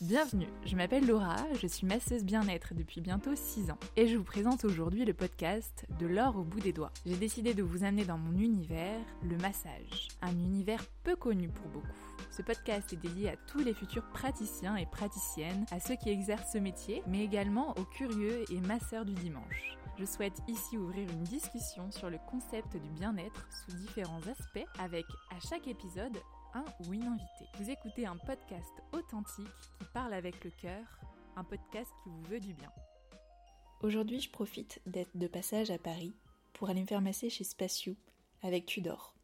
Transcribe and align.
Bienvenue, 0.00 0.46
je 0.64 0.76
m'appelle 0.76 1.08
Laura, 1.08 1.38
je 1.60 1.66
suis 1.66 1.84
masseuse 1.84 2.22
bien-être 2.22 2.72
depuis 2.72 3.00
bientôt 3.00 3.34
6 3.34 3.72
ans 3.72 3.78
et 3.96 4.06
je 4.06 4.16
vous 4.16 4.22
présente 4.22 4.64
aujourd'hui 4.64 5.04
le 5.04 5.12
podcast 5.12 5.86
De 5.98 6.06
l'or 6.06 6.36
au 6.36 6.44
bout 6.44 6.60
des 6.60 6.72
doigts. 6.72 6.92
J'ai 7.04 7.16
décidé 7.16 7.52
de 7.52 7.64
vous 7.64 7.82
amener 7.82 8.04
dans 8.04 8.16
mon 8.16 8.38
univers, 8.38 9.00
le 9.24 9.36
massage, 9.38 10.06
un 10.22 10.30
univers 10.30 10.84
peu 11.02 11.16
connu 11.16 11.48
pour 11.48 11.66
beaucoup. 11.70 11.88
Ce 12.30 12.42
podcast 12.42 12.92
est 12.92 13.02
dédié 13.02 13.30
à 13.30 13.36
tous 13.48 13.58
les 13.58 13.74
futurs 13.74 14.08
praticiens 14.12 14.76
et 14.76 14.86
praticiennes, 14.86 15.66
à 15.72 15.80
ceux 15.80 15.96
qui 15.96 16.10
exercent 16.10 16.52
ce 16.52 16.58
métier, 16.58 17.02
mais 17.08 17.24
également 17.24 17.76
aux 17.76 17.84
curieux 17.84 18.44
et 18.52 18.60
masseurs 18.60 19.04
du 19.04 19.14
dimanche. 19.14 19.76
Je 19.98 20.04
souhaite 20.04 20.38
ici 20.46 20.78
ouvrir 20.78 21.08
une 21.10 21.24
discussion 21.24 21.90
sur 21.90 22.08
le 22.08 22.18
concept 22.30 22.76
du 22.76 22.88
bien-être 22.90 23.48
sous 23.50 23.76
différents 23.76 24.22
aspects 24.30 24.68
avec 24.78 25.06
à 25.36 25.40
chaque 25.40 25.66
épisode 25.66 26.16
un 26.54 26.64
ou 26.80 26.92
une 26.92 27.04
invitée. 27.04 27.48
Vous 27.58 27.70
écoutez 27.70 28.06
un 28.06 28.16
podcast 28.16 28.72
authentique 28.92 29.46
qui 29.78 29.84
parle 29.92 30.14
avec 30.14 30.44
le 30.44 30.50
cœur, 30.50 30.84
un 31.36 31.44
podcast 31.44 31.90
qui 32.02 32.08
vous 32.08 32.22
veut 32.22 32.40
du 32.40 32.54
bien. 32.54 32.72
Aujourd'hui, 33.80 34.20
je 34.20 34.30
profite 34.30 34.80
d'être 34.86 35.16
de 35.16 35.26
passage 35.26 35.70
à 35.70 35.78
Paris 35.78 36.14
pour 36.52 36.70
aller 36.70 36.80
me 36.80 36.86
faire 36.86 37.00
masser 37.00 37.30
chez 37.30 37.44
Spatiou 37.44 37.96
avec 38.42 38.66
Tudor, 38.66 39.14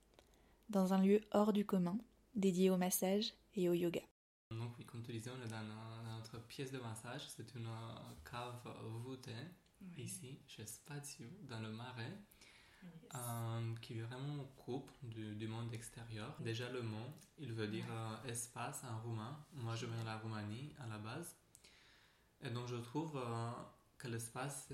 dans 0.69 0.93
un 0.93 0.99
lieu 0.99 1.21
hors 1.33 1.53
du 1.53 1.65
commun 1.65 1.99
dédié 2.35 2.71
au 2.71 2.77
massage 2.77 3.33
et 3.55 3.69
au 3.69 3.75
yoga. 3.75 4.03
Donc 4.51 4.73
oui, 4.79 4.85
comme 4.85 5.03
tu 5.03 5.13
disais, 5.13 5.31
on 5.31 5.45
est 5.45 5.49
dans, 5.49 5.63
notre 6.19 6.39
pièce 6.47 6.71
de 6.71 6.79
massage. 6.79 7.29
C'est 7.29 7.55
une 7.55 7.69
cave 8.31 8.69
voûtée 9.05 9.33
ici, 9.97 10.39
chez 10.47 10.67
Spatiou, 10.67 11.27
dans 11.49 11.61
le 11.61 11.71
Marais. 11.71 12.19
Euh, 13.15 13.75
qui 13.81 14.01
vraiment 14.01 14.45
coupe 14.57 14.91
du, 15.03 15.47
monde 15.47 15.73
extérieur. 15.73 16.35
Déjà 16.41 16.69
le 16.71 16.83
mot, 16.83 17.07
il 17.39 17.53
veut 17.53 17.69
dire 17.69 17.85
euh, 17.89 18.29
espace 18.29 18.83
en 18.83 19.01
roumain. 19.03 19.39
Moi 19.53 19.77
je 19.77 19.87
viens 19.87 20.01
de 20.01 20.07
la 20.07 20.17
Roumanie 20.17 20.75
à 20.81 20.89
la 20.89 20.99
base. 20.99 21.37
Et 22.43 22.51
donc 22.51 22.67
je 22.67 22.75
trouve 22.75 23.17
euh, 23.17 23.53
que 23.99 24.09
l'espace 24.09 24.73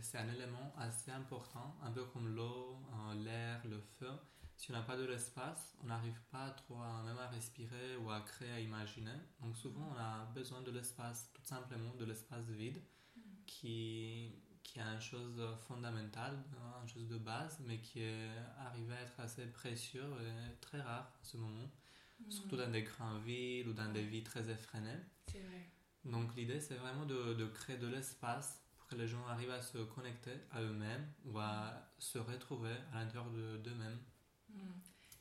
c'est 0.00 0.18
un 0.18 0.28
élément 0.28 0.74
assez 0.76 1.12
important, 1.12 1.76
un 1.80 1.92
peu 1.92 2.04
comme 2.06 2.34
l'eau, 2.34 2.80
l'air, 3.22 3.64
le 3.64 3.78
feu. 3.78 4.10
Si 4.56 4.72
on 4.72 4.74
n'a 4.74 4.82
pas 4.82 4.96
de 4.96 5.04
l'espace, 5.04 5.76
on 5.84 5.86
n'arrive 5.86 6.20
pas 6.32 6.50
trop 6.50 6.82
à, 6.82 7.04
même 7.04 7.18
à 7.18 7.28
respirer 7.28 7.96
ou 7.98 8.10
à 8.10 8.22
créer, 8.22 8.50
à 8.50 8.58
imaginer. 8.58 9.18
Donc 9.40 9.56
souvent 9.56 9.92
on 9.94 9.96
a 9.96 10.24
besoin 10.34 10.62
de 10.62 10.72
l'espace, 10.72 11.30
tout 11.32 11.44
simplement 11.44 11.94
de 11.94 12.04
l'espace 12.06 12.48
vide 12.48 12.82
mm. 13.14 13.20
qui 13.46 14.32
qui 14.68 14.78
est 14.78 14.82
une 14.82 15.00
chose 15.00 15.40
fondamentale, 15.66 16.44
hein, 16.52 16.80
une 16.82 16.88
chose 16.88 17.08
de 17.08 17.16
base, 17.16 17.58
mais 17.60 17.80
qui 17.80 18.02
est 18.02 18.28
arrivé 18.58 18.94
à 18.94 19.00
être 19.00 19.18
assez 19.18 19.46
précieux 19.46 20.04
et 20.20 20.60
très 20.60 20.80
rare 20.82 21.10
en 21.18 21.24
ce 21.24 21.38
moment, 21.38 21.70
mm. 22.20 22.30
surtout 22.30 22.56
dans 22.56 22.70
des 22.70 22.82
grandes 22.82 23.22
villes 23.22 23.66
ou 23.68 23.72
dans 23.72 23.90
des 23.90 24.04
villes 24.04 24.24
très 24.24 24.50
effrénées. 24.50 25.00
C'est 25.26 25.40
vrai. 25.40 25.70
Donc 26.04 26.36
l'idée, 26.36 26.60
c'est 26.60 26.74
vraiment 26.74 27.06
de, 27.06 27.32
de, 27.32 27.46
créer 27.46 27.78
de 27.78 27.86
l'espace 27.86 28.62
pour 28.74 28.86
que 28.86 28.94
les 28.96 29.08
gens 29.08 29.26
arrivent 29.26 29.50
à 29.50 29.62
se 29.62 29.78
connecter 29.78 30.36
à 30.50 30.60
eux-mêmes 30.60 31.10
ou 31.24 31.38
à 31.38 31.90
se 31.98 32.18
retrouver 32.18 32.74
à 32.92 33.02
l'intérieur 33.02 33.30
d'eux-mêmes. 33.30 33.98
Mm. 34.50 34.60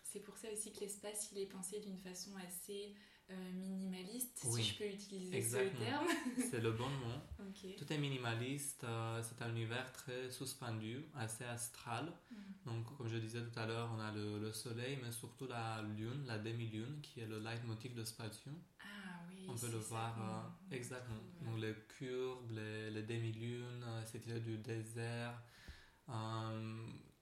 C'est 0.04 0.20
pour 0.20 0.38
ça 0.38 0.52
aussi 0.52 0.74
que 0.74 0.82
l'espace, 0.82 1.30
il 1.32 1.38
est 1.38 1.46
pensé 1.46 1.80
d'une 1.80 1.98
façon 1.98 2.32
assez 2.46 2.96
euh, 3.30 3.52
minimaliste, 3.54 4.40
si 4.40 4.64
je 4.64 4.78
peux 4.78 4.90
utiliser 4.90 5.42
ce 5.42 5.58
terme. 5.58 6.08
c'est 6.50 6.62
le 6.62 6.72
bon 6.72 6.88
mot. 6.88 7.44
Tout 7.78 7.92
est 7.92 7.98
minimaliste, 7.98 8.84
euh, 8.86 9.22
c'est 9.22 9.42
un 9.44 9.50
univers 9.50 9.92
très 9.92 10.30
suspendu, 10.30 11.04
assez 11.16 11.44
astral. 11.44 12.06
Mm. 12.32 12.36
Donc, 12.66 12.98
comme 12.98 13.08
je 13.08 13.18
disais 13.18 13.42
tout 13.42 13.60
à 13.60 13.66
l'heure, 13.66 13.90
on 13.96 14.00
a 14.00 14.12
le, 14.12 14.52
soleil, 14.54 14.98
mais 15.04 15.12
surtout 15.12 15.48
la 15.48 15.82
lune, 15.82 16.26
la 16.26 16.38
demi-lune, 16.38 17.02
qui 17.02 17.20
est 17.20 17.26
le 17.28 17.40
leitmotiv 17.40 17.94
de 17.96 18.04
Spatium. 18.04 18.56
Ah 18.80 19.20
oui, 19.30 19.46
On 19.50 19.56
peut 19.56 19.72
le 19.72 19.80
voir 19.80 20.16
euh, 20.20 20.76
exactement. 20.76 21.18
Donc, 21.42 21.60
les 21.60 21.74
courbes, 21.98 22.52
les, 22.52 22.92
les 22.92 23.04
demi-lunes, 23.04 23.86
cette 24.06 24.26
idée 24.26 24.40
du 24.40 24.58
désert. 24.58 25.42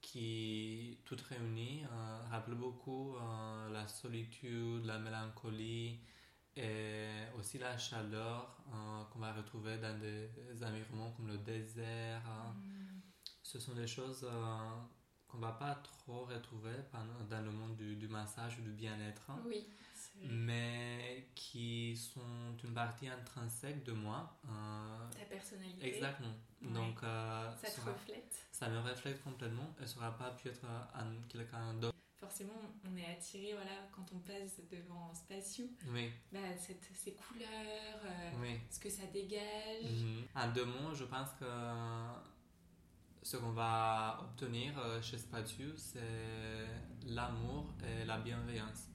Qui 0.05 0.99
tout 1.03 1.17
réuni 1.29 1.83
rappelle 2.29 2.53
beaucoup 2.55 3.15
la 3.71 3.87
solitude, 3.87 4.85
la 4.85 4.99
mélancolie 4.99 5.99
et 6.55 7.07
aussi 7.37 7.57
la 7.57 7.77
chaleur 7.77 8.57
euh, 8.69 9.03
qu'on 9.11 9.19
va 9.19 9.33
retrouver 9.33 9.77
dans 9.77 9.99
des 9.99 10.29
environnements 10.63 11.11
comme 11.11 11.27
le 11.27 11.37
désert. 11.39 12.21
Mm. 12.55 13.01
Ce 13.43 13.59
sont 13.59 13.73
des 13.73 13.87
choses 13.87 14.23
euh, 14.23 14.57
qu'on 15.27 15.39
va 15.39 15.51
pas 15.51 15.75
trop 15.75 16.25
retrouver 16.25 16.75
dans 17.29 17.41
le 17.41 17.51
monde 17.51 17.75
du, 17.75 18.07
massage 18.07 18.57
ou 18.59 18.61
du 18.61 18.71
bien-être. 18.71 19.31
Oui. 19.45 19.67
Mais 20.23 21.27
qui 21.35 21.95
sont 21.95 22.57
une 22.63 22.73
partie 22.73 23.07
intrinsèque 23.07 23.83
de 23.83 23.91
moi. 23.91 24.37
Euh, 24.47 25.09
Ta 25.11 25.25
personnalité. 25.25 25.87
Exactement. 25.95 26.33
Donc, 26.61 26.99
ça 27.01 27.69
te 27.69 27.81
reflète. 27.81 28.47
Ça 28.51 28.69
me 28.69 28.79
reflète 28.79 29.23
complètement 29.23 29.75
et 29.81 29.85
ça 29.85 29.95
n'aura 29.95 30.17
pas 30.17 30.31
pu 30.31 30.47
être 30.49 30.65
quelqu'un 31.29 31.73
d'autre 31.75 31.95
forcément 32.25 32.53
on 32.89 32.97
est 32.97 33.05
attiré 33.05 33.53
voilà 33.53 33.87
quand 33.91 34.05
on 34.13 34.19
passe 34.19 34.59
devant 34.71 35.13
Spatiou 35.13 35.69
oui. 35.89 36.11
bah, 36.31 36.39
cette, 36.57 36.83
ces 36.93 37.13
couleurs 37.13 38.01
euh, 38.03 38.55
ce 38.69 38.79
que 38.79 38.89
ça 38.89 39.05
dégage 39.13 39.83
mm 39.83 40.23
en 40.35 40.51
deux 40.51 40.65
mots 40.65 40.93
je 40.93 41.03
pense 41.05 41.29
que 41.39 41.45
ce 43.21 43.37
qu'on 43.37 43.51
va 43.51 44.19
obtenir 44.21 44.77
euh, 44.79 45.01
chez 45.01 45.17
Spatiou 45.17 45.71
c'est 45.75 46.67
l'amour 47.05 47.73
et 47.83 48.05
la 48.05 48.17
bienveillance 48.17 48.89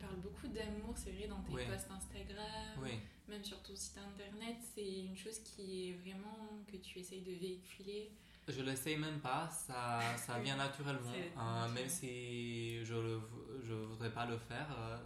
parles 0.00 0.20
beaucoup 0.20 0.48
d'amour, 0.48 0.94
c'est 0.96 1.12
vrai, 1.12 1.28
dans 1.28 1.40
tes 1.42 1.64
posts 1.64 1.90
Instagram, 1.90 2.88
même 3.28 3.44
sur 3.44 3.62
ton 3.62 3.76
site 3.76 3.98
internet. 3.98 4.56
C'est 4.74 5.00
une 5.00 5.16
chose 5.16 5.40
qui 5.40 5.90
est 5.90 5.92
vraiment 5.92 6.48
que 6.70 6.76
tu 6.78 6.98
essayes 6.98 7.22
de 7.22 7.32
véhiculer 7.32 8.10
je 8.50 8.62
l'essaye 8.62 8.96
même 8.96 9.20
pas, 9.20 9.48
ça, 9.48 10.00
ça 10.16 10.38
vient 10.38 10.56
naturellement. 10.66 11.12
Euh, 11.12 11.68
même 11.68 11.88
si 11.88 12.84
je 12.84 12.94
ne 12.94 13.20
je 13.66 13.74
voudrais 13.74 14.10
pas 14.10 14.26
le 14.26 14.36
faire, 14.36 14.66
euh, 14.78 14.98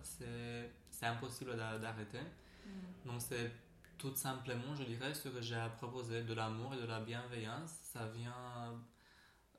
c'est 0.90 1.06
impossible 1.06 1.56
d'arrêter. 1.56 2.20
Mm. 2.66 3.08
Donc 3.08 3.20
c'est 3.20 3.50
tout 3.98 4.14
simplement, 4.14 4.74
je 4.74 4.84
dirais, 4.84 5.12
ce 5.14 5.28
que 5.28 5.40
j'ai 5.40 5.56
à 5.56 5.68
proposer, 5.68 6.22
de 6.22 6.34
l'amour 6.34 6.74
et 6.74 6.80
de 6.80 6.86
la 6.86 7.00
bienveillance. 7.00 7.70
Ça 7.82 8.08
vient 8.08 8.80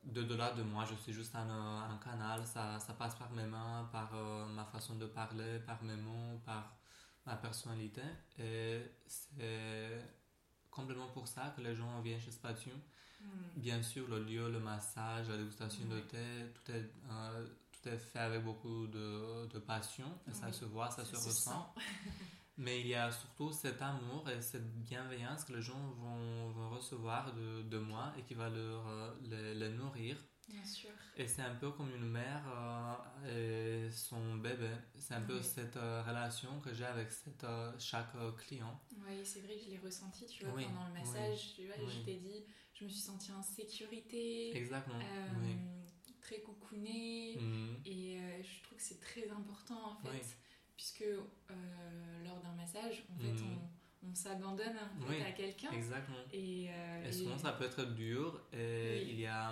de 0.06 0.24
delà 0.24 0.52
de 0.52 0.64
moi, 0.64 0.86
je 0.90 0.96
suis 0.96 1.14
juste 1.14 1.36
un, 1.36 1.50
un 1.50 1.98
canal, 1.98 2.46
ça, 2.46 2.80
ça, 2.80 2.94
passe 2.94 3.16
par 3.16 3.32
mes 3.32 3.46
mains, 3.46 3.90
par 3.92 4.12
euh, 4.14 4.46
ma 4.48 4.66
façon 4.66 4.96
de 4.96 5.06
parler, 5.06 5.60
par 5.66 5.82
mes 5.84 5.96
mots, 5.96 6.40
par 6.46 6.78
ma 7.26 7.36
personnalité. 7.36 8.02
Et 8.38 8.82
c'est 9.08 10.02
complètement 10.70 11.08
pour 11.08 11.28
ça 11.28 11.54
que 11.56 11.62
les 11.62 11.76
gens 11.76 12.02
viennent 12.02 12.20
chez 12.20 12.32
Spatium. 12.32 12.78
Hmm. 13.20 13.26
Bien 13.56 13.82
sûr, 13.82 14.08
le 14.08 14.24
lieu, 14.24 14.52
le 14.52 14.60
massage, 14.60 15.30
la 15.30 15.38
dégustation 15.38 15.86
de 15.86 16.00
thé, 16.02 16.54
tout 16.54 16.72
est, 16.72 16.92
euh, 17.10 17.48
tout 17.72 17.90
est 17.90 17.98
fait 17.98 18.20
avec 18.20 18.44
beaucoup 18.44 18.86
de, 18.88 19.48
de 19.48 19.60
passion. 19.60 20.12
Et 20.30 20.34
ça 20.34 20.52
se 20.52 20.66
voit, 20.66 20.92
ça, 20.92 21.04
se, 21.04 21.16
ressent. 21.16 21.74
Mais 22.58 22.80
il 22.80 22.88
y 22.88 22.96
a 22.96 23.12
surtout 23.12 23.52
cet 23.52 23.82
amour 23.82 24.30
et 24.30 24.42
cette 24.42 24.72
bienveillance 24.82 25.44
que 25.44 25.54
les 25.54 25.62
gens 25.62 25.92
vont, 25.98 26.52
vont 26.52 26.70
recevoir 26.70 27.34
de, 27.34 27.64
de, 27.64 27.78
moi 27.78 28.14
et 28.18 28.24
qui 28.24 28.34
va 28.34 28.50
leur, 28.50 28.88
euh, 28.88 29.14
les, 29.24 29.56
les 29.56 29.70
nourrir 29.70 30.18
Bien 30.48 30.64
sûr. 30.64 30.92
Et 31.18 31.28
c'est 31.28 31.42
un 31.42 31.56
peu 31.56 31.72
comme 31.72 31.90
une 31.96 32.10
mère 32.10 32.44
euh, 33.26 33.88
et 33.88 33.92
son 33.92 34.36
bébé. 34.36 34.70
C'est 34.96 35.16
un 35.16 35.22
peu 35.22 35.42
cette 35.42 35.78
euh, 35.78 36.04
relation 36.04 36.60
que 36.60 36.74
j'ai 36.74 36.86
avec 36.86 37.12
cette, 37.12 37.44
euh, 37.44 37.72
chaque 37.80 38.14
client. 38.38 38.80
Oui, 38.92 39.26
c'est 39.26 39.40
vrai 39.40 39.56
que 39.56 39.64
je 39.64 39.70
l'ai 39.72 39.80
ressenti, 39.80 40.28
tu 40.28 40.46
vois, 40.46 40.54
pendant 40.54 40.88
le 40.88 40.94
massage. 40.94 41.56
Tu 41.56 41.66
vois, 41.66 41.76
je 41.88 42.06
t'ai 42.06 42.18
dit, 42.18 42.46
je 42.74 42.84
me 42.84 42.90
suis 42.90 43.00
sentie 43.00 43.32
en 43.32 43.42
sécurité. 43.42 44.56
Exactement. 44.56 45.00
Très 46.22 46.42
coucounée. 46.42 47.38
Mhm. 47.40 47.82
Et 47.86 48.20
je 48.42 48.64
trouve 48.64 48.78
que 48.78 48.84
c'est 48.84 49.00
très 49.00 49.30
important, 49.30 49.92
en 49.92 49.96
fait. 49.98 50.38
Puisque 50.76 51.06
lors 52.26 52.40
d'un 52.42 52.54
massage, 52.56 53.06
en 53.14 53.18
fait, 53.18 53.32
mhm. 53.32 53.58
on 53.58 53.76
on 54.08 54.14
s'abandonne 54.14 54.76
à 55.26 55.32
quelqu'un. 55.32 55.72
Exactement. 55.72 56.18
Et, 56.32 56.70
et, 57.04 57.12
souvent, 57.12 57.40
ça 57.40 57.54
peut 57.54 57.66
être 57.66 57.96
dur. 57.96 58.40
Et 58.54 59.02
il 59.02 59.20
y 59.20 59.26
a 59.26 59.52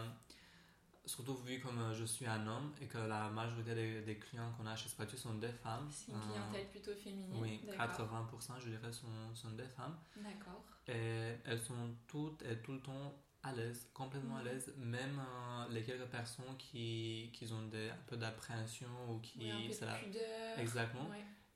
surtout 1.05 1.35
vu 1.35 1.59
comme 1.59 1.79
euh, 1.79 1.93
je 1.93 2.05
suis 2.05 2.25
un 2.25 2.47
homme 2.47 2.71
et 2.81 2.85
que 2.85 2.97
la 2.97 3.29
majorité 3.29 4.01
des, 4.01 4.17
clients 4.17 4.51
qu'on 4.57 4.65
a 4.65 4.75
chez 4.75 4.89
Spatu 4.89 5.17
sont 5.17 5.35
des 5.35 5.51
femmes. 5.51 5.87
C'est 5.89 6.11
une 6.11 6.19
clientèle 6.19 6.69
plutôt 6.69 6.93
féminine. 6.95 7.35
Oui, 7.41 7.61
80% 7.67 8.59
je 8.59 8.69
dirais 8.69 8.91
sont, 8.91 9.07
sont 9.33 9.51
des 9.51 9.67
femmes. 9.67 9.97
D'accord. 10.15 10.63
Et 10.87 11.35
elles 11.45 11.59
sont 11.59 11.95
toutes 12.07 12.41
et 12.43 12.57
tout 12.61 12.73
le 12.73 12.79
temps 12.79 13.13
à 13.43 13.51
l'aise, 13.51 13.87
complètement 13.93 14.37
à 14.37 14.39
mhm. 14.39 14.45
l'aise, 14.45 14.73
même 14.77 15.19
euh, 15.19 15.67
les 15.71 15.83
quelques 15.83 16.07
personnes 16.07 16.55
qui, 16.57 17.29
qui 17.33 17.51
ont 17.51 17.67
des, 17.67 17.89
un 17.89 18.03
peu 18.07 18.17
d'appréhension 18.17 18.87
ou 19.09 19.19
qui... 19.19 19.39
Oui, 19.39 19.51
un 19.51 19.67
peu 19.67 19.85
de 19.85 20.03
pudeur. 20.05 20.59
Exactement. 20.59 21.09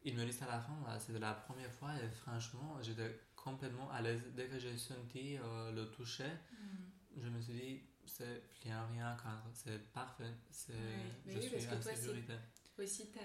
Ils 0.03 0.15
me 0.15 0.25
disent 0.25 0.41
à 0.43 0.47
la 0.47 0.59
fin, 0.59 0.99
c'était 0.99 1.19
la 1.19 1.33
première 1.33 1.71
fois 1.71 1.91
et 1.95 2.09
franchement, 2.09 2.77
j'étais 2.81 3.19
complètement 3.35 3.89
à 3.91 4.01
l'aise. 4.01 4.21
Dès 4.35 4.47
que 4.47 4.59
j'ai 4.59 4.77
senti 4.77 5.37
euh, 5.37 5.71
le 5.71 5.89
toucher, 5.91 6.29
mhm. 6.51 7.23
je 7.23 7.27
me 7.29 7.41
suis 7.41 7.53
dit, 7.53 7.81
c'est 8.05 8.43
rien, 8.63 8.85
rien 8.93 9.17
c'est 9.53 9.91
parfait, 9.91 10.33
c'est, 10.49 10.73
je 11.25 11.39
suis 11.39 11.51
parce 11.51 11.65
que 11.65 11.83
toi, 11.83 11.91
c'est 11.95 12.83
aussi 12.83 13.11
ta, 13.11 13.19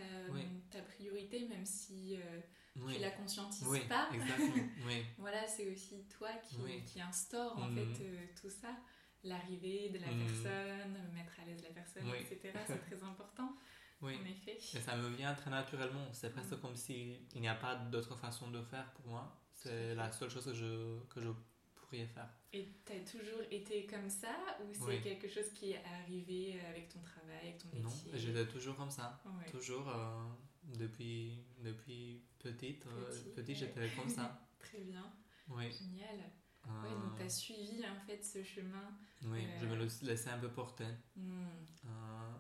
ta, 0.71 0.83
priorité, 0.83 1.47
même 1.47 1.65
si 1.65 2.17
euh, 2.17 2.41
tu 2.75 2.99
la 3.01 3.11
conscientises 3.11 3.67
oui, 3.69 3.81
pas. 3.89 4.09
Exactement. 4.13 4.69
Oui. 4.87 5.05
voilà, 5.19 5.47
c'est 5.47 5.71
aussi 5.71 6.05
toi 6.09 6.31
qui, 6.43 6.57
qui 6.85 7.01
instaure 7.01 7.59
en 7.59 7.69
fait 7.73 7.85
mhm. 7.85 8.29
tout 8.41 8.51
ça. 8.51 8.77
L'arrivée 9.25 9.91
de 9.91 9.99
la 9.99 10.11
mhm. 10.11 10.27
personne, 10.27 11.15
mettre 11.15 11.39
à 11.41 11.45
l'aise 11.45 11.63
la 11.63 11.71
personne, 11.71 12.09
etc. 12.09 12.53
C'est 12.67 12.81
très 12.81 13.03
important. 13.03 13.57
Oui. 14.03 14.19
En 14.21 14.25
effet. 14.25 14.59
Et 14.77 14.81
ça 14.81 14.97
me 14.97 15.09
vient 15.11 15.33
très 15.33 15.49
naturellement. 15.49 16.09
C'est 16.13 16.33
presque 16.33 16.61
comme 16.61 16.75
s'il 16.75 17.21
n'y 17.37 17.47
a 17.47 17.55
pas 17.55 17.77
d'autre 17.77 18.17
façon 18.17 18.51
de 18.51 18.61
faire 18.61 18.91
pour 18.95 19.07
moi. 19.07 19.41
C'est 19.55 19.95
la 19.95 20.11
seule 20.11 20.29
chose 20.29 20.45
que 20.45 20.55
je, 20.55 20.99
que 21.09 21.21
je 21.21 21.29
pourrais 21.77 22.07
faire. 22.07 22.29
Et 22.53 22.69
tu 22.85 22.93
as 22.93 23.01
toujours 23.09 23.43
été 23.51 23.87
comme 23.87 24.11
ça 24.11 24.35
ou 24.61 24.75
c'est 24.75 25.01
quelque 25.01 25.29
chose 25.29 25.51
qui 25.55 25.73
est 25.73 25.83
arrivé 25.85 26.61
avec 26.69 26.89
ton 26.89 27.01
travail, 27.01 27.39
avec 27.43 27.59
ton 27.59 27.69
métier? 27.69 28.13
Non, 28.13 28.19
j'étais 28.19 28.47
toujours 28.47 28.77
comme 28.77 28.91
ça. 28.91 29.23
Toujours 29.51 29.89
euh, 29.89 30.25
depuis, 30.65 31.45
depuis 31.63 32.23
petite. 32.39 32.87
Euh, 32.87 33.35
petit, 33.35 33.55
j'étais 33.55 33.89
comme 33.97 34.09
ça. 34.09 34.41
Très 34.59 34.81
bien. 34.81 35.13
Génial. 35.49 36.31
Ouais, 36.65 36.91
donc 36.91 37.17
tu 37.17 37.23
as 37.23 37.29
suivi 37.29 37.85
en 37.85 38.07
fait 38.07 38.23
ce 38.25 38.43
chemin. 38.45 38.97
Oui, 39.25 39.45
je 39.61 39.67
me 39.67 40.07
laissais 40.07 40.31
un 40.31 40.39
peu 40.39 40.49
porter. 40.49 40.87
Hmm. 41.17 41.47
Euh, 41.87 42.33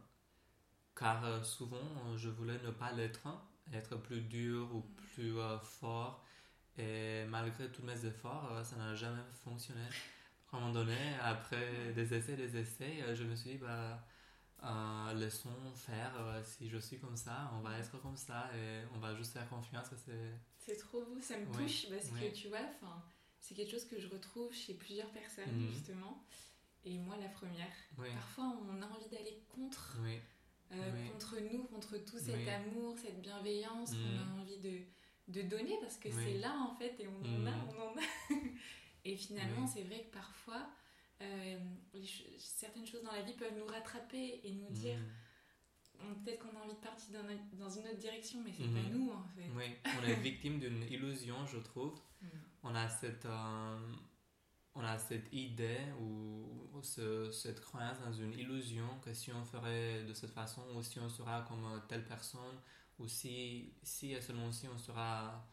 car 0.94 1.44
souvent, 1.44 2.16
je 2.16 2.28
voulais 2.28 2.58
ne 2.62 2.70
pas 2.70 2.92
l'être, 2.92 3.26
être 3.72 3.96
plus 3.96 4.20
dur 4.20 4.72
ou 4.74 4.78
hmm. 4.78 4.94
plus 5.14 5.34
fort 5.62 6.24
et 6.78 7.24
malgré 7.28 7.68
tous 7.68 7.82
mes 7.82 8.06
efforts, 8.06 8.50
euh, 8.52 8.64
ça 8.64 8.76
n'a 8.76 8.94
jamais 8.94 9.22
fonctionné. 9.44 9.80
À 10.52 10.56
un 10.56 10.60
moment 10.60 10.72
donné, 10.72 10.96
après 11.22 11.92
des 11.94 12.14
essais, 12.14 12.36
des 12.36 12.56
essais, 12.56 13.02
euh, 13.02 13.14
je 13.14 13.24
me 13.24 13.34
suis 13.34 13.52
dit, 13.52 13.58
bah, 13.58 14.04
euh, 14.64 15.14
laissons 15.14 15.50
faire. 15.74 16.12
si 16.44 16.68
je 16.68 16.78
suis 16.78 16.98
comme 16.98 17.16
ça, 17.16 17.50
on 17.56 17.60
va 17.60 17.78
être 17.78 18.00
comme 18.00 18.16
ça 18.16 18.50
et 18.54 18.82
on 18.94 18.98
va 18.98 19.14
juste 19.16 19.32
faire 19.32 19.48
confiance. 19.48 19.86
C'est, 20.58 20.76
trop 20.76 21.02
beau, 21.02 21.20
ça 21.20 21.36
me 21.38 21.46
touche 21.46 21.88
parce 21.90 22.08
que 22.08 22.32
tu 22.32 22.48
vois, 22.48 22.58
c'est 23.38 23.54
quelque 23.54 23.70
chose 23.70 23.86
que 23.86 23.98
je 23.98 24.08
retrouve 24.08 24.52
chez 24.52 24.74
plusieurs 24.74 25.10
personnes 25.10 25.52
mhm. 25.52 25.68
justement. 25.68 26.24
Et 26.84 26.98
moi, 26.98 27.16
la 27.20 27.28
première. 27.28 27.72
Parfois, 27.96 28.56
on 28.68 28.82
a 28.82 28.86
envie 28.86 29.08
d'aller 29.08 29.42
contre, 29.48 29.96
contre 30.70 31.36
nous, 31.52 31.64
contre 31.64 31.98
tout 31.98 32.18
cet 32.18 32.48
amour, 32.48 32.96
cette 32.98 33.20
bienveillance. 33.20 33.92
On 33.92 34.20
a 34.20 34.24
mhm. 34.24 34.40
envie 34.40 34.58
de 34.58 34.84
de 35.28 35.42
donner 35.42 35.76
parce 35.80 35.96
que 35.96 36.10
c'est 36.10 36.38
là 36.38 36.54
en 36.58 36.74
fait 36.74 36.94
et 36.98 37.08
on 37.08 37.20
en 37.20 37.46
a, 37.46 37.54
on 37.68 37.82
en 37.82 37.96
a. 37.96 38.34
et 39.04 39.16
finalement, 39.16 39.66
c'est 39.66 39.82
vrai 39.82 40.04
que 40.04 40.12
parfois, 40.12 40.66
euh, 41.22 41.58
certaines 42.38 42.86
choses 42.86 43.02
dans 43.02 43.12
la 43.12 43.22
vie 43.22 43.34
peuvent 43.34 43.56
nous 43.56 43.66
rattraper 43.66 44.40
et 44.44 44.52
nous 44.52 44.70
dire 44.70 44.98
mhm. 45.98 46.22
peut-être 46.24 46.40
qu'on 46.40 46.56
a 46.58 46.62
envie 46.62 46.74
de 46.74 46.80
partir 46.80 47.12
dans, 47.12 47.58
dans 47.58 47.70
une 47.70 47.86
autre 47.86 47.98
direction, 47.98 48.40
mais 48.44 48.52
c'est 48.52 48.64
pas 48.64 48.88
mhm. 48.88 48.92
nous 48.92 49.10
en 49.10 49.24
fait. 49.34 49.48
Oui, 49.54 49.64
on 49.98 50.06
est 50.06 50.14
victime 50.16 50.58
d'une 50.58 50.82
illusion, 50.84 51.46
je 51.46 51.58
trouve. 51.58 51.98
On 52.62 52.74
a 52.74 52.88
cette. 52.88 53.26
Euh, 53.26 53.92
on 54.74 54.82
a 54.84 54.96
cette 54.98 55.30
idée 55.32 55.80
ou, 56.00 56.80
cette 56.82 57.60
croyance 57.60 58.00
dans 58.00 58.12
une 58.12 58.32
illusion 58.32 58.86
que 59.04 59.14
si 59.14 59.32
on 59.32 59.44
ferait 59.44 60.02
de 60.02 60.12
cette 60.14 60.30
façon 60.30 60.62
ou 60.74 60.82
si 60.82 60.98
on 60.98 61.08
sera 61.08 61.42
comme 61.42 61.80
telle 61.88 62.04
personne 62.04 62.58
ou 62.98 63.06
si, 63.06 63.72
si 63.84 64.14
et 64.14 64.20
seulement 64.20 64.50
si 64.50 64.66
on 64.66 64.76
sera 64.76 65.46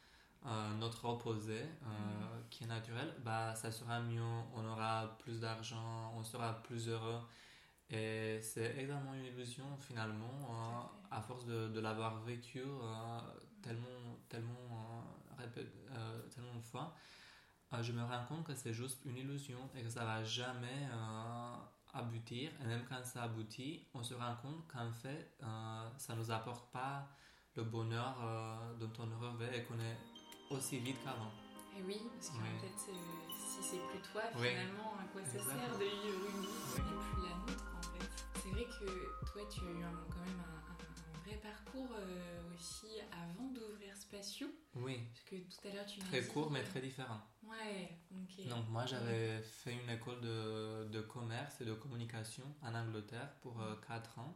euh, 0.46 0.74
notre 0.76 1.04
opposé, 1.06 1.60
euh, 1.60 1.86
mm. 1.86 2.50
qui 2.50 2.64
est 2.64 2.68
naturel, 2.68 3.14
bah, 3.26 3.54
ça 3.56 3.72
sera 3.72 4.00
mieux, 4.00 4.22
on 4.56 4.66
aura 4.66 5.18
plus 5.20 5.40
d'argent, 5.42 6.14
on 6.16 6.24
sera 6.24 6.62
plus 6.64 6.88
heureux. 6.88 7.20
Et 7.90 8.40
c'est 8.42 8.78
exactement 8.78 9.14
une 9.16 9.26
illusion 9.26 9.66
finalement, 9.80 10.40
euh, 10.50 11.16
à 11.16 11.22
force 11.22 11.46
de, 11.46 11.68
de 11.68 11.80
l'avoir 11.82 12.22
vécu 12.22 12.62
tellement, 13.62 14.18
tellement, 14.30 15.04
tellement 15.38 16.56
de 16.56 16.64
fois, 16.64 16.96
je 17.82 17.92
me 17.92 18.04
rends 18.04 18.26
compte 18.28 18.46
que 18.46 18.56
c'est 18.56 18.74
juste 18.74 19.04
une 19.06 19.18
illusion 19.18 19.60
et 19.76 19.84
que 19.84 19.90
ça 19.90 20.06
va 20.06 20.24
jamais 20.24 20.88
aboutir. 21.94 22.52
Et 22.62 22.66
même 22.66 22.86
quand 22.88 23.04
ça 23.04 23.24
aboutit, 23.24 23.88
on 23.94 24.04
se 24.04 24.14
rend 24.14 24.36
compte 24.42 24.68
qu'en 24.68 24.92
fait, 24.92 25.36
ça 25.98 26.14
ne 26.14 26.20
nous 26.20 26.32
apporte 26.32 26.72
pas 26.72 27.10
le 27.56 27.64
bonheur 27.64 28.16
euh, 28.24 28.76
dont 28.80 28.92
on 29.00 29.20
rêvait 29.20 29.58
et 29.58 29.64
qu'on 29.64 29.80
est 29.80 29.98
aussi 30.50 30.80
vite 30.80 30.98
qu'avant. 31.04 31.32
Et 31.78 31.84
oui, 31.84 32.02
parce 32.14 32.30
qu'en 32.30 32.40
fait, 32.60 32.78
si 32.78 33.64
c'est 33.64 33.78
plus 33.88 34.02
toi, 34.12 34.24
finalement, 34.32 34.96
à 35.00 35.06
quoi 35.12 35.24
ça 35.24 35.40
sert 35.40 35.78
de 35.78 35.84
vivre 35.84 36.26
une 36.36 36.42
vie 36.42 36.48
qui 36.74 36.82
n'est 36.82 37.04
plus 37.04 37.22
la 37.24 37.36
nôtre 37.38 37.74
en 37.78 37.82
fait 37.82 38.10
C'est 38.42 38.50
vrai 38.50 38.66
que 38.66 39.32
toi, 39.32 39.42
tu 39.50 39.60
as 39.62 39.72
eu 39.72 39.84
quand 40.10 40.26
même 40.26 40.40
un, 40.40 41.26
vrai 41.26 41.38
parcours 41.38 41.96
euh, 41.98 42.54
aussi 42.54 43.00
avant 43.12 43.50
d'ouvrir 43.52 43.96
Spatio. 43.96 44.48
Oui. 44.76 45.08
Parce 45.14 45.24
que 45.26 45.36
tout 45.36 45.68
à 45.68 45.74
l'heure, 45.74 45.86
tu 45.86 46.00
m'as 46.00 46.08
Très 46.08 46.26
court, 46.26 46.52
mais 46.52 46.64
très 46.64 46.82
différent. 46.82 47.22
Ouais, 47.44 48.00
ok. 48.12 48.48
Donc, 48.48 48.68
moi, 48.70 48.86
j'avais 48.86 49.42
fait 49.42 49.74
une 49.74 49.90
école 49.90 50.20
de, 50.22 50.86
de, 50.90 51.02
commerce 51.02 51.62
et 51.62 51.66
de 51.66 51.74
communication 51.74 52.44
en 52.62 52.74
Angleterre 52.74 53.32
pour 53.42 53.62
4 53.88 54.18
euh, 54.18 54.22
ans, 54.22 54.36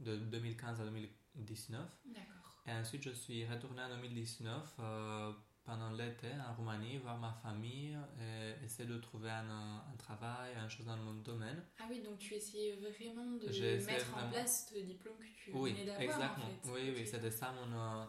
de 0.00 0.16
2015 0.16 0.80
à 0.80 0.84
2019. 0.84 1.80
D'accord. 2.06 2.45
Et 2.66 2.72
ensuite, 2.72 3.02
je 3.02 3.10
suis 3.10 3.46
retourné 3.46 3.82
en 3.82 3.88
2019 3.96 4.74
euh, 4.80 5.32
pendant 5.64 5.90
l'été 5.90 6.28
en 6.48 6.54
Roumanie, 6.54 6.98
voir 6.98 7.16
ma 7.18 7.32
famille 7.32 7.96
et 8.20 8.64
essayer 8.64 8.88
de 8.88 8.98
trouver 8.98 9.30
un, 9.30 9.82
un, 9.92 9.96
travail, 9.96 10.54
un 10.56 10.68
chose 10.68 10.86
dans 10.86 10.96
mon 10.96 11.14
domaine. 11.14 11.62
Ah 11.78 11.84
oui, 11.88 12.00
donc 12.02 12.18
tu 12.18 12.34
essayais 12.34 12.76
vraiment 12.76 13.32
de 13.32 13.86
mettre 13.86 14.16
en 14.16 14.30
place 14.30 14.72
ce 14.72 14.80
diplôme 14.80 15.16
que 15.18 15.44
tu 15.44 15.50
oui, 15.54 15.72
venais 15.72 15.84
d'avoir. 15.84 16.02
Exactement. 16.02 16.46
En 16.46 16.48
fait. 16.48 16.72
Oui, 16.72 16.94
oui, 16.96 17.06
c'était 17.06 17.30
ça 17.30 17.52
mon, 17.52 17.78
euh, 17.78 18.04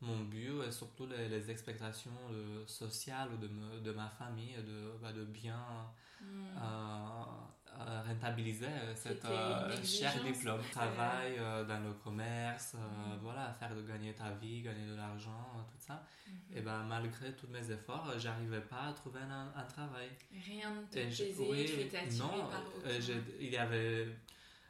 mon 0.00 0.24
but 0.24 0.62
et 0.66 0.72
surtout 0.72 1.06
les, 1.06 1.28
les 1.28 1.50
expectations 1.50 2.10
sociales 2.66 3.38
de, 3.38 3.80
de 3.80 3.92
ma 3.92 4.08
famille, 4.08 4.56
de, 4.56 4.98
bah, 5.00 5.12
de 5.12 5.24
bien. 5.24 5.92
Hmm. 6.20 6.44
Euh, 6.58 7.24
euh, 7.78 8.02
rentabiliser 8.06 8.66
euh, 8.66 8.94
cette 8.94 9.24
euh, 9.24 9.84
cher 9.84 10.12
diplôme. 10.22 10.60
Travail 10.70 11.36
dans 11.66 11.80
le 11.80 11.92
commerce, 11.94 12.74
mhm. 12.74 13.18
voilà, 13.22 13.54
faire 13.58 13.74
de 13.74 13.82
gagner 13.82 14.12
ta 14.12 14.30
vie, 14.32 14.62
gagner 14.62 14.86
de 14.86 14.96
l'argent, 14.96 15.66
tout 15.70 15.78
ça. 15.78 16.04
Mhm. 16.26 16.58
Et 16.58 16.60
ben 16.60 16.82
malgré 16.84 17.32
tous 17.32 17.46
mes 17.46 17.70
efforts, 17.70 18.12
j'arrivais 18.18 18.60
pas 18.60 18.88
à 18.88 18.92
trouver 18.92 19.20
un, 19.20 19.62
travail. 19.62 20.08
Rien 20.30 20.74
ne 20.74 20.82
te 20.82 20.98
plaisait, 20.98 21.34
oui, 21.38 21.90
Non, 22.18 22.50
il 23.40 23.50
y 23.50 23.56
avait, 23.56 24.08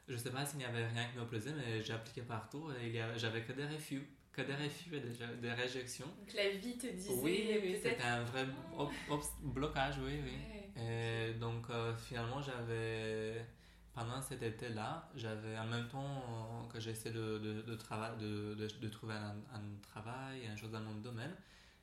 je 0.06 0.16
sais 0.16 0.30
pas 0.30 0.44
s'il 0.46 0.60
y 0.60 0.64
avait 0.64 0.86
rien 0.86 1.04
qui 1.10 1.18
me 1.18 1.26
plaisait, 1.26 1.52
mais 1.52 1.82
j'ai 1.82 1.94
appliqué 1.94 2.22
partout 2.22 2.70
et 2.80 3.00
j'avais 3.16 3.42
que 3.42 3.52
des 3.52 3.66
refus 3.66 4.06
que 4.32 4.42
des 4.42 4.54
refus 4.54 4.94
et 4.94 5.00
des, 5.00 5.36
des, 5.42 5.52
réjections. 5.52 6.06
Donc 6.06 6.32
la 6.34 6.50
vie 6.50 6.78
te 6.78 6.86
disait. 6.86 7.12
Oui, 7.14 7.76
c'était 7.82 8.00
un 8.00 8.22
vrai 8.22 8.46
blocage, 9.42 9.96
oui, 9.98 10.20
oui. 10.24 10.59
Et 10.80 11.34
donc 11.34 11.68
euh, 11.70 11.94
finalement, 11.96 12.40
j'avais, 12.40 13.44
pendant 13.92 14.20
cet 14.22 14.42
été-là, 14.42 15.08
j'avais 15.14 15.58
en 15.58 15.66
même 15.66 15.88
temps 15.88 16.68
que 16.72 16.80
j'essayais 16.80 17.14
de, 17.14 17.38
de, 17.38 17.62
de, 17.62 18.54
de, 18.54 18.68
de, 18.80 18.88
trouver 18.88 19.14
un, 19.14 19.36
un, 19.52 19.62
travail, 19.82 20.46
une 20.46 20.56
chose 20.56 20.70
dans 20.70 20.80
mon 20.80 20.94
domaine, 20.94 21.34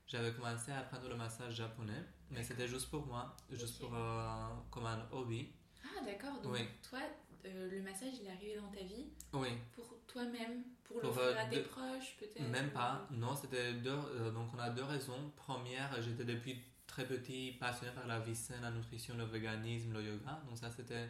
j'avais 0.08 0.32
commencé 0.32 0.72
à 0.72 0.80
apprendre 0.80 1.10
le 1.10 1.16
massage 1.16 1.56
japonais, 1.56 2.04
mais 2.32 2.44
c'était 2.44 2.68
juste 2.68 2.90
pour 2.90 3.06
moi, 3.06 3.36
juste 3.52 3.80
pour, 3.80 3.94
euh, 3.94 4.48
comme 4.72 4.86
un 4.86 5.08
hobby. 5.12 5.52
Ah 5.84 6.04
d'accord, 6.04 6.42
donc 6.42 6.58
toi, 6.88 7.00
euh, 7.46 7.70
le 7.70 7.82
massage, 7.82 8.14
il 8.22 8.28
est 8.28 8.32
arrivé 8.32 8.56
dans 8.56 8.70
ta 8.70 8.84
vie 8.84 9.08
Oui. 9.34 9.50
Pour 9.76 9.98
toi-même 10.08 10.64
Pour, 10.84 11.02
le 11.02 11.12
faire 11.12 11.38
à 11.38 11.46
tes 11.46 11.62
proches 11.62 12.16
peut-être 12.20 12.50
Même 12.50 12.72
pas, 12.72 13.08
non, 13.12 13.36
c'était 13.36 13.74
deux, 13.74 14.32
donc 14.34 14.50
on 14.56 14.60
a 14.60 14.70
deux 14.70 14.84
raisons. 14.84 15.32
Première, 15.36 16.02
j'étais 16.02 16.24
depuis 16.24 16.64
très 16.88 17.06
petit, 17.06 17.52
passionné 17.60 17.94
par 17.94 18.08
la 18.08 18.20
vie 18.20 18.36
saine, 18.36 18.62
la 18.62 18.72
nutrition, 18.72 19.16
le 19.18 19.26
véganisme, 19.26 19.94
le 19.94 20.02
yoga. 20.02 20.42
Donc 20.48 20.58
ça, 20.58 20.72
c'était 20.72 21.10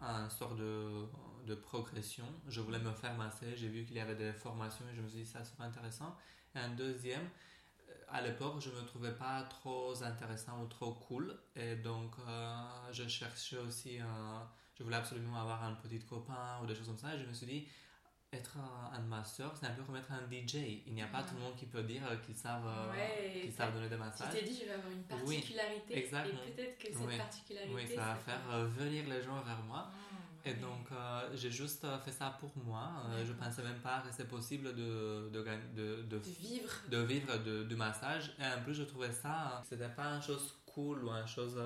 un 0.00 0.28
sort 0.28 0.54
de, 0.54 1.06
de, 1.46 1.54
progression. 1.54 2.26
Je 2.48 2.60
voulais 2.60 2.78
me 2.78 2.92
faire 2.92 3.14
masser, 3.16 3.56
j'ai 3.56 3.68
vu 3.68 3.84
qu'il 3.84 3.96
y 3.96 4.00
avait 4.00 4.14
des 4.14 4.32
formations 4.32 4.84
et 4.92 4.94
je 4.94 5.00
me 5.00 5.08
suis 5.08 5.20
dit 5.20 5.26
ça 5.26 5.42
serait 5.42 5.64
intéressant. 5.64 6.14
Et 6.54 6.58
un 6.58 6.68
deuxième, 6.68 7.28
euh, 7.88 7.92
à 8.08 8.20
l'époque, 8.20 8.60
je 8.60 8.70
me 8.70 8.84
trouvais 8.86 9.12
pas 9.12 9.42
trop 9.44 10.00
intéressant 10.02 10.62
ou 10.62 10.66
trop 10.66 10.92
cool. 10.92 11.34
Et 11.56 11.76
donc, 11.76 12.12
euh, 12.28 12.92
je 12.92 13.08
cherchais 13.08 13.58
aussi, 13.58 13.98
je 14.78 14.82
voulais 14.84 14.96
absolument 14.96 15.40
avoir 15.40 15.64
un 15.64 15.74
petit 15.74 15.98
copain 16.00 16.60
ou 16.62 16.66
des 16.66 16.74
choses 16.74 16.86
comme 16.86 16.98
ça. 16.98 17.14
Et 17.14 17.18
je 17.18 17.26
me 17.26 17.32
suis 17.32 17.46
dit, 17.46 17.66
être 18.32 18.56
un, 18.92 19.00
masseur, 19.00 19.54
c'est 19.58 19.66
un 19.66 19.70
peu 19.72 19.82
comme 19.82 19.96
être 19.96 20.10
un 20.12 20.30
DJ. 20.30 20.82
Il 20.86 20.94
n'y 20.94 21.02
a 21.02 21.06
pas 21.06 21.22
tout 21.22 21.34
le 21.34 21.40
monde 21.40 21.56
qui 21.56 21.66
peut 21.66 21.82
dire 21.82 22.02
qu'ils 22.24 22.36
savent, 22.36 22.66
euh, 22.66 23.50
savent 23.56 23.72
donner 23.72 23.88
des 23.88 23.96
massages. 23.96 24.28
Tu 24.30 24.38
t'es 24.38 24.44
dit, 24.44 24.58
je 24.60 24.66
vais 24.66 24.72
avoir 24.72 24.92
une 24.92 25.02
particularité. 25.04 25.94
Oui, 25.94 25.98
exactement. 25.98 26.40
Et 26.46 26.50
peut-être 26.50 26.78
que 26.78 26.92
cette 26.92 27.18
particularité. 27.18 27.74
Oui, 27.74 27.86
ça 27.94 28.04
va 28.04 28.14
faire 28.16 28.40
euh, 28.50 28.66
venir 28.66 29.08
les 29.08 29.22
gens 29.22 29.40
vers 29.42 29.62
moi. 29.62 29.88
Ah, 29.90 30.48
et 30.48 30.54
donc, 30.54 30.86
euh, 30.92 31.30
j'ai 31.34 31.50
juste 31.50 31.86
fait 32.04 32.12
ça 32.12 32.36
pour 32.38 32.52
moi. 32.56 32.90
je 33.24 33.32
ne 33.32 33.36
pensais 33.36 33.62
même 33.62 33.80
pas 33.80 34.00
que 34.00 34.12
c'est 34.12 34.28
possible 34.28 34.74
de, 34.74 35.30
de, 35.32 35.44
de, 35.74 36.02
de, 36.02 36.16
vivre, 36.18 36.72
de 36.88 36.98
vivre 36.98 37.36
de, 37.38 37.64
du 37.64 37.74
massage. 37.74 38.34
Et 38.38 38.44
en 38.44 38.62
plus, 38.62 38.74
je 38.74 38.84
trouvais 38.84 39.12
ça, 39.12 39.62
c'était 39.68 39.88
pas 39.88 40.14
une 40.14 40.22
chose 40.22 40.56
cool 40.66 41.04
ou 41.04 41.10
une 41.10 41.26
chose 41.26 41.60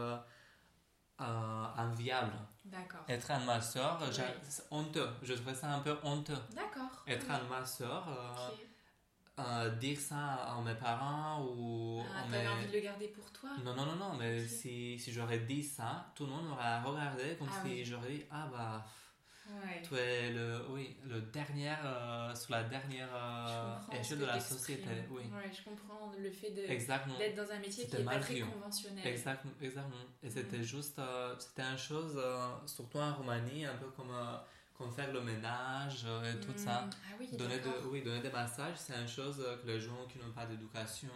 inviable. 1.19 2.33
D'accord. 2.65 3.01
Être 3.09 3.31
un 3.31 3.41
masseur, 3.41 3.99
honteux. 4.71 5.09
Je 5.23 5.33
trouvais 5.35 5.55
ça 5.55 5.73
un 5.75 5.81
peu 5.81 5.97
honteux. 6.03 6.37
D'accord. 6.55 7.03
Être 7.07 7.31
un 7.31 7.43
masseur, 7.45 8.07
euh, 8.09 8.51
euh, 9.41 9.43
euh, 9.43 9.71
dire 9.77 9.99
ça 9.99 10.35
à 10.35 10.61
mes 10.61 10.75
parents 10.75 11.43
ou. 11.45 12.03
Ah, 12.05 12.23
t'avais 12.31 12.49
envie 12.49 12.67
de 12.67 12.73
le 12.73 12.81
garder 12.81 13.09
pour 13.09 13.31
toi? 13.33 13.51
Non, 13.65 13.75
non, 13.75 13.87
non, 13.87 13.97
non, 13.97 14.15
mais 14.15 14.47
si, 14.47 14.99
si 14.99 15.13
j'aurais 15.13 15.41
dit 15.41 15.63
ça, 15.63 16.13
tout 16.15 16.27
le 16.27 16.33
monde 16.33 16.49
m'aurait 16.49 16.81
regardé 16.83 17.37
comme 17.39 17.49
Ah 17.51 17.61
si 17.63 17.69
oui. 17.69 17.85
j'aurais 17.85 18.11
dit 18.11 18.25
Ah 18.31 18.47
bah. 18.53 18.85
Ouais. 19.47 19.83
Tu 19.83 19.95
es 19.97 20.31
le, 20.33 20.67
oui, 20.71 20.97
le 21.05 21.21
dernier, 21.23 21.75
euh, 21.85 22.35
sur 22.35 22.53
la 22.53 22.63
dernière 22.65 23.09
euh, 23.15 23.77
échelle 23.93 24.19
de 24.19 24.25
la 24.27 24.39
société. 24.41 24.91
Oui, 25.11 25.23
Ouais, 25.23 25.51
je 25.53 25.63
comprends 25.69 26.13
le 26.19 26.31
fait 26.31 26.51
d'être 26.51 27.35
dans 27.35 27.51
un 27.51 27.59
métier 27.59 27.85
qui 27.85 27.91
C'était 27.91 28.03
est 28.03 28.05
pas 28.05 28.19
très 28.19 28.41
conventionnel. 28.41 29.07
Exactement, 29.07 29.53
exactement. 29.61 29.97
Et 30.23 30.31
c'était 30.31 30.59
Mm. 30.59 30.63
juste, 30.63 30.99
euh, 30.99 31.35
c'était 31.39 31.63
une 31.63 31.79
chose, 31.79 32.15
euh, 32.17 32.49
surtout 32.67 32.99
en 32.99 33.15
Roumanie, 33.15 33.65
un 33.65 33.75
peu 33.77 33.87
comme, 33.91 34.11
euh, 34.11 34.37
comme 34.81 34.91
faire 34.91 35.13
le 35.13 35.21
ménage 35.21 36.05
euh, 36.07 36.33
et 36.33 36.41
tout 36.41 36.53
ça. 36.57 36.81
Mm. 36.83 36.91
Ah 37.05 37.15
oui, 37.21 37.29
Donner, 37.37 37.59
de, 37.59 37.87
oui, 37.91 38.01
donner 38.03 38.21
des 38.21 38.31
massages, 38.31 38.77
c'est 38.79 38.95
une 38.99 39.07
chose 39.07 39.45
que 39.63 39.67
les 39.67 39.79
gens 39.79 40.07
qui 40.09 40.19
n'ont 40.19 40.33
pas 40.33 40.47
d'éducation 40.47 41.09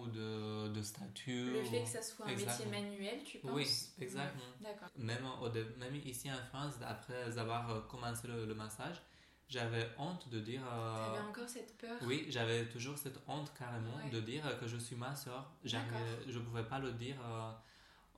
ou 0.00 0.08
de, 0.08 0.68
de 0.68 0.82
statut. 0.82 1.52
Le 1.52 1.62
fait 1.64 1.80
ou- 1.80 1.84
que 1.84 1.88
ça 1.88 2.02
soit 2.02 2.26
un 2.26 2.30
Exactement. 2.30 2.70
métier 2.70 2.82
manuel, 2.90 3.22
tu 3.24 3.38
penses? 3.38 3.50
Oui, 3.52 3.68
exactement. 4.00 4.42
Ouais, 4.60 4.66
D'accord. 4.72 4.88
Même, 4.98 5.24
au 5.40 5.48
dé- 5.48 5.64
même 5.78 5.94
ici 6.04 6.28
en 6.32 6.44
France, 6.48 6.74
après 6.84 7.38
avoir 7.38 7.70
euh, 7.70 7.80
commencé 7.82 8.26
le, 8.26 8.44
le 8.44 8.54
massage, 8.56 9.00
j'avais 9.48 9.88
honte 9.98 10.28
de 10.30 10.40
dire. 10.40 10.62
euh, 10.72 11.06
T'avais 11.14 11.28
encore 11.28 11.48
cette 11.48 11.78
peur? 11.78 11.96
Oui, 12.02 12.26
j'avais 12.28 12.64
toujours 12.66 12.98
cette 12.98 13.18
honte 13.28 13.52
carrément 13.56 13.98
Ouais. 14.04 14.10
de 14.10 14.20
dire 14.20 14.42
que 14.58 14.66
je 14.66 14.78
suis 14.78 14.96
ma 14.96 15.14
soeur. 15.14 15.48
Je 15.64 15.76
ne 15.76 16.38
pouvais 16.40 16.64
pas 16.64 16.80
le 16.80 16.90
dire 16.92 17.16
euh, 17.24 17.52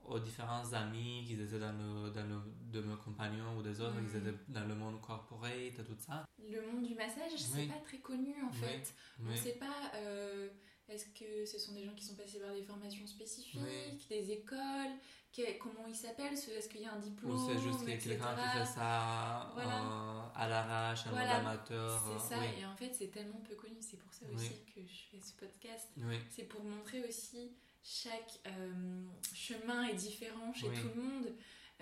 aux 0.06 0.18
différents 0.18 0.73
amis 0.73 1.25
qui 1.26 1.34
étaient 1.34 1.58
dans 1.58 1.73
le, 1.73 2.11
dans 2.11 2.26
le, 2.26 2.37
de 2.73 2.80
mes 2.80 2.96
compagnons 2.96 3.56
ou 3.58 3.62
des 3.62 3.80
autres 3.80 3.96
qui 3.96 4.16
Mhm. 4.16 4.28
étaient 4.28 4.38
dans 4.49 4.64
le 4.66 4.75
monde 4.75 5.00
corporate 5.00 5.52
et 5.78 5.84
tout 5.84 5.96
ça. 5.99 6.25
Le 6.38 6.61
monde 6.70 6.84
du 6.87 6.94
massage, 6.94 7.37
c'est 7.37 7.54
Oui. 7.62 7.66
pas 7.68 7.80
très 7.84 7.99
connu 7.99 8.34
en 8.42 8.50
Oui. 8.50 8.58
fait. 8.58 8.94
On 9.23 9.28
Oui. 9.30 9.37
sait 9.38 9.54
pas. 9.54 9.90
euh, 9.96 10.49
Est-ce 10.87 11.06
que 11.18 11.46
ce 11.46 11.58
sont 11.58 11.73
des 11.73 11.82
gens 11.82 11.94
qui 11.94 12.04
sont 12.04 12.14
passés 12.14 12.38
par 12.38 12.52
des 12.52 12.62
formations 12.62 13.06
spécifiques, 13.06 13.58
Oui. 13.64 14.04
des 14.11 14.32
écoles 14.32 14.92
que- 15.34 15.56
Comment 15.58 15.87
ils 15.88 15.94
s'appellent 15.94 16.34
Est-ce 16.34 16.68
qu'il 16.68 16.82
y 16.82 16.84
a 16.84 16.92
un 16.92 16.99
diplôme 16.99 17.32
Ou 17.32 17.49
c'est 17.49 17.58
juste 17.58 17.87
quelqu'un 17.87 18.34
qui 18.37 18.58
fait 18.58 18.66
ça 18.66 19.50
Voilà. 19.54 19.80
euh, 19.80 20.23
à 20.34 20.46
l'arrache, 20.46 21.06
un 21.06 21.11
Voilà. 21.12 21.38
mode 21.38 21.46
amateur. 21.46 22.02
C'est 22.06 22.34
euh, 22.34 22.37
ça, 22.38 22.38
oui. 22.38 22.61
et 22.61 22.66
en 22.66 22.76
fait 22.76 22.92
c'est 22.92 23.08
tellement 23.08 23.40
peu 23.49 23.54
connu, 23.54 23.76
c'est 23.80 23.96
pour 23.96 24.12
ça 24.12 24.26
Oui. 24.28 24.34
aussi 24.34 24.62
que 24.75 24.80
je 24.87 25.02
fais 25.11 25.20
ce 25.26 25.32
podcast. 25.32 25.88
Oui. 25.96 26.18
C'est 26.28 26.44
pour 26.44 26.62
montrer 26.62 27.02
aussi 27.08 27.56
chaque 27.85 28.41
euh, 28.47 29.05
chemin 29.35 29.85
est 29.88 29.95
différent 29.95 30.53
chez 30.53 30.69
Oui. 30.69 30.81
tout 30.81 30.88
le 30.97 31.03
monde, 31.03 31.26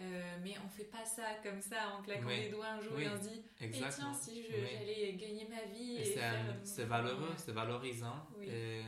euh, 0.00 0.36
mais 0.42 0.54
on 0.64 0.68
fait 0.68 0.84
pas 0.84 1.04
ça 1.04 1.34
comme 1.44 1.60
ça 1.60 1.94
en 1.96 2.02
claquant 2.02 2.26
Oui. 2.26 2.42
des 2.42 2.48
doigts 2.50 2.66
un 2.70 2.80
jour 2.80 2.92
Oui. 2.96 3.04
et 3.04 3.08
on 3.08 3.22
se 3.22 3.28
dit 3.28 3.42
et 3.60 3.70
tiens 3.70 4.12
si 4.12 4.42
j'allais 4.42 5.14
gagner 5.14 5.46
ma 5.48 5.62
vie 5.72 5.96
Et 5.98 6.02
et, 6.02 6.20
c'est 6.64 6.84
valeureux, 6.84 7.30
euh, 7.30 7.34
c'est 7.36 7.52
valorisant. 7.52 8.26
Oui. 8.36 8.46
Et 8.48 8.82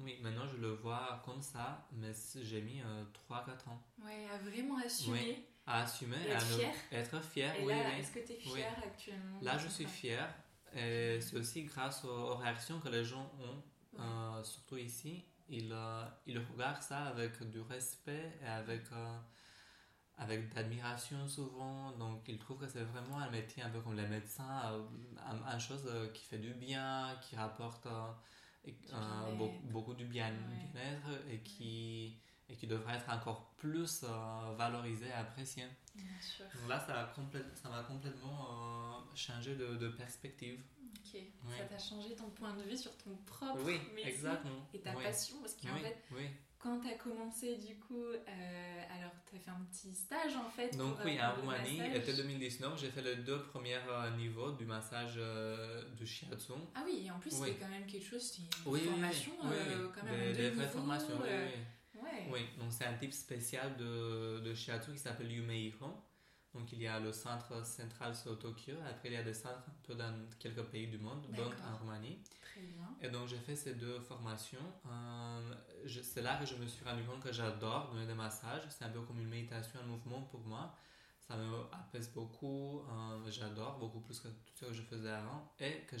oui, 0.00 0.18
maintenant 0.22 0.46
je 0.46 0.56
le 0.56 0.72
vois 0.72 1.20
comme 1.24 1.42
ça, 1.42 1.86
mais 1.92 2.12
j'ai 2.42 2.62
mis 2.62 2.80
3-4 3.28 3.68
ans 3.68 3.82
Ouais, 4.02 4.26
à 4.32 4.38
vraiment 4.38 4.78
assumer 4.78 5.46
à 5.66 5.82
assumer, 5.82 6.16
Et 6.24 6.30
être 6.30 6.36
à 6.44 6.48
ne- 6.48 6.58
fier. 6.58 6.74
être 6.92 7.24
fier. 7.24 7.60
Et 7.60 7.64
oui, 7.64 7.72
là, 7.72 7.98
est-ce 7.98 8.12
que 8.12 8.20
tu 8.20 8.32
es 8.34 8.36
fière 8.36 8.78
actuellement 8.84 9.38
Là, 9.42 9.58
je 9.58 9.66
suis 9.66 9.84
travail 9.84 10.00
fier. 10.00 10.34
Et 10.76 11.20
c'est 11.20 11.36
aussi 11.36 11.64
grâce 11.64 12.04
aux, 12.04 12.36
réactions 12.36 12.78
que 12.78 12.88
les 12.88 13.04
gens 13.04 13.28
ont, 13.40 14.00
euh, 14.00 14.44
surtout 14.44 14.76
ici. 14.76 15.24
Ils, 15.48 15.72
euh, 15.72 16.04
ils 16.26 16.38
regardent 16.38 16.82
ça 16.82 17.04
avec 17.06 17.42
du 17.50 17.60
respect 17.60 18.38
et 18.42 18.46
avec, 18.46 18.82
euh, 18.92 19.18
avec 20.18 20.52
d'admiration 20.54 21.28
souvent. 21.28 21.92
Donc, 21.92 22.22
ils 22.28 22.38
trouvent 22.38 22.58
que 22.58 22.68
c'est 22.68 22.84
vraiment 22.84 23.18
un 23.18 23.30
métier 23.30 23.62
un 23.62 23.70
peu 23.70 23.80
comme 23.80 23.96
les 23.96 24.06
médecins, 24.06 24.62
euh, 24.72 24.82
un, 25.26 25.42
un 25.54 25.58
chose 25.58 25.84
euh, 25.86 26.08
qui 26.12 26.24
fait 26.24 26.38
du 26.38 26.54
bien, 26.54 27.16
qui 27.22 27.36
rapporte 27.36 27.86
et- 28.64 28.76
euh, 28.92 29.32
beaucoup, 29.36 29.66
beaucoup 29.68 29.94
du 29.94 30.04
Ouais. 30.04 30.10
bien-être 30.10 31.08
et 31.30 31.40
qui, 31.40 32.18
et 32.48 32.54
qui 32.56 32.66
devrait 32.66 32.94
être 32.96 33.10
encore 33.10 33.52
plus 33.56 34.02
euh, 34.04 34.54
valorisé 34.56 35.06
et 35.06 35.12
apprécié. 35.12 35.64
Bien 35.94 36.06
sûr. 36.20 36.44
Donc 36.60 36.68
là, 36.68 36.78
ça 36.80 37.68
m'a 37.70 37.82
complètement 37.82 38.48
euh, 38.50 39.16
changé 39.16 39.56
de, 39.56 39.76
de 39.76 39.88
perspective. 39.88 40.60
Ok. 40.94 41.14
Oui. 41.14 41.54
Ça 41.58 41.64
t'a 41.64 41.78
changé 41.78 42.14
ton 42.14 42.30
point 42.30 42.54
de 42.54 42.62
vue 42.62 42.76
sur 42.76 42.96
ton 42.98 43.14
propre 43.26 43.60
Oui, 43.64 43.80
métier 43.94 44.12
exactement. 44.12 44.66
et 44.74 44.80
ta 44.80 44.94
oui. 44.96 45.02
passion 45.04 45.36
parce 45.40 45.54
qu'en 45.54 45.76
fait, 45.76 45.96
quand 46.58 46.80
tu 46.80 46.88
as 46.88 46.94
commencé 46.94 47.56
du 47.58 47.78
coup, 47.78 48.02
euh, 48.02 48.82
alors 48.90 49.12
tu 49.28 49.36
as 49.36 49.38
fait 49.38 49.50
un 49.50 49.64
petit 49.70 49.94
stage 49.94 50.34
en 50.36 50.48
fait. 50.50 50.76
Donc 50.76 50.96
pour, 50.96 51.04
oui, 51.04 51.18
euh, 51.18 51.22
en 51.30 51.34
le 51.36 51.40
Roumanie, 51.42 51.80
été 51.94 52.12
2019, 52.14 52.80
j'ai 52.80 52.90
fait 52.90 53.02
les 53.02 53.16
deux 53.16 53.42
premiers 53.44 53.76
euh, 53.88 54.10
niveaux 54.16 54.50
du 54.52 54.64
massage 54.64 55.14
euh, 55.16 55.84
du 55.94 56.06
shiatsu. 56.06 56.52
Ah 56.74 56.82
oui, 56.84 57.04
et 57.06 57.10
en 57.10 57.18
plus 57.20 57.30
c'est 57.30 57.54
quand 57.54 57.68
même 57.68 57.86
quelque 57.86 58.06
chose, 58.06 58.22
c'est 58.22 58.42
une 58.42 58.78
formation 58.78 59.32
euh, 59.44 59.88
quand 59.94 60.04
même 60.04 60.32
Des, 60.32 60.32
en 60.32 60.36
des 60.36 60.50
vraies 60.50 60.68
formations, 60.68 61.20
euh, 61.24 61.46
oui. 61.54 61.60
Ouais. 62.16 62.28
Oui, 62.32 62.40
donc 62.58 62.72
c'est 62.72 62.84
un 62.86 62.94
type 62.94 63.12
spécial 63.12 63.76
de, 63.76 64.40
de 64.40 64.54
shiatsu 64.54 64.92
qui 64.92 64.98
s'appelle 64.98 65.30
Yumeiro. 65.30 66.02
Donc 66.54 66.72
il 66.72 66.80
y 66.80 66.86
a 66.86 66.98
le 66.98 67.12
centre 67.12 67.66
central 67.66 68.14
sur 68.16 68.38
Tokyo, 68.38 68.72
après 68.88 69.10
il 69.10 69.12
y 69.12 69.16
a 69.16 69.22
des 69.22 69.34
centres 69.34 69.60
un 69.68 69.74
peu 69.82 69.94
dans 69.94 70.14
quelques 70.38 70.62
pays 70.64 70.86
du 70.86 70.96
monde, 70.96 71.26
dont 71.36 71.50
en 71.70 71.76
Roumanie. 71.76 72.18
Très 72.40 72.62
bien. 72.62 72.96
Et 73.02 73.08
donc 73.10 73.28
j'ai 73.28 73.36
fait 73.36 73.54
ces 73.54 73.74
deux 73.74 74.00
formations. 74.00 74.72
Euh, 74.86 75.54
c'est 76.02 76.22
là 76.22 76.38
que 76.38 76.46
je 76.46 76.54
me 76.54 76.66
suis 76.66 76.82
rendu 76.82 77.02
compte 77.04 77.20
que 77.22 77.30
j'adore 77.32 77.90
donner 77.92 78.06
des 78.06 78.14
massages. 78.14 78.62
C'est 78.70 78.86
un 78.86 78.88
peu 78.88 79.02
comme 79.02 79.20
une 79.20 79.28
méditation, 79.28 79.80
un 79.80 79.86
mouvement 79.86 80.22
pour 80.22 80.40
moi. 80.40 80.74
Ça 81.28 81.36
me 81.36 81.58
apaise 81.72 82.10
beaucoup. 82.14 82.80
euh, 82.88 83.30
j'adore 83.30 83.78
beaucoup 83.78 84.00
plus 84.00 84.18
que 84.20 84.28
tout 84.28 84.52
ce 84.54 84.64
que 84.66 84.72
je 84.72 84.80
faisais 84.82 85.10
avant. 85.10 85.52
Et 85.60 85.82
que 85.86 85.96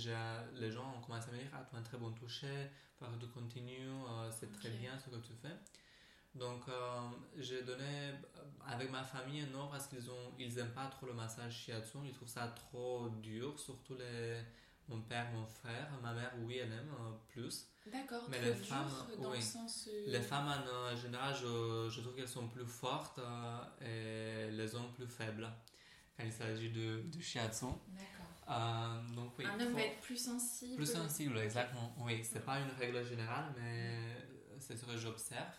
les 0.54 0.70
gens 0.70 0.94
ont 0.96 1.00
commencé 1.02 1.28
à 1.28 1.32
me 1.32 1.38
dire 1.38 1.50
Ah, 1.52 1.66
tu 1.68 1.76
as 1.76 1.80
un 1.80 1.82
très 1.82 1.98
bon 1.98 2.12
toucher, 2.12 2.70
faut 2.98 3.04
que 3.04 3.20
tu 3.20 3.28
continues, 3.28 3.90
euh, 4.08 4.30
c'est 4.30 4.50
très 4.52 4.70
bien 4.70 4.98
ce 4.98 5.10
que 5.10 5.16
tu 5.16 5.32
fais. 5.34 5.54
Donc 6.38 6.68
euh, 6.68 7.00
j'ai 7.38 7.62
donné 7.62 7.84
euh, 8.10 8.12
avec 8.66 8.90
ma 8.90 9.02
famille 9.02 9.46
non 9.52 9.68
parce 9.68 9.86
qu'ils 9.86 10.10
ont 10.10 10.32
ils 10.38 10.58
aiment 10.58 10.74
pas 10.74 10.86
trop 10.86 11.06
le 11.06 11.14
massage 11.14 11.54
shiatsu, 11.64 11.98
ils 12.04 12.12
trouvent 12.12 12.28
ça 12.28 12.48
trop 12.48 13.08
dur, 13.22 13.58
surtout 13.58 13.94
les 13.96 14.40
mon 14.88 15.00
père, 15.00 15.26
mon 15.32 15.46
frère, 15.46 15.88
ma 16.02 16.12
mère 16.12 16.32
oui 16.44 16.58
elle 16.58 16.72
aime 16.72 16.90
euh, 17.00 17.12
plus. 17.28 17.68
D'accord, 17.90 18.24
Mais 18.28 18.38
trop 18.38 18.46
les 18.48 18.54
femmes, 18.54 18.90
dans 19.22 19.30
oui. 19.30 19.36
le 19.38 19.42
sens. 19.42 19.88
euh, 19.90 20.04
Les 20.06 20.20
femmes 20.20 20.48
en 20.48 20.66
euh, 20.68 20.96
général 20.96 21.34
je, 21.34 21.88
je 21.90 22.00
trouve 22.02 22.14
qu'elles 22.14 22.28
sont 22.28 22.48
plus 22.48 22.66
fortes 22.66 23.18
euh, 23.18 24.48
et 24.48 24.50
les 24.52 24.74
hommes 24.74 24.92
plus 24.92 25.06
faibles 25.08 25.48
quand 26.16 26.24
il 26.24 26.32
s'agit 26.32 26.70
de, 26.70 27.02
de 27.02 27.20
shiatsu. 27.20 27.66
D'accord. 27.88 28.26
Euh, 28.48 29.14
donc 29.14 29.32
oui. 29.38 29.44
un 29.46 29.58
homme 29.58 29.72
va 29.74 29.82
être 29.82 30.00
plus 30.02 30.16
sensible. 30.22 30.76
plus 30.76 30.92
sensible, 30.92 31.38
exactement. 31.38 31.94
Oui, 31.98 32.22
c'est 32.24 32.44
pas 32.44 32.60
une 32.60 32.70
règle 32.78 33.04
générale, 33.04 33.46
mais 33.58 33.98
c'est 34.60 34.76
ce 34.76 34.84
que 34.84 34.96
j'observe. 34.96 35.54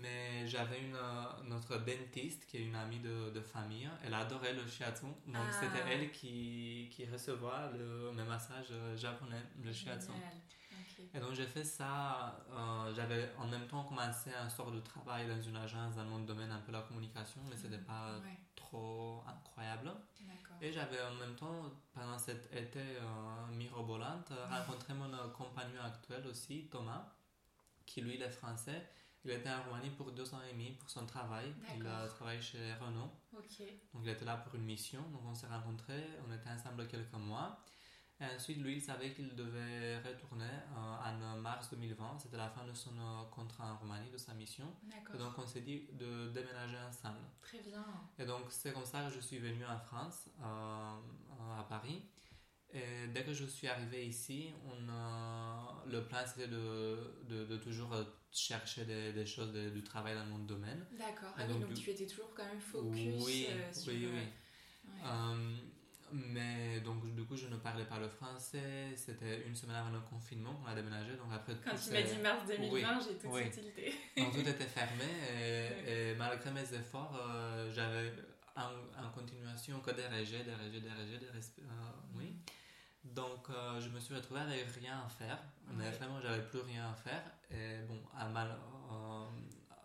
Mais 0.00 0.46
j'avais 0.46 0.80
une 0.80 0.94
euh, 0.94 1.24
notre 1.44 1.76
dentiste 1.78 2.46
qui 2.46 2.58
est 2.58 2.62
une 2.64 2.74
amie 2.76 3.00
de, 3.00 3.30
de 3.30 3.40
famille. 3.40 3.88
Elle 4.04 4.14
adorait 4.14 4.52
le 4.54 4.66
shiatsu, 4.66 5.06
donc 5.26 5.36
Ah. 5.36 5.52
c'était 5.60 5.84
elle 5.90 6.10
qui 6.12 6.88
qui 6.92 7.04
recevait 7.06 7.72
le 7.76 8.12
mes 8.12 8.24
massages 8.24 8.68
euh, 8.70 8.96
japonais, 8.96 9.42
le 9.62 9.72
shiatsu. 9.72 10.12
Et 11.14 11.20
donc 11.20 11.32
j'ai 11.32 11.46
fait 11.46 11.64
ça. 11.64 12.44
euh, 12.50 12.94
j'avais 12.94 13.30
en 13.38 13.46
même 13.46 13.66
temps 13.66 13.84
commencé 13.84 14.30
un 14.34 14.48
sort 14.48 14.70
de 14.70 14.80
travail 14.80 15.26
dans 15.28 15.40
une 15.40 15.56
agence 15.56 15.94
dans 15.96 16.04
mon 16.04 16.20
domaine 16.20 16.50
un 16.52 16.58
peu 16.60 16.72
la 16.72 16.82
communication, 16.82 17.40
mais 17.48 17.56
c'était 17.56 17.78
pas 17.92 18.18
Ouais, 18.18 18.38
trop 18.54 19.22
incroyable. 19.26 19.90
Et 20.60 20.72
j'avais 20.72 21.00
en 21.02 21.14
même 21.14 21.34
temps, 21.36 21.70
pendant 21.94 22.18
cet 22.18 22.52
été 22.52 22.80
euh, 22.80 23.46
mirobolante, 23.52 24.32
rencontré 24.50 24.92
mon 24.94 25.10
compagnon 25.30 25.80
actuel 25.82 26.26
aussi, 26.26 26.68
Thomas, 26.70 27.04
qui 27.86 28.00
lui 28.02 28.16
il 28.16 28.22
est 28.22 28.30
français. 28.30 28.88
Il 29.24 29.30
était 29.32 29.50
en 29.50 29.62
Roumanie 29.64 29.90
pour 29.90 30.12
deux 30.12 30.32
ans 30.34 30.40
et 30.48 30.52
demi 30.52 30.72
pour 30.72 30.88
son 30.88 31.04
travail. 31.06 31.52
Il 31.76 31.86
a 31.86 32.06
travaillé 32.06 32.40
chez 32.40 32.72
Renault. 32.74 33.10
Donc 33.92 34.02
il 34.04 34.08
était 34.08 34.24
là 34.24 34.36
pour 34.36 34.54
une 34.54 34.64
mission. 34.64 35.00
Donc 35.10 35.22
on 35.26 35.34
s'est 35.34 35.46
rencontrés, 35.48 36.04
on 36.26 36.32
était 36.32 36.50
ensemble 36.50 36.86
quelques 36.86 37.12
mois. 37.14 37.58
Et 38.20 38.24
ensuite, 38.34 38.58
lui, 38.58 38.74
il 38.74 38.80
savait 38.80 39.12
qu'il 39.12 39.32
devait 39.36 39.98
retourner 39.98 40.44
euh, 40.44 41.34
en 41.34 41.36
mars 41.38 41.70
2020. 41.70 42.18
C'était 42.18 42.36
la 42.36 42.48
fin 42.48 42.64
de 42.64 42.72
son 42.72 42.90
euh, 42.90 43.24
contrat 43.30 43.72
en 43.72 43.76
Roumanie, 43.76 44.10
de 44.10 44.18
sa 44.18 44.34
mission. 44.34 44.64
Et 45.14 45.18
donc 45.18 45.38
on 45.38 45.46
s'est 45.46 45.60
dit 45.60 45.86
de 45.92 46.28
déménager 46.30 46.78
ensemble. 46.78 47.20
Très 47.40 47.60
bien. 47.60 47.84
Et 48.18 48.26
donc 48.26 48.46
c'est 48.48 48.72
comme 48.72 48.84
ça 48.84 49.04
que 49.04 49.14
je 49.14 49.20
suis 49.20 49.38
venu 49.38 49.64
en 49.64 49.78
France, 49.78 50.30
euh, 50.42 51.60
à 51.60 51.62
Paris. 51.68 52.02
Et 52.74 53.06
dès 53.14 53.24
que 53.24 53.32
je 53.32 53.44
suis 53.46 53.66
arrivé 53.66 54.06
ici, 54.06 54.52
on, 54.66 54.88
a- 54.90 55.82
le 55.86 56.04
plan 56.04 56.18
c'était 56.26 56.48
de, 56.48 56.98
de, 57.28 57.44
de 57.46 57.56
toujours 57.56 57.92
euh, 57.94 58.04
chercher 58.30 58.84
des, 58.84 59.12
des 59.14 59.24
choses, 59.24 59.52
de- 59.52 59.70
du 59.70 59.82
travail 59.82 60.14
dans 60.14 60.26
mon 60.26 60.38
domaine. 60.40 60.84
D'accord. 60.98 61.32
Ah 61.36 61.46
donc, 61.46 61.60
donc 61.60 61.72
du- 61.72 61.82
tu 61.82 61.90
étais 61.90 62.06
toujours 62.06 62.34
quand 62.34 62.44
même 62.44 62.60
focus 62.60 63.24
oui, 63.26 63.46
euh, 63.48 63.72
sur. 63.72 63.92
oui, 63.92 64.04
euh, 64.04 64.10
oui. 64.10 64.18
ouais. 64.18 65.00
Euh, 65.06 65.56
mais 66.12 66.80
donc 66.80 67.14
du 67.14 67.24
coup 67.24 67.36
je 67.36 67.46
ne 67.48 67.56
parlais 67.56 67.84
pas 67.84 67.98
le 67.98 68.08
français, 68.08 68.94
c'était 68.96 69.46
une 69.46 69.54
semaine 69.54 69.76
avant 69.76 69.90
le 69.90 70.00
confinement 70.00 70.54
qu'on 70.54 70.66
a 70.66 70.74
déménagé, 70.74 71.12
donc 71.16 71.28
après 71.32 71.54
Quand 71.64 71.76
tu 71.76 71.90
m'as 71.92 72.02
dit 72.02 72.18
mars 72.18 72.46
2020, 72.46 73.00
j'ai 73.00 73.16
tout 73.18 73.28
de 73.28 73.32
oui. 73.32 73.50
tilté. 73.50 73.94
Donc 74.16 74.32
tout 74.32 74.40
était 74.40 74.64
fermé 74.64 75.04
et, 75.86 76.10
et 76.10 76.14
malgré 76.16 76.50
mes 76.50 76.74
efforts, 76.74 77.14
euh, 77.30 77.70
j'avais 77.74 78.12
en, 78.56 78.70
en 79.04 79.10
continuation 79.10 79.80
que 79.80 79.90
des 79.92 80.06
rejets, 80.06 80.44
des 80.44 80.54
rejets, 80.54 80.80
des 80.80 80.90
rejets, 80.90 81.18
des 81.18 81.26
euh, 81.26 81.90
oui. 82.14 82.36
Donc 83.14 83.50
euh, 83.50 83.80
je 83.80 83.88
me 83.88 84.00
suis 84.00 84.14
retrouvé 84.14 84.40
avec 84.40 84.66
rien 84.80 85.02
à 85.04 85.08
faire, 85.08 85.38
mais 85.72 85.90
vraiment 85.90 86.20
j'avais 86.20 86.42
plus 86.42 86.60
rien 86.60 86.90
à 86.90 86.94
faire. 86.94 87.22
Et 87.50 87.78
bon, 87.88 88.00
à 88.16 88.28
mal, 88.28 88.56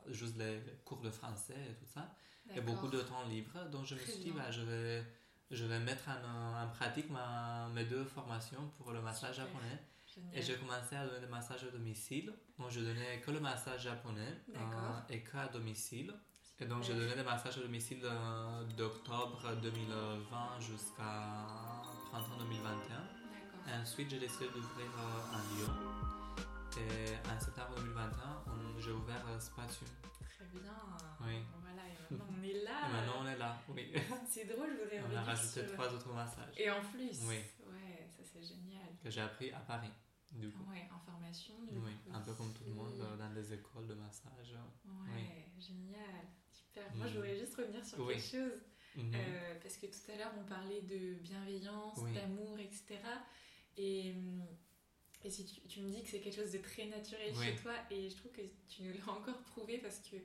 juste 0.10 0.38
les 0.38 0.62
cours 0.84 1.02
de 1.02 1.10
français 1.10 1.56
et 1.70 1.74
tout 1.74 1.86
ça. 1.86 2.16
Et 2.56 2.62
beaucoup 2.62 2.88
de 2.88 3.02
temps 3.02 3.24
libre. 3.30 3.66
Donc 3.72 3.86
je 3.86 3.96
me 3.96 4.00
suis 4.00 4.20
dit, 4.20 4.32
bah, 4.32 4.52
je 4.52 4.62
vais, 4.62 5.04
je 5.50 5.66
vais 5.66 5.80
mettre 5.80 6.10
en, 6.10 6.68
pratique 6.70 7.10
ma, 7.10 7.68
mes 7.74 7.86
deux 7.86 8.04
formations 8.04 8.70
pour 8.78 8.92
le 8.92 9.02
massage 9.02 9.38
japonais. 9.38 9.80
Et 10.34 10.42
j'ai 10.42 10.56
commencé 10.58 10.96
à 10.96 11.08
donner 11.08 11.22
des 11.22 11.32
massages 11.32 11.64
à 11.64 11.72
domicile. 11.72 12.34
Donc 12.60 12.70
je 12.70 12.82
donnais 12.82 13.20
que 13.22 13.32
le 13.32 13.40
massage 13.40 13.84
japonais 13.84 14.42
euh, 14.56 14.60
et 15.10 15.22
que 15.22 15.38
à 15.38 15.48
domicile. 15.48 16.14
Et 16.60 16.66
donc 16.66 16.84
j'ai 16.84 16.94
donné 16.94 17.16
des 17.16 17.24
massages 17.24 17.58
à 17.58 17.62
domicile 17.62 18.02
euh, 18.04 18.64
d'octobre 18.78 19.42
2020 19.62 20.60
jusqu'à 20.60 21.44
printemps 22.14 22.38
2021. 22.38 23.74
Et 23.74 23.82
ensuite 23.82 24.10
j'ai 24.12 24.20
décidé 24.20 24.46
d'ouvrir 24.46 24.86
euh, 25.00 25.34
un 25.34 25.42
Lyon. 25.50 25.74
Et 26.78 27.18
en 27.28 27.40
septembre 27.40 27.74
2021, 27.78 28.80
j'ai 28.80 28.92
ouvert 28.92 29.26
Spatium. 29.42 29.90
Très 30.22 30.46
bien. 30.46 30.74
Oui. 31.22 31.42
Voilà, 31.62 31.82
et 31.90 32.14
maintenant 32.14 32.28
on 32.30 32.44
est 32.44 32.64
là. 32.64 32.78
Et 32.88 32.94
maintenant 32.94 33.14
on 33.24 33.28
est 33.28 33.38
là, 33.38 33.58
oui. 33.70 33.94
c'est 34.30 34.46
drôle, 34.46 34.70
je 34.78 34.84
voudrais 34.84 35.02
On 35.12 35.18
a 35.18 35.24
rajouté 35.24 35.66
trois 35.66 35.92
autres 35.92 36.14
massages. 36.14 36.54
Et 36.58 36.70
en 36.70 36.82
plus. 36.82 37.18
Oui. 37.28 37.40
Ouais, 37.66 38.08
ça 38.08 38.22
c'est 38.24 38.44
génial. 38.44 38.90
Que 39.04 39.10
j'ai 39.10 39.22
appris 39.22 39.52
à 39.52 39.60
Paris. 39.60 39.92
Du 40.32 40.50
coup. 40.52 40.70
Ouais, 40.70 40.90
en 40.94 41.00
formation. 41.00 41.54
oui, 41.72 41.92
un 42.12 42.20
peu 42.22 42.34
comme 42.34 42.54
tout 42.54 42.64
le 42.66 42.74
monde 42.74 43.00
euh, 43.02 43.18
dans 43.18 43.30
les 43.34 43.54
écoles 43.54 43.88
de 43.88 43.94
massage. 43.94 44.56
Ouais, 44.86 45.52
génial. 45.58 46.26
Super. 46.52 46.96
Moi, 46.96 47.08
je 47.08 47.14
voudrais 47.14 47.38
juste 47.38 47.56
revenir 47.56 47.86
sur 47.86 48.08
quelque 48.08 48.20
chose. 48.20 48.73
Mhm. 48.96 49.12
Euh, 49.16 49.56
parce 49.62 49.78
que 49.78 49.88
tout 49.88 50.12
à 50.12 50.18
l'heure, 50.18 50.34
on 50.40 50.44
parlait 50.44 50.82
de 50.82 51.16
bienveillance, 51.16 52.04
d'amour, 52.14 52.60
etc. 52.60 53.00
Et, 53.78 54.14
et 55.24 55.30
si 55.30 55.46
tu, 55.46 55.62
tu, 55.62 55.82
me 55.82 55.90
dis 55.90 56.04
que 56.04 56.10
c'est 56.10 56.20
quelque 56.20 56.36
chose 56.36 56.52
de 56.52 56.60
très 56.60 56.86
naturel 56.86 57.34
chez 57.36 57.56
toi, 57.56 57.74
et 57.90 58.10
je 58.10 58.16
trouve 58.16 58.32
que 58.32 58.42
tu 58.70 58.84
nous 58.84 58.94
l'as 58.94 59.12
encore 59.12 59.42
prouvé 59.44 59.78
parce 59.80 60.00
que 60.00 60.18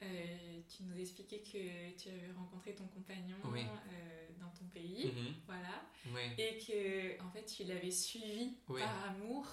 euh, 0.00 0.60
tu 0.68 0.84
nous 0.84 0.96
expliquais 0.98 1.40
que 1.40 2.00
tu 2.00 2.08
avais 2.08 2.30
rencontré 2.36 2.72
ton 2.74 2.86
compagnon 2.86 3.36
euh, 3.44 4.28
dans 4.38 4.50
ton 4.50 4.64
pays, 4.66 5.06
mhm. 5.06 5.34
voilà, 5.46 6.30
et 6.38 6.58
que 6.58 7.20
en 7.22 7.30
fait 7.30 7.44
tu 7.44 7.64
l'avais 7.64 7.90
suivi 7.90 8.54
par 8.66 9.10
amour. 9.10 9.46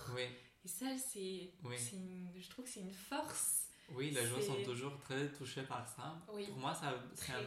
Et 0.63 0.67
ça, 0.67 0.85
c'est, 0.97 1.51
je 1.63 2.49
trouve 2.49 2.65
que 2.65 2.71
c'est 2.71 2.79
une 2.79 2.91
force. 2.91 3.67
Oui, 3.91 4.09
les 4.09 4.25
gens 4.25 4.41
sont 4.41 4.63
toujours 4.63 4.97
très 4.97 5.31
touchés 5.31 5.61
par 5.61 5.87
ça. 5.87 6.19
Pour 6.25 6.57
moi, 6.57 6.73
ça, 6.73 7.03
c'est, 7.13 7.33
un, 7.33 7.43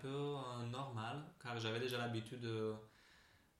peu 0.00 0.08
euh, 0.08 0.66
normal, 0.70 1.24
car 1.42 1.58
j'avais 1.58 1.80
déjà 1.80 1.98
l'habitude 1.98 2.40
de, 2.40 2.74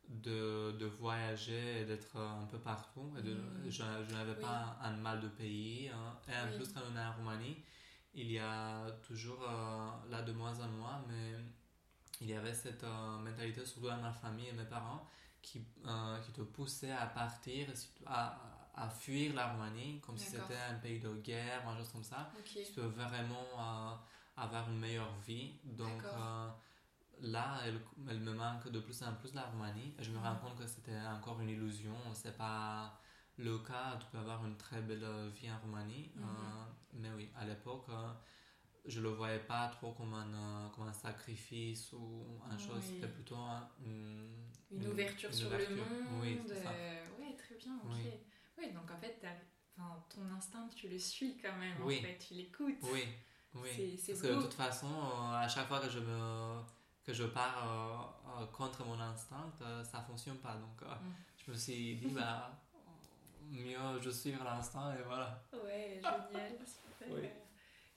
de, 0.09 0.73
de, 0.73 0.87
voyager 0.87 1.81
et 1.81 1.85
d'être 1.85 2.17
un 2.17 2.47
peu 2.47 2.59
partout. 2.59 3.15
Et 3.19 3.23
de, 3.23 3.35
mm. 3.35 3.71
je, 3.71 3.83
n'avais 4.13 4.35
pas 4.35 4.79
un, 4.83 4.93
mal 4.93 5.21
de 5.21 5.29
pays. 5.29 5.89
Hein. 5.89 6.17
Et 6.29 6.33
en 6.33 6.57
plus, 6.57 6.73
quand 6.73 6.81
on 6.93 6.97
est 6.97 7.05
en 7.05 7.13
Roumanie, 7.15 7.57
il 8.15 8.31
y 8.31 8.39
a 8.39 8.91
toujours, 9.07 9.43
euh, 9.43 10.11
là 10.11 10.23
de 10.23 10.33
moins 10.33 10.59
en 10.61 10.69
moins, 10.69 11.03
mais 11.09 11.35
il 12.21 12.29
y 12.29 12.35
avait 12.35 12.55
cette 12.55 12.85
euh, 12.85 13.19
mentalité, 13.19 13.65
surtout 13.65 13.89
dans 13.89 14.01
ma 14.01 14.13
famille 14.13 14.49
et 14.49 14.53
mes 14.53 14.65
parents, 14.65 15.09
qui, 15.41 15.65
euh, 15.87 16.19
qui 16.21 16.33
te 16.33 16.43
poussait 16.43 16.93
à 16.93 17.07
partir, 17.07 17.69
à, 18.07 18.39
à 18.75 18.89
fuir 18.89 19.35
la 19.35 19.53
Roumanie, 19.53 20.01
comme 20.01 20.19
si 20.19 20.27
c'était 20.27 20.57
un 20.71 20.75
pays 20.75 21.01
de 21.01 21.15
guerre, 21.15 21.67
un 21.67 21.77
chose 21.77 21.91
comme 21.91 22.05
ça. 22.05 22.31
Tu 22.45 22.73
peux 22.75 22.83
vraiment 22.83 23.99
avoir 24.37 24.69
une 24.71 24.79
meilleure 24.79 25.15
vie. 25.27 25.61
Donc 25.65 26.03
là, 27.21 27.61
elle, 27.65 27.81
elle, 28.09 28.21
me 28.21 28.33
manque 28.33 28.69
de 28.69 28.81
plus 28.81 29.03
en 29.03 29.15
plus 29.15 29.33
la 29.35 29.43
Roumanie. 29.43 29.95
Je 29.99 30.11
me 30.11 30.19
rends 30.19 30.37
compte 30.37 30.59
que 30.59 30.67
c'était 30.67 30.99
encore 31.01 31.41
une 31.41 31.51
illusion. 31.51 31.95
C'est 32.15 32.37
pas 32.37 32.99
le 33.39 33.59
cas, 33.59 33.97
tu 33.99 34.07
peux 34.11 34.19
avoir 34.19 34.45
une 34.45 34.57
très 34.57 34.81
belle 34.83 35.07
vie 35.35 35.51
en 35.51 35.59
Roumanie. 35.61 36.11
Mhm. 36.15 36.25
Euh, 36.25 36.65
mais 36.95 37.11
oui, 37.17 37.31
à 37.35 37.45
l'époque, 37.45 37.87
euh, 37.89 38.13
je 38.85 38.99
ne 38.99 39.05
le 39.05 39.11
voyais 39.11 39.41
pas 39.41 39.69
trop 39.69 39.93
comme 39.93 40.13
un, 40.15 40.35
euh, 40.35 40.69
comme 40.71 40.87
un 40.87 40.93
sacrifice 40.93 41.93
ou 41.93 42.41
un 42.49 42.59
chose. 42.59 42.83
C'était 42.83 43.09
plutôt 43.09 43.39
une, 43.85 44.87
ouverture 44.87 45.33
sur 45.33 45.51
le 45.51 45.77
monde. 45.77 45.87
Oui, 46.21 46.41
ouais, 47.21 47.37
très 47.37 47.55
bien, 47.57 47.77
ok. 47.85 47.97
Oui. 48.59 48.73
donc 48.73 48.91
en 48.91 48.99
fait, 48.99 49.25
ton 50.09 50.31
instinct, 50.37 50.69
tu 50.75 50.89
le 50.89 50.99
suis 50.99 51.39
quand 51.39 51.57
même. 51.57 51.83
En 51.83 51.89
fait, 51.89 52.19
tu 52.19 52.35
l'écoutes. 52.35 52.77
Oui, 52.83 53.05
oui. 53.55 53.99
C'est, 53.99 54.13
Parce 54.13 54.23
que 54.23 54.35
de 54.35 54.43
toute 54.43 54.55
façon, 54.55 54.89
à 55.33 55.49
chaque 55.49 55.69
fois 55.69 55.81
que 55.81 55.91
je 55.91 55.99
me 55.99 56.61
que 57.05 57.13
je 57.13 57.25
pars 57.25 58.21
contre 58.53 58.85
mon 58.85 58.99
instinct, 59.01 59.53
ça 59.83 60.01
fonctionne 60.01 60.39
pas. 60.39 60.55
Donc, 60.55 60.89
mm. 60.89 61.13
je 61.45 61.51
me 61.51 61.57
suis 61.57 61.97
dit, 61.97 62.07
bah, 62.07 62.53
mieux 63.51 64.01
je 64.01 64.11
suis 64.11 64.33
à 64.33 64.45
l'instant 64.45 64.93
et 64.93 65.03
voilà. 65.03 65.43
Ouais, 65.53 66.01
génial, 66.01 66.53
super. 66.99 67.31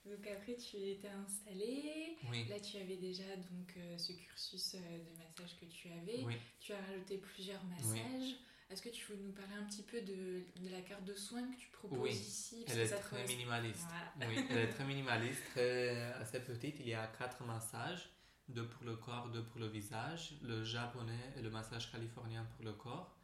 Donc 0.06 0.28
après 0.28 0.56
tu 0.56 0.78
étais 0.78 1.08
installé, 1.08 2.16
oui. 2.30 2.46
là 2.48 2.60
tu 2.60 2.78
avais 2.78 2.98
déjà 2.98 3.36
donc 3.38 3.74
euh, 3.78 3.98
ce 3.98 4.14
cursus 4.14 4.76
euh, 4.76 4.78
de 4.80 5.18
massage 5.18 5.58
que 5.60 5.66
tu 5.66 5.90
avais, 5.90 6.24
oui. 6.24 6.36
tu 6.60 6.74
as 6.74 6.82
rajouté 6.82 7.18
plusieurs 7.18 7.64
massages. 7.64 8.36
Est-ce 8.70 8.82
que 8.82 8.90
tu 8.90 9.06
veux 9.12 9.18
nous 9.18 9.32
parler 9.32 9.54
un 9.54 9.64
petit 9.64 9.84
peu 9.84 10.02
de, 10.02 10.44
de 10.64 10.70
la 10.70 10.82
carte 10.82 11.04
de 11.04 11.14
soins 11.14 11.44
que 11.52 11.58
tu 11.58 11.70
proposes 11.72 12.10
ici? 12.10 12.66
Elle 12.68 12.80
est 12.80 12.90
très 12.90 13.26
minimaliste. 13.28 13.88
Oui, 14.28 14.46
elle 14.50 14.58
est 14.58 14.68
très 14.76 14.86
minimaliste, 14.86 15.44
très, 15.52 16.14
assez 16.14 16.40
petite. 16.40 16.80
Il 16.80 16.88
y 16.88 16.94
a 16.94 17.06
quatre 17.08 17.44
massages, 17.46 18.10
deux 18.50 18.68
pour 18.68 18.84
le 18.84 18.96
corps, 18.96 19.30
deux 19.30 19.44
pour 19.44 19.60
le 19.60 19.68
visage, 19.68 20.34
le 20.42 20.64
japonais 20.64 21.34
et 21.38 21.42
le 21.42 21.52
massage 21.52 21.92
californien 21.92 22.46
pour 22.56 22.66
le 22.66 22.74
corps 22.74 23.16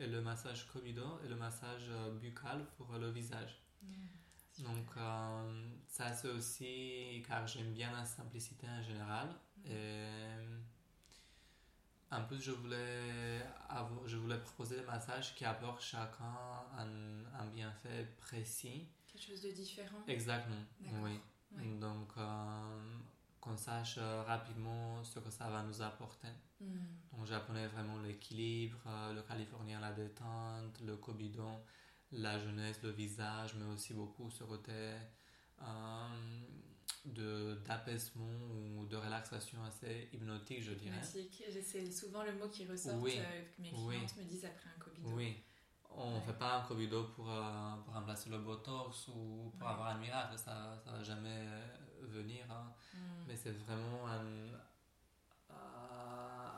et 0.00 0.06
le 0.06 0.20
massage 0.20 0.66
Komido 0.68 1.20
et 1.24 1.28
le 1.28 1.36
massage 1.36 1.88
euh, 1.90 2.12
buccal 2.18 2.66
pour 2.76 2.92
le 2.92 3.10
visage. 3.10 3.60
Mm. 3.82 4.64
Donc, 4.64 4.86
euh, 4.96 5.70
ça 5.86 6.12
c'est 6.12 6.28
aussi 6.28 7.22
car 7.26 7.46
j'aime 7.46 7.72
bien 7.72 7.92
la 7.92 8.04
simplicité 8.04 8.66
en 8.68 8.82
général. 8.82 9.28
Mm. 9.64 9.70
Et 9.70 10.28
en 12.10 12.24
plus, 12.24 12.40
je 12.40 12.52
voulais, 12.52 13.40
je 14.06 14.16
voulais 14.16 14.38
proposer 14.38 14.76
des 14.76 14.86
massages 14.86 15.34
qui 15.34 15.44
apportent 15.44 15.82
chacun 15.82 16.34
un, 16.76 17.24
un 17.38 17.46
bienfait 17.46 18.08
précis. 18.18 18.88
Quelque 19.06 19.26
chose 19.26 19.42
de 19.42 19.50
différent. 19.50 19.98
Exactement, 20.06 20.64
oui. 21.02 21.20
Donc, 21.80 22.12
euh, 22.16 22.98
qu'on 23.40 23.56
sache 23.56 23.98
rapidement 23.98 25.02
ce 25.02 25.18
que 25.18 25.30
ça 25.30 25.48
va 25.48 25.62
nous 25.62 25.82
apporter. 25.82 26.28
Mm. 26.60 26.66
Donc, 27.12 27.26
japonais, 27.26 27.66
vraiment 27.68 27.98
l'équilibre, 27.98 28.78
euh, 28.86 29.12
le 29.14 29.22
californien, 29.22 29.80
la 29.80 29.92
détente, 29.92 30.80
le 30.84 30.96
cobidon, 30.96 31.60
la 32.12 32.38
jeunesse, 32.38 32.82
le 32.82 32.90
visage, 32.90 33.54
mais 33.54 33.66
aussi 33.66 33.94
beaucoup 33.94 34.30
ce 34.30 34.44
côté 34.44 34.92
euh, 35.62 36.08
d'apaisement 37.14 38.26
ou 38.50 38.86
de 38.86 38.96
relaxation 38.96 39.62
assez 39.64 40.08
hypnotique, 40.12 40.62
je 40.62 40.72
dirais. 40.72 40.96
Hypnotique, 40.96 41.44
c'est 41.62 41.90
souvent 41.90 42.22
le 42.22 42.34
mot 42.34 42.48
qui 42.48 42.66
ressort 42.66 43.00
oui. 43.00 43.18
Euh, 43.18 43.44
que 43.56 43.62
mes 43.62 43.70
clientes 43.70 44.16
me 44.16 44.24
disent 44.24 44.44
après 44.44 44.70
un 44.76 44.80
cobido. 44.80 45.08
Oui, 45.10 45.42
on 45.90 46.16
ne 46.16 46.20
fait 46.20 46.38
pas 46.38 46.58
un 46.58 46.62
cobido 46.62 47.04
pour, 47.04 47.26
pour 47.84 47.94
remplacer 47.94 48.30
le 48.30 48.38
botox 48.38 49.08
ou 49.08 49.52
pour 49.58 49.68
avoir 49.68 49.88
un 49.88 49.98
miracle, 49.98 50.38
ça 50.38 50.80
ne 50.86 50.92
va 50.92 51.02
jamais 51.02 51.46
venir. 52.00 52.44
Hein. 52.50 52.72
Mm. 52.94 52.98
Mais 53.26 53.36
c'est 53.36 53.52
vraiment 53.52 54.06
un, 54.08 54.58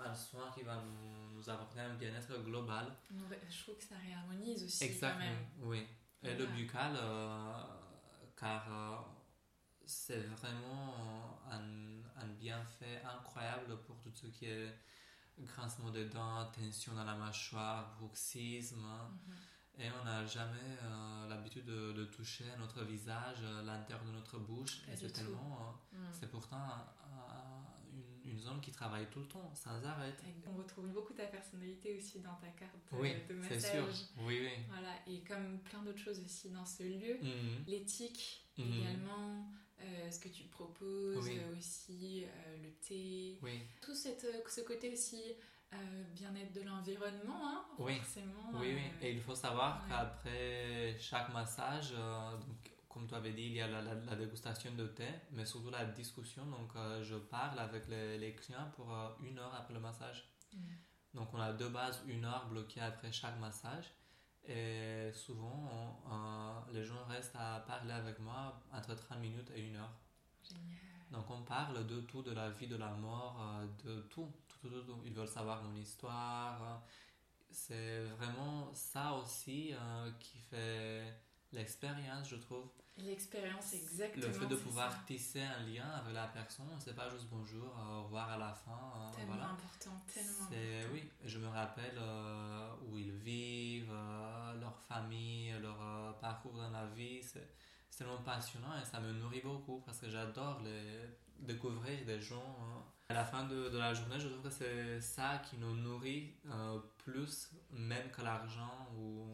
un 0.04 0.14
soin 0.14 0.50
qui 0.54 0.62
va 0.62 0.82
nous 1.32 1.48
apporter 1.48 1.80
un 1.80 1.94
bien-être 1.94 2.42
global. 2.42 2.86
Je 3.48 3.62
trouve 3.62 3.76
que 3.76 3.84
ça 3.84 3.96
réharmonise 3.96 4.64
aussi. 4.64 4.84
Exactement, 4.84 5.24
oui. 5.62 5.86
Et 6.22 6.34
le 6.34 6.46
buccal, 6.46 6.92
euh, 6.96 7.62
car 8.36 8.66
euh, 8.70 8.96
c'est 9.90 10.20
vraiment 10.20 11.40
un, 11.50 12.22
un, 12.22 12.26
bienfait 12.38 13.02
incroyable 13.04 13.76
pour 13.86 13.96
tout 13.98 14.10
ce 14.14 14.26
qui 14.26 14.46
est 14.46 14.72
grincement 15.38 15.90
des 15.90 16.06
dents, 16.06 16.46
tension 16.52 16.94
dans 16.94 17.04
la 17.04 17.14
mâchoire, 17.14 17.96
bruxisme. 17.98 18.76
Mhm. 18.76 19.34
Et 19.78 19.88
on 20.00 20.04
n'a 20.04 20.26
jamais 20.26 20.76
euh, 20.82 21.28
l'habitude 21.28 21.64
de, 21.64 22.04
toucher 22.04 22.44
notre 22.58 22.84
visage, 22.84 23.38
l'intérieur 23.64 24.04
de 24.04 24.12
notre 24.12 24.38
bouche. 24.38 24.82
et 24.92 24.96
c'est 24.96 25.10
tellement. 25.10 25.74
Mm. 25.92 25.96
C'est 26.12 26.30
pourtant 26.30 26.84
une, 28.24 28.38
zone 28.38 28.60
qui 28.60 28.70
travaille 28.70 29.06
tout 29.10 29.20
le 29.20 29.26
temps, 29.26 29.50
sans 29.54 29.82
arrêt. 29.84 30.14
On 30.46 30.56
retrouve 30.56 30.88
beaucoup 30.88 31.14
ta 31.14 31.26
personnalité 31.26 31.96
aussi 31.96 32.20
dans 32.20 32.34
ta 32.34 32.48
carte 32.48 32.76
de 32.92 33.34
massage. 33.34 33.72
Sûr. 33.72 33.86
Oui, 34.18 34.38
oui. 34.42 34.64
Voilà, 34.68 34.94
et 35.06 35.22
comme 35.24 35.58
plein 35.60 35.82
d'autres 35.82 35.98
choses 35.98 36.20
aussi 36.20 36.50
dans 36.50 36.64
ce 36.64 36.82
lieu, 36.82 37.18
mhm. 37.22 37.64
l'éthique 37.66 38.46
mhm. 38.58 38.72
également, 38.72 39.52
euh, 39.82 40.10
ce 40.10 40.18
que 40.20 40.28
tu 40.28 40.44
proposes 40.44 41.28
aussi, 41.56 42.24
euh, 42.24 42.56
le 42.62 42.70
thé, 42.86 43.38
tout 43.80 43.94
cette, 43.94 44.24
euh, 44.24 44.40
ce 44.48 44.60
côté 44.62 44.92
aussi 44.92 45.34
bien-être 46.14 46.52
de 46.52 46.62
l'environnement, 46.62 47.48
hein, 47.48 47.64
oui. 47.78 47.96
forcément. 47.98 48.50
Oui, 48.54 48.74
oui, 48.74 48.82
et 49.00 49.12
il 49.12 49.20
faut 49.20 49.36
savoir 49.36 49.86
qu'après 49.88 50.96
chaque 50.98 51.32
massage, 51.32 51.92
donc, 51.92 52.72
comme 52.90 53.06
tu 53.06 53.14
avais 53.14 53.32
dit, 53.32 53.44
il 53.44 53.52
y 53.52 53.60
a 53.60 53.68
la, 53.68 54.16
dégustation 54.16 54.72
de 54.74 54.88
thé, 54.88 55.06
mais 55.30 55.46
surtout 55.46 55.70
la 55.70 55.84
discussion. 55.84 56.44
Donc, 56.46 56.74
euh, 56.74 57.02
je 57.04 57.14
parle 57.14 57.58
avec 57.60 57.86
les, 57.88 58.34
clients 58.34 58.68
pour 58.74 58.92
euh, 58.92 59.10
une 59.22 59.38
heure 59.38 59.54
après 59.54 59.74
le 59.74 59.80
massage. 59.80 60.28
Mm. 60.52 60.58
Donc, 61.14 61.28
on 61.32 61.40
a 61.40 61.52
deux 61.52 61.68
bases, 61.68 62.02
une 62.08 62.24
heure 62.24 62.48
bloquée 62.48 62.80
après 62.80 63.12
chaque 63.12 63.38
massage. 63.38 63.92
Et 64.50 65.12
souvent, 65.12 66.02
les 66.72 66.84
gens 66.84 67.04
restent 67.08 67.36
à 67.36 67.60
parler 67.66 67.92
avec 67.92 68.18
moi 68.18 68.60
entre 68.72 68.94
30 68.94 69.20
minutes 69.20 69.50
et 69.54 69.60
une 69.60 69.76
heure. 69.76 69.92
Génial. 70.42 70.90
Donc 71.10 71.28
on 71.30 71.42
parle 71.42 71.86
de 71.86 72.00
tout, 72.00 72.22
de 72.22 72.32
la 72.32 72.50
vie, 72.50 72.68
de 72.68 72.76
la 72.76 72.90
mort, 72.90 73.40
euh, 73.40 73.66
de 73.84 74.00
tout, 74.02 74.32
tout, 74.48 74.68
tout, 74.68 74.82
tout. 74.82 75.02
Ils 75.04 75.12
veulent 75.12 75.28
savoir 75.28 75.62
mon 75.62 75.74
histoire. 75.76 76.82
C'est 77.50 78.04
vraiment 78.16 78.72
ça 78.72 79.14
aussi 79.14 79.72
euh, 79.72 80.10
qui 80.20 80.38
fait 80.38 81.02
l'expérience, 81.52 82.28
je 82.28 82.36
trouve. 82.36 82.68
L'expérience, 82.98 83.72
exactement. 83.72 84.26
Le 84.26 84.32
fait 84.32 84.46
de 84.46 84.56
pouvoir 84.56 85.04
tisser 85.06 85.40
un 85.40 85.60
lien 85.66 85.88
avec 85.88 86.14
la 86.14 86.26
personne, 86.26 86.66
c'est 86.78 86.94
pas 86.94 87.08
juste 87.08 87.28
bonjour, 87.30 87.74
au 87.90 88.04
revoir 88.04 88.30
à 88.30 88.36
la 88.36 88.52
fin. 88.52 88.72
Euh, 88.72 89.16
tellement 89.16 89.32
voilà. 89.32 89.50
important, 89.50 90.02
tellement 90.12 90.44
important. 90.44 90.92
Oui, 90.92 91.10
je 91.24 91.38
me 91.38 91.48
rappelle 91.48 91.98
où 92.88 92.98
ils 92.98 93.12
vivent, 93.12 93.94
leur 94.60 94.78
famille, 94.88 95.54
leur 95.62 96.18
parcours 96.18 96.52
dans 96.52 96.70
la 96.70 96.86
vie. 96.86 97.22
C'est 97.22 97.48
tellement 97.96 98.22
passionnant 98.22 98.78
et 98.80 98.84
ça 98.84 99.00
me 99.00 99.12
nourrit 99.12 99.42
beaucoup 99.42 99.82
parce 99.84 99.98
que 99.98 100.10
j'adore 100.10 100.60
les, 100.62 101.06
découvrir 101.40 102.04
des 102.06 102.20
gens. 102.20 102.56
Hein. 102.60 102.82
À 103.08 103.14
la 103.14 103.24
fin 103.24 103.44
de, 103.44 103.68
de, 103.68 103.78
la 103.78 103.92
journée, 103.92 104.20
je 104.20 104.28
trouve 104.28 104.42
que 104.42 104.50
c'est 104.50 105.00
ça 105.00 105.42
qui 105.48 105.58
nous 105.58 105.74
nourrit 105.76 106.34
euh, 106.46 106.78
plus 106.98 107.50
même 107.70 108.08
que 108.10 108.22
l'argent 108.22 108.88
ou 108.96 109.26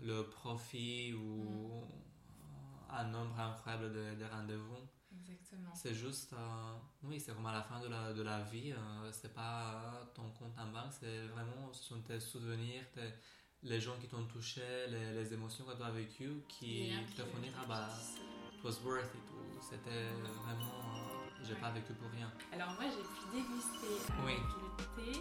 le 0.00 0.22
profit 0.28 1.12
ou 1.12 1.82
mm. 1.82 2.94
un 2.94 3.04
nombre 3.04 3.38
incroyable 3.38 3.92
de, 3.92 4.14
de 4.14 4.24
rendez-vous. 4.24 4.88
Exactement. 5.20 5.74
C'est 5.74 5.94
juste, 5.94 6.32
euh, 6.32 6.74
oui, 7.02 7.20
c'est 7.20 7.34
comme 7.34 7.46
à 7.46 7.52
la 7.52 7.62
fin 7.62 7.80
de 7.80 7.88
la, 7.88 8.12
de 8.12 8.22
la 8.22 8.42
vie, 8.42 8.72
euh, 8.72 9.10
c'est 9.12 9.34
pas 9.34 10.10
ton 10.14 10.30
compte 10.30 10.58
en 10.58 10.66
banque, 10.66 10.92
c'est 10.92 11.26
vraiment, 11.28 11.72
ce 11.72 11.84
sont 11.84 12.00
tes 12.00 12.20
souvenirs, 12.20 12.84
tes, 12.92 13.12
les 13.62 13.80
gens 13.80 13.96
qui 14.00 14.08
t'ont 14.08 14.24
touché, 14.24 14.86
les, 14.88 15.12
les, 15.12 15.34
émotions 15.34 15.64
que 15.64 15.76
tu 15.76 15.82
as 15.82 15.90
vécues 15.90 16.42
qui 16.48 16.92
te 17.16 17.22
font 17.22 17.38
dire 17.38 17.52
ah 17.60 17.66
bah 17.66 17.88
it 18.52 18.64
was 18.64 18.80
worth 18.84 19.14
it 19.14 19.30
ou 19.32 19.60
c'était 19.60 20.08
vraiment 20.44 20.78
euh, 20.80 21.44
j'ai 21.44 21.54
pas 21.56 21.70
vécu 21.70 21.92
pour 21.94 22.10
rien. 22.10 22.30
Alors 22.52 22.72
moi 22.74 22.84
j'ai 22.84 23.02
pu 23.02 23.42
déguster 23.42 24.12
avec 24.18 24.38
le 24.38 25.12
thé. 25.12 25.20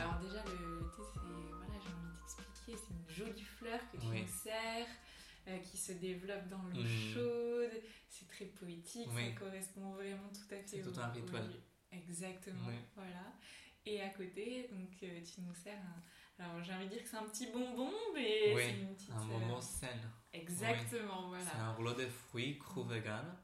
Alors 0.00 0.18
déjà 0.20 0.42
le 0.44 0.80
thé 0.96 1.02
c'est 1.14 1.45
c'est 2.74 2.94
une 2.94 3.08
jolie 3.08 3.42
fleur 3.42 3.80
que 3.90 3.98
tu 3.98 4.06
nous 4.06 4.26
sers. 4.26 4.86
Euh, 5.48 5.58
qui 5.58 5.76
se 5.76 5.92
développe 5.92 6.48
dans 6.48 6.64
l'eau 6.64 6.82
mm. 6.82 7.14
chaude, 7.14 7.82
c'est 8.08 8.26
très 8.26 8.46
poétique, 8.46 9.08
ça 9.14 9.44
correspond 9.44 9.92
vraiment 9.92 10.28
tout 10.30 10.52
à 10.52 10.56
fait 10.56 10.66
C'est 10.66 10.82
tout 10.82 10.98
un 10.98 11.06
rituel. 11.06 11.62
Exactement, 11.92 12.68
voilà. 12.96 13.32
Et 13.84 14.00
à 14.00 14.08
côté, 14.08 14.68
donc 14.72 14.90
euh, 15.04 15.20
tu 15.22 15.42
nous 15.42 15.54
sers 15.54 15.78
un, 15.78 16.02
alors 16.44 16.62
j'ai 16.62 16.72
envie 16.72 16.86
de 16.86 16.90
dire 16.90 17.02
que 17.02 17.08
c'est 17.08 17.16
un 17.16 17.28
petit 17.28 17.46
bonbon, 17.52 17.92
mais 18.12 18.54
c'est 18.56 18.80
une 18.80 18.94
petite. 18.94 19.12
Un 19.12 19.24
bonbon 19.24 19.60
sain. 19.60 19.86
Exactement, 20.32 21.28
voilà. 21.28 21.44
C'est 21.44 21.58
un 21.58 21.72
rouleau 21.74 21.94
de 21.94 22.06
fruits 22.06 22.58
cru 22.58 22.84
vegan. 22.84 23.36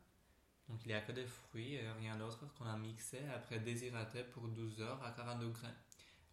Donc 0.69 0.81
il 0.85 0.89
n'y 0.89 0.95
a 0.95 1.01
que 1.03 1.13
des 1.13 1.27
fruits 1.27 1.75
et 1.75 1.89
rien 2.01 2.17
d'autre 2.17 2.53
qu'on 2.55 2.65
a 2.65 2.77
mixé 2.77 3.21
après 3.35 3.61
déshydraté 3.61 4.25
pour 4.25 4.49
12 4.49 4.81
heures 4.81 5.03
à 5.05 5.13
40 5.13 5.41
degrés. 5.41 5.69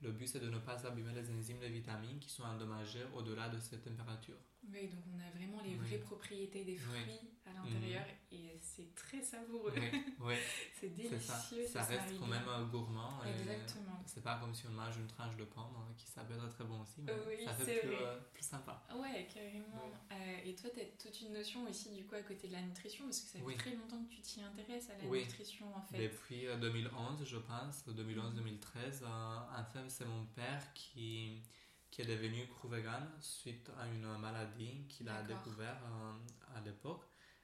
Le 0.02 0.12
but 0.12 0.28
c'est 0.28 0.40
de 0.40 0.50
ne 0.50 0.60
pas 0.60 0.86
abîmer 0.88 1.14
les 1.14 1.30
enzymes, 1.30 1.60
les 1.62 1.70
vitamines 1.70 2.20
qui 2.20 2.30
sont 2.30 2.44
endommagées 2.44 3.06
au-delà 3.14 3.50
de 3.50 3.60
cette 3.60 3.84
température. 3.84 4.38
Oui, 4.72 4.88
donc 4.88 5.04
on 5.16 5.20
a 5.20 5.30
vraiment 5.32 5.62
les 5.64 5.76
vraies 5.76 5.98
propriétés 5.98 6.64
des 6.64 6.76
fruits 6.76 7.32
à 7.46 7.54
l'intérieur 7.54 8.04
mhm. 8.04 8.38
et 8.38 8.60
c'est 8.62 8.94
très 8.94 9.22
savoureux. 9.22 9.74
Oui, 10.20 10.36
c'est 10.80 10.90
délicieux. 10.96 11.66
Ça, 11.66 11.82
ça 11.82 11.84
reste 11.84 12.20
quand 12.20 12.28
même 12.28 12.44
gourmand. 12.72 13.24
Exactement. 13.24 14.04
C'est 14.06 14.24
pas 14.24 14.38
comme 14.40 14.54
si 14.54 14.66
on 14.68 14.72
mange 14.72 14.98
une 14.98 15.08
tranche 15.08 15.36
de 15.38 15.46
pomme 15.46 15.76
hein, 15.78 15.94
qui 15.98 16.08
ça 16.08 16.22
être 16.22 16.50
très 16.50 16.64
bon 16.64 16.82
aussi, 16.82 17.02
mais 17.02 17.14
oui, 17.28 17.46
ça 17.46 17.54
fait 17.54 17.80
plus, 17.80 17.94
euh, 17.94 18.20
plus, 18.34 18.44
sympa. 18.44 18.84
Ouais, 18.96 19.28
carrément. 19.34 19.92
Euh, 20.12 20.16
et 20.46 20.56
toi, 20.56 20.70
tu 20.74 20.82
as 20.82 20.86
toute 21.02 21.22
une 21.22 21.34
notion 21.34 21.64
aussi 21.68 21.92
du 21.92 22.06
coup 22.06 22.16
à 22.16 22.22
côté 22.22 22.48
de 22.48 22.54
la 22.54 22.62
nutrition 22.62 23.06
parce 23.06 23.22
que 23.22 23.30
ça 23.30 23.40
fait 23.40 23.58
très 23.58 23.76
longtemps 23.76 24.04
que 24.04 24.16
tu 24.16 24.22
t'y 24.22 24.42
intéresses 24.42 24.90
à 24.90 24.98
la 24.98 25.10
nutrition 25.10 25.76
en 25.76 25.82
fait. 25.82 26.04
Depuis 26.04 26.46
2011, 26.60 27.22
euh, 27.22 27.26
je 27.26 27.38
pense, 27.38 27.86
2011-2013, 27.88 29.06
en 29.06 29.64
fait, 29.72 29.90
c'est 29.90 30.06
mon 30.06 30.26
père 30.36 30.74
qui 30.74 31.42
qui 32.00 32.10
est 32.10 32.16
devenu 32.16 32.48
cru 32.48 32.70
vegan 32.70 33.10
suite 33.20 33.70
à 33.78 33.86
une 33.86 34.08
maladie 34.20 34.86
qu'il 34.88 35.10
a 35.10 35.22
découvert 35.24 35.76
euh, 35.84 36.58
à 36.58 36.62
l'époque. 36.62 37.04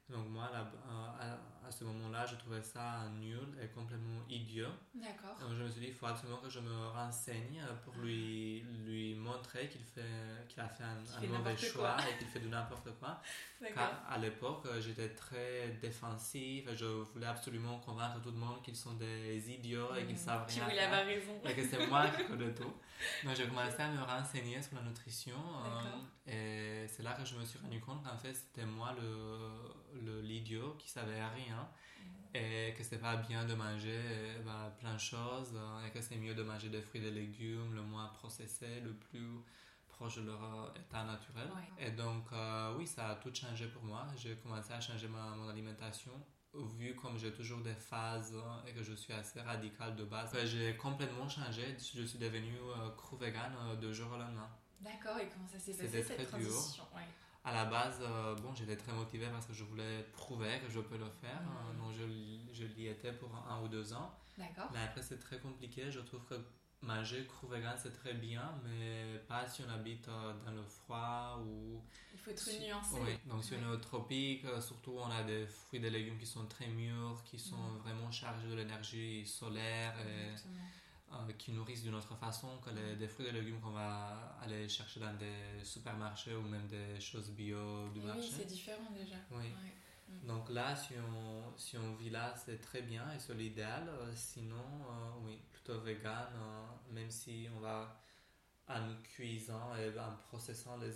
Donc 0.10 0.28
moi, 0.30 0.50
euh, 0.54 1.36
à, 1.66 1.72
ce 1.72 1.84
moment-là, 1.84 2.28
je 2.28 2.36
trouvais 2.36 2.62
ça 2.62 3.06
nul 3.20 3.58
et 3.60 3.68
complètement 3.70 4.22
idiot. 4.30 4.68
D'accord. 4.94 5.36
Donc 5.40 5.58
je 5.58 5.64
me 5.64 5.70
suis 5.70 5.82
dit, 5.82 5.88
il 5.88 5.94
faut 5.94 6.06
absolument 6.06 6.38
que 6.38 6.50
je 6.50 6.60
me 6.60 6.88
renseigne 6.90 7.64
pour 7.84 7.96
lui, 7.96 8.64
lui 8.86 9.16
montrer 9.16 9.68
qu'il 9.68 9.82
fait 9.82 10.46
qu'il 10.48 10.62
a 10.62 10.70
fait 10.70 10.84
un, 10.84 11.28
mauvais 11.28 11.58
choix 11.58 11.98
et 12.08 12.20
qu'il 12.20 12.28
fait 12.28 12.40
de 12.40 12.50
n'importe 12.50 12.90
quoi. 13.00 13.20
Car 13.74 14.04
à 14.08 14.20
l'époque, 14.20 14.68
j'étais 14.80 15.10
très 15.10 15.70
défensif 15.82 16.68
et 16.68 16.76
je 16.76 16.86
voulais 16.86 17.26
absolument 17.26 17.80
convaincre 17.80 18.22
tout 18.22 18.32
le 18.32 18.38
monde 18.38 18.62
qu'ils 18.62 18.76
sont 18.76 18.94
des 18.94 19.52
idiots 19.52 19.96
et 19.96 20.06
qu'ils 20.06 20.16
mmh. 20.16 20.20
savent 20.20 20.46
rien. 20.48 20.68
Qu'il 20.68 20.80
avait 20.80 21.16
raison. 21.16 21.34
Et 21.44 21.54
que 21.56 21.66
c'est 21.66 21.88
moi 21.88 22.08
qui 22.10 22.26
connais 22.28 22.54
tout. 22.54 22.74
Donc 23.24 23.36
j'ai 23.36 23.48
commencé 23.48 23.80
à 23.80 23.90
me 23.90 24.04
renseigner 24.04 24.62
sur 24.62 24.76
la 24.76 24.84
nutrition 24.84 25.36
euh, 25.66 25.82
et 26.28 26.88
c'est 26.88 27.04
là 27.04 27.14
que 27.14 27.26
je 27.26 27.36
me 27.36 27.46
suis 27.46 27.60
rendu 27.60 27.80
compte 27.80 28.04
qu'en 28.04 28.18
fait 28.18 28.34
c'était 28.34 28.66
moi 28.66 28.96
le 29.00 30.22
l'idiot 30.22 30.76
qui 30.80 30.90
savait 30.90 31.24
rien 31.24 31.70
et 32.34 32.74
que 32.74 32.84
c'était 32.84 32.98
pas 32.98 33.16
bien 33.16 33.46
de 33.46 33.54
manger 33.54 34.02
bah, 34.46 34.76
plein 34.80 34.94
de 34.94 35.00
choses 35.00 35.58
et 35.86 35.92
que 35.92 36.02
c'est 36.02 36.18
mieux 36.18 36.36
de 36.36 36.44
manger 36.44 36.70
des 36.70 36.82
fruits 36.82 37.02
et 37.02 37.06
des 37.06 37.12
légumes 37.12 37.74
le 37.74 37.82
moins 37.82 38.08
processés, 38.08 38.82
le 38.82 38.94
plus 38.94 39.40
proche 39.88 40.18
de 40.18 40.24
leur 40.24 40.74
état 40.76 41.06
naturel. 41.06 41.48
Et 41.80 41.92
donc 41.92 42.26
euh, 42.34 42.76
oui, 42.78 42.86
ça 42.86 43.10
a 43.10 43.16
tout 43.16 43.34
changé 43.34 43.68
pour 43.68 43.84
moi. 43.84 44.06
J'ai 44.18 44.36
commencé 44.36 44.74
à 44.74 44.82
changer 44.82 45.08
ma, 45.08 45.36
mon 45.36 45.48
alimentation 45.48 46.12
vu 46.64 46.96
comme 46.96 47.18
j'ai 47.18 47.32
toujours 47.32 47.60
des 47.60 47.74
phases 47.74 48.36
et 48.68 48.72
que 48.72 48.84
je 48.84 48.94
suis 48.94 49.14
assez 49.14 49.42
radical 49.42 49.96
de 49.96 50.06
base, 50.06 50.36
j'ai 50.46 50.76
complètement 50.78 51.28
changé. 51.28 51.76
Je 51.78 52.04
suis 52.04 52.20
devenu 52.20 52.56
euh, 52.56 52.90
cru 52.96 53.18
vegan 53.18 53.52
euh, 53.60 53.76
de 53.76 53.92
jour 53.92 54.08
au 54.12 54.18
lendemain. 54.18 54.50
D'accord, 54.86 55.18
et 55.20 55.28
comment 55.28 55.48
ça 55.48 55.60
s'est 55.60 55.74
passé 55.74 56.04
cette 56.04 56.28
transition? 56.28 56.84
À 57.44 57.54
la 57.54 57.66
base, 57.66 58.00
euh, 58.02 58.36
bon, 58.36 58.56
j'étais 58.56 58.78
très 58.78 58.92
motivé 58.92 59.28
parce 59.32 59.46
que 59.46 59.54
je 59.54 59.64
voulais 59.64 60.04
prouver 60.14 60.60
que 60.66 60.72
je 60.72 60.80
peux 60.80 60.98
le 60.98 61.10
faire. 61.22 61.42
Mmh. 61.42 61.78
donc 61.78 61.92
je, 61.94 62.54
je 62.54 62.66
l'y 62.66 62.88
étais 62.88 63.14
pour 63.14 63.30
un 63.48 63.62
ou 63.62 63.68
deux 63.68 63.94
ans. 63.94 64.12
D'accord. 64.38 64.70
Mais 64.74 64.80
après, 64.80 65.04
c'est 65.04 65.20
très 65.20 65.38
compliqué. 65.38 65.92
Je 65.92 66.00
trouve 66.00 66.26
que 66.26 66.36
manger 66.82 67.26
cru 67.26 67.48
vegan 67.48 67.76
c'est 67.82 67.94
très 67.94 68.14
bien, 68.14 68.54
mais 68.64 69.20
pas 69.28 69.48
si 69.48 69.64
on 69.64 69.70
habite 69.70 70.08
euh, 70.08 70.34
dans 70.46 70.52
le 70.52 70.64
froid 70.64 71.40
ou. 71.46 71.82
Il 72.14 72.20
faut 72.20 72.32
être 72.32 72.50
nuancé. 72.60 72.96
Oui, 73.02 73.18
donc 73.26 73.44
si 73.44 73.54
on 73.56 73.62
est 73.62 73.74
au 73.74 73.78
tropique, 73.78 74.46
euh, 74.46 74.62
surtout 74.62 74.98
on 74.98 75.10
a 75.12 75.24
des 75.24 75.46
fruits 75.46 75.80
et 75.80 75.82
des 75.82 75.90
légumes 75.90 76.18
qui 76.18 76.26
sont 76.26 76.46
très 76.48 76.68
mûrs, 76.68 77.24
qui 77.26 77.38
sont 77.38 77.78
vraiment 77.84 78.12
chargés 78.12 78.48
de 78.48 78.56
l'énergie 78.56 79.26
solaire 79.26 79.94
et 80.00 80.36
euh, 81.16 81.32
qui 81.38 81.52
nourrissent 81.52 81.84
d'une 81.84 81.96
autre 81.96 82.16
façon 82.16 82.58
que 82.64 82.70
les, 82.70 82.96
des 82.96 83.08
fruits 83.08 83.28
et 83.28 83.32
légumes 83.32 83.60
qu'on 83.60 83.72
va 83.72 84.38
aller 84.42 84.68
chercher 84.68 85.00
dans 85.00 85.14
des 85.14 85.64
supermarchés 85.64 86.36
ou 86.36 86.42
même 86.42 86.68
des 86.68 87.00
choses 87.00 87.30
bio 87.32 87.90
du 87.90 88.02
marché. 88.02 88.22
Oui, 88.22 88.36
c'est 88.38 88.48
différent 88.48 88.92
déjà. 88.98 89.16
Oui. 89.32 89.54
Mm. 90.08 90.28
Donc 90.28 90.50
là, 90.50 90.76
si 90.76 90.94
on, 90.98 91.58
si 91.58 91.78
on 91.78 91.96
vit 91.96 92.10
là, 92.10 92.34
c'est 92.36 92.60
très 92.62 92.82
bien 92.82 93.12
et 93.14 93.20
c'est 93.20 93.34
l'idéal. 93.34 93.90
Sinon, 94.14 94.64
oui, 95.24 95.40
vegan, 95.68 96.28
hein, 96.36 96.66
même 96.92 97.10
si 97.10 97.48
on 97.56 97.60
va 97.60 98.02
en 98.68 98.96
cuisant 99.04 99.76
et 99.76 99.98
en 100.00 100.16
processant 100.28 100.78
les, 100.78 100.92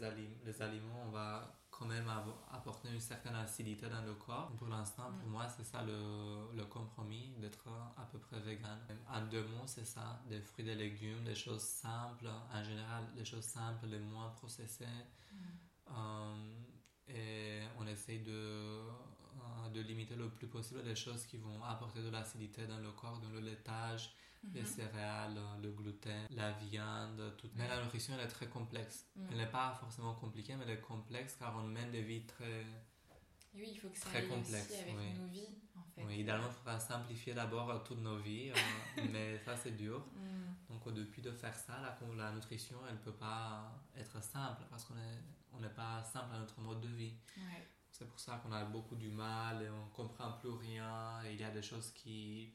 les 0.46 0.62
aliments, 0.62 1.04
on 1.08 1.10
va 1.10 1.59
quand 1.80 1.86
même 1.86 2.12
apporter 2.52 2.90
une 2.90 3.00
certaine 3.00 3.36
acidité 3.36 3.88
dans 3.88 4.02
le 4.02 4.14
corps. 4.14 4.52
Pour 4.58 4.68
l'instant, 4.68 5.12
pour 5.18 5.30
mm. 5.30 5.32
moi, 5.32 5.48
c'est 5.48 5.64
ça 5.64 5.82
le, 5.84 6.56
le 6.56 6.66
compromis 6.66 7.34
d'être 7.40 7.68
à 7.98 8.06
peu 8.12 8.20
près 8.20 8.40
vegan. 8.42 8.78
En 9.08 9.22
deux 9.28 9.44
mots, 9.44 9.66
c'est 9.66 9.86
ça, 9.86 10.22
des 10.28 10.42
fruits, 10.42 10.66
des 10.66 10.76
légumes, 10.76 11.24
des 11.24 11.36
choses 11.36 11.62
simples, 11.62 12.30
en 12.54 12.64
général, 12.64 13.06
des 13.16 13.24
choses 13.24 13.46
simples, 13.46 13.88
les 13.88 14.00
moins 14.00 14.30
processées. 14.32 14.86
Mm. 15.32 15.38
Euh, 15.92 16.60
et 17.08 17.62
on 17.80 17.88
essaye 17.88 18.20
de, 18.20 18.82
euh, 19.66 19.70
de 19.70 19.82
limiter 19.82 20.16
le 20.16 20.30
plus 20.30 20.48
possible 20.48 20.82
les 20.84 20.96
choses 20.96 21.26
qui 21.26 21.38
vont 21.38 21.64
apporter 21.64 22.02
de 22.02 22.10
l'acidité 22.10 22.66
dans 22.68 22.80
le 22.80 22.92
corps, 22.92 23.20
dans 23.20 23.30
le 23.30 23.40
laitage, 23.40 24.12
les 24.54 24.62
mhm. 24.62 24.68
céréales, 24.68 25.40
le 25.62 25.72
gluten, 25.72 26.28
la 26.32 26.52
viande, 26.54 27.36
tout. 27.38 27.50
Mais 27.56 27.68
la 27.68 27.82
nutrition, 27.84 28.14
elle 28.18 28.26
est 28.26 28.30
très 28.30 28.48
complexe. 28.48 29.06
Mhm. 29.16 29.28
Elle 29.32 29.38
n'est 29.38 29.52
pas 29.52 29.78
forcément 29.80 30.14
compliquée, 30.16 30.56
mais 30.56 30.64
elle 30.66 30.78
est 30.78 30.82
complexe 30.82 31.36
car 31.38 31.56
on 31.58 31.64
mène 31.64 31.92
des 31.92 32.02
vies 32.02 32.26
très. 32.26 32.66
oui, 33.54 33.70
il 33.72 33.78
faut 33.78 33.90
que 33.90 33.98
ça 33.98 34.10
très 34.10 34.26
aussi 34.26 34.56
avec 34.56 35.18
nos 35.18 35.28
vies, 35.28 35.58
en 35.76 35.84
fait. 35.84 36.04
Oui, 36.06 36.20
idéalement, 36.20 36.48
il 36.48 36.54
faudra 36.54 36.80
simplifier 36.80 37.34
d'abord 37.34 37.70
euh, 37.70 37.80
toutes 37.80 38.00
nos 38.00 38.18
vies, 38.18 38.52
euh, 38.52 39.04
mais 39.12 39.38
ça, 39.40 39.58
c'est 39.58 39.76
dur. 39.76 40.06
Mhm. 40.16 40.56
Donc, 40.70 40.94
depuis 40.94 41.22
de 41.22 41.32
faire 41.32 41.56
ça, 41.56 41.80
la, 41.82 41.98
la 42.16 42.32
nutrition, 42.32 42.78
elle 42.88 42.96
ne 42.96 43.00
peut 43.00 43.14
pas 43.14 43.72
être 43.98 44.24
simple 44.24 44.64
parce 44.70 44.86
qu'on 44.86 44.96
n'est 44.96 45.22
on 45.54 45.60
n'est 45.60 45.70
pas 45.70 46.04
simple 46.04 46.36
à 46.36 46.40
notre 46.40 46.60
mode 46.62 46.82
de 46.82 46.88
vie. 46.88 47.14
C'est 47.92 48.08
pour 48.08 48.20
ça 48.20 48.42
qu'on 48.44 48.52
a 48.52 48.64
beaucoup 48.66 48.96
du 48.96 49.10
mal 49.10 49.62
et 49.62 49.70
on 49.70 49.86
ne 49.86 49.92
comprend 49.92 50.32
plus 50.34 50.52
rien. 50.52 51.22
Et 51.26 51.34
il 51.34 51.40
y 51.40 51.44
a 51.44 51.52
des 51.52 51.62
choses 51.62 51.92
qui 51.92 52.54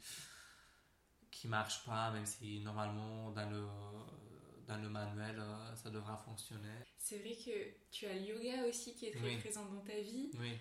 qui 1.30 1.48
marche 1.48 1.84
pas, 1.84 2.12
même 2.12 2.24
si 2.24 2.60
normalement 2.60 3.32
dans 3.32 3.50
le, 3.50 3.66
dans 4.68 4.76
le 4.80 4.88
manuel, 4.88 5.42
ça 5.74 5.90
devra 5.90 6.16
fonctionner. 6.16 6.78
C'est 6.96 7.18
vrai 7.18 7.34
que 7.34 7.90
tu 7.90 8.06
as 8.06 8.14
le 8.14 8.20
yoga 8.20 8.66
aussi 8.68 8.94
qui 8.94 9.06
est 9.06 9.10
très 9.10 9.36
présent 9.36 9.66
dans 9.66 9.80
ta 9.80 10.00
vie. 10.00 10.30
Oui. 10.38 10.52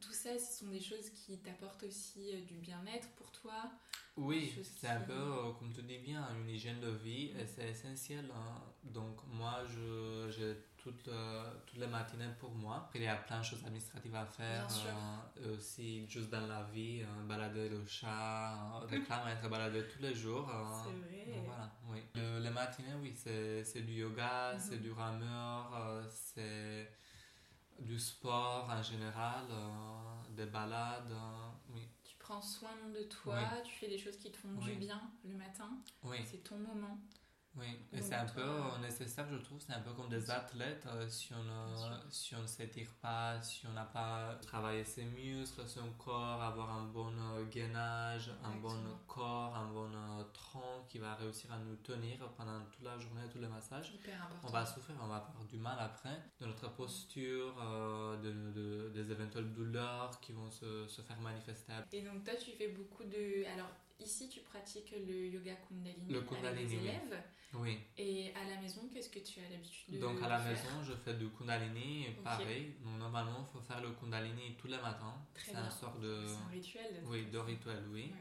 tout 0.00 0.12
ça, 0.12 0.38
ce 0.38 0.60
sont 0.60 0.70
des 0.70 0.80
choses 0.80 1.10
qui 1.10 1.38
t'apportent 1.38 1.82
aussi 1.82 2.42
du 2.42 2.54
bien-être 2.54 3.08
pour 3.16 3.30
toi. 3.32 3.70
Oui, 4.16 4.52
c'est 4.62 4.88
un 4.88 5.00
peu, 5.00 5.52
comme 5.58 5.72
tu 5.72 5.82
dis 5.82 5.98
bien, 5.98 6.26
une 6.36 6.48
hygiène 6.48 6.80
de 6.80 6.90
vie 6.90 7.32
et 7.38 7.46
c'est 7.46 7.70
essentiel. 7.70 8.30
Hein. 8.34 8.62
Donc 8.82 9.16
moi, 9.26 9.62
j'ai 10.28 10.56
toutes, 10.82 11.08
euh, 11.08 11.50
les 11.76 11.86
matinées 11.86 12.30
pour 12.38 12.50
moi. 12.52 12.88
il 12.94 13.02
y 13.02 13.06
a 13.06 13.16
plein 13.16 13.40
de 13.40 13.44
choses 13.44 13.62
administratives 13.64 14.14
à 14.14 14.24
faire. 14.24 14.66
Euh, 14.86 15.56
aussi, 15.56 16.08
juste 16.08 16.30
dans 16.30 16.46
la 16.46 16.62
vie, 16.64 17.02
euh, 17.02 17.26
balader 17.26 17.68
le 17.68 17.84
chat, 17.86 18.80
réclamer 18.88 19.32
être 19.32 19.48
baladé 19.48 19.86
tous 19.88 20.02
les 20.02 20.14
jours. 20.14 20.50
c'est 20.84 20.92
vrai. 20.92 21.42
voilà, 21.44 21.70
oui. 21.88 22.02
les 22.14 22.50
matinées, 22.50 22.94
oui, 23.00 23.14
c'est 23.14 23.82
du 23.82 23.92
yoga, 23.92 24.54
mhm. 24.54 24.60
c'est 24.60 24.78
du 24.78 24.92
rameur, 24.92 26.02
c'est 26.08 26.90
du 27.78 27.98
sport 27.98 28.68
en 28.70 28.82
général, 28.82 29.44
des 30.30 30.46
balades, 30.46 31.14
oui. 31.70 31.88
Tu 32.04 32.16
prends 32.18 32.42
soin 32.42 32.76
de 32.94 33.02
toi, 33.04 33.38
tu 33.64 33.72
fais 33.72 33.88
des 33.88 33.98
choses 33.98 34.16
qui 34.16 34.30
te 34.30 34.36
font 34.36 34.52
du 34.52 34.74
bien 34.74 35.00
le 35.24 35.36
matin. 35.36 35.70
Oui. 36.02 36.18
C'est 36.24 36.42
ton 36.42 36.56
moment. 36.58 36.98
Oui, 37.56 37.66
et 37.92 38.00
c'est 38.00 38.14
un 38.14 38.26
peu 38.26 38.42
euh, 38.42 38.78
nécessaire, 38.80 39.26
je 39.28 39.36
trouve. 39.36 39.60
C'est 39.60 39.72
un 39.72 39.80
peu 39.80 39.92
comme 39.92 40.08
des 40.08 40.30
athlètes. 40.30 40.86
Euh, 40.86 41.08
si 41.08 41.32
on 41.34 41.42
ne 41.42 41.98
si 42.08 42.34
on 42.36 42.46
s'étire 42.46 42.92
pas, 43.02 43.42
si 43.42 43.66
on 43.66 43.72
n'a 43.72 43.84
pas 43.84 44.36
travaillé 44.40 44.84
ses 44.84 45.04
muscles, 45.04 45.66
son 45.66 45.90
corps, 45.98 46.40
avoir 46.40 46.70
un 46.70 46.84
bon 46.84 47.12
euh, 47.18 47.44
gainage, 47.46 48.30
un 48.44 48.54
bon 48.56 48.76
corps, 49.08 49.54
un 49.56 49.66
bon 49.66 49.90
tronc 50.32 50.86
qui 50.88 50.98
va 50.98 51.14
réussir 51.14 51.52
à 51.52 51.58
nous 51.58 51.74
tenir 51.76 52.18
pendant 52.36 52.60
toute 52.70 52.84
la 52.84 52.96
journée, 52.98 53.22
tous 53.32 53.40
les 53.40 53.48
massages, 53.48 53.92
on 54.44 54.48
va 54.48 54.64
souffrir, 54.64 54.94
on 55.02 55.08
va 55.08 55.16
avoir 55.16 55.44
du 55.48 55.58
mal 55.58 55.78
après 55.80 56.22
de 56.40 56.46
notre 56.46 56.70
posture, 56.72 57.54
de, 58.22 58.32
de, 58.52 58.90
des 58.90 59.10
éventuelles 59.10 59.52
douleurs 59.52 60.20
qui 60.20 60.32
vont 60.32 60.50
se, 60.50 60.86
se 60.86 61.02
faire 61.02 61.20
manifester. 61.20 61.72
Et 61.92 62.02
donc, 62.02 62.22
toi, 62.24 62.34
tu 62.34 62.52
fais 62.52 62.68
beaucoup 62.68 63.04
de. 63.04 63.44
Alors, 63.52 63.70
ici, 64.00 64.28
tu 64.28 64.40
pratiques 64.40 64.94
le 65.06 65.26
yoga 65.28 65.54
Kundalini, 65.68 66.12
le 66.12 66.20
kundalini 66.22 66.64
avec 66.64 66.68
des 66.68 66.76
élèves. 66.76 67.22
Oui. 67.54 67.78
Et 67.98 68.32
à 68.34 68.44
la 68.48 68.60
maison, 68.60 68.88
qu'est-ce 68.92 69.10
que 69.10 69.18
tu 69.18 69.40
as 69.40 69.48
l'habitude 69.48 69.94
de 69.94 69.98
Donc 69.98 70.22
à 70.22 70.28
la 70.28 70.38
maison, 70.38 70.68
je 70.84 70.92
fais 70.92 71.14
du 71.14 71.28
Kundalini, 71.30 72.06
pareil. 72.22 72.76
Donc, 72.84 72.98
normalement, 72.98 73.48
il 73.48 73.52
faut 73.52 73.60
faire 73.60 73.80
le 73.80 73.90
Kundalini 73.90 74.56
tous 74.56 74.68
les 74.68 74.78
matins. 74.78 75.14
C'est 75.34 75.56
un 75.56 75.70
sort 75.70 75.98
de. 75.98 76.24
C'est 76.26 76.34
un 76.34 76.48
rituel. 76.48 77.02
Oui, 77.06 77.26
de 77.26 77.38
rituel, 77.38 77.84
oui. 77.90 78.12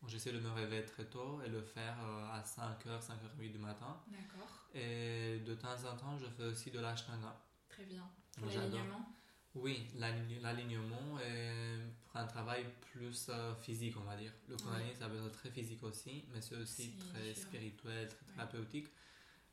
Donc 0.00 0.10
j'essaie 0.10 0.32
de 0.32 0.38
me 0.38 0.50
réveiller 0.50 0.84
très 0.84 1.06
tôt 1.06 1.40
et 1.42 1.48
le 1.48 1.62
faire 1.62 1.96
euh, 2.04 2.26
à 2.30 2.42
5h, 2.42 3.00
5h30 3.00 3.52
du 3.52 3.58
matin. 3.58 4.02
D'accord. 4.08 4.68
Et 4.74 5.38
de 5.38 5.54
temps 5.54 5.82
en 5.90 5.96
temps, 5.96 6.18
je 6.18 6.26
fais 6.26 6.42
aussi 6.42 6.70
de 6.70 6.78
l'ashtanga. 6.78 7.40
Très 7.70 7.84
bien. 7.84 8.06
Pour 8.36 8.46
l'alignement 8.46 9.14
oui, 9.56 9.86
l'alignement 9.96 11.18
est 11.20 11.78
pour 12.06 12.16
un 12.16 12.26
travail 12.26 12.64
plus 12.80 13.28
euh, 13.28 13.54
physique, 13.54 13.94
on 13.96 14.04
va 14.04 14.16
dire. 14.16 14.32
Le 14.48 14.56
Kundalini, 14.56 14.94
ça 14.94 15.08
peut 15.08 15.16
être 15.16 15.30
très 15.30 15.50
physique 15.50 15.82
aussi, 15.84 16.24
mais 16.32 16.40
c'est 16.40 16.56
aussi 16.56 16.96
très 16.96 17.32
spirituel, 17.34 18.08
très 18.08 18.32
thérapeutique. 18.32 18.88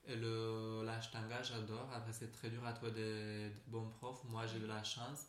Et 0.07 0.15
le 0.15 0.83
l'ashtanga, 0.83 1.43
j'adore. 1.43 1.87
Après, 1.93 2.11
c'est 2.11 2.31
très 2.31 2.49
dur 2.49 2.65
à 2.65 2.73
trouver 2.73 2.91
des, 2.93 3.51
bons 3.67 3.89
profs. 3.89 4.23
Moi, 4.23 4.47
j'ai 4.47 4.59
de 4.59 4.65
la 4.65 4.83
chance 4.83 5.27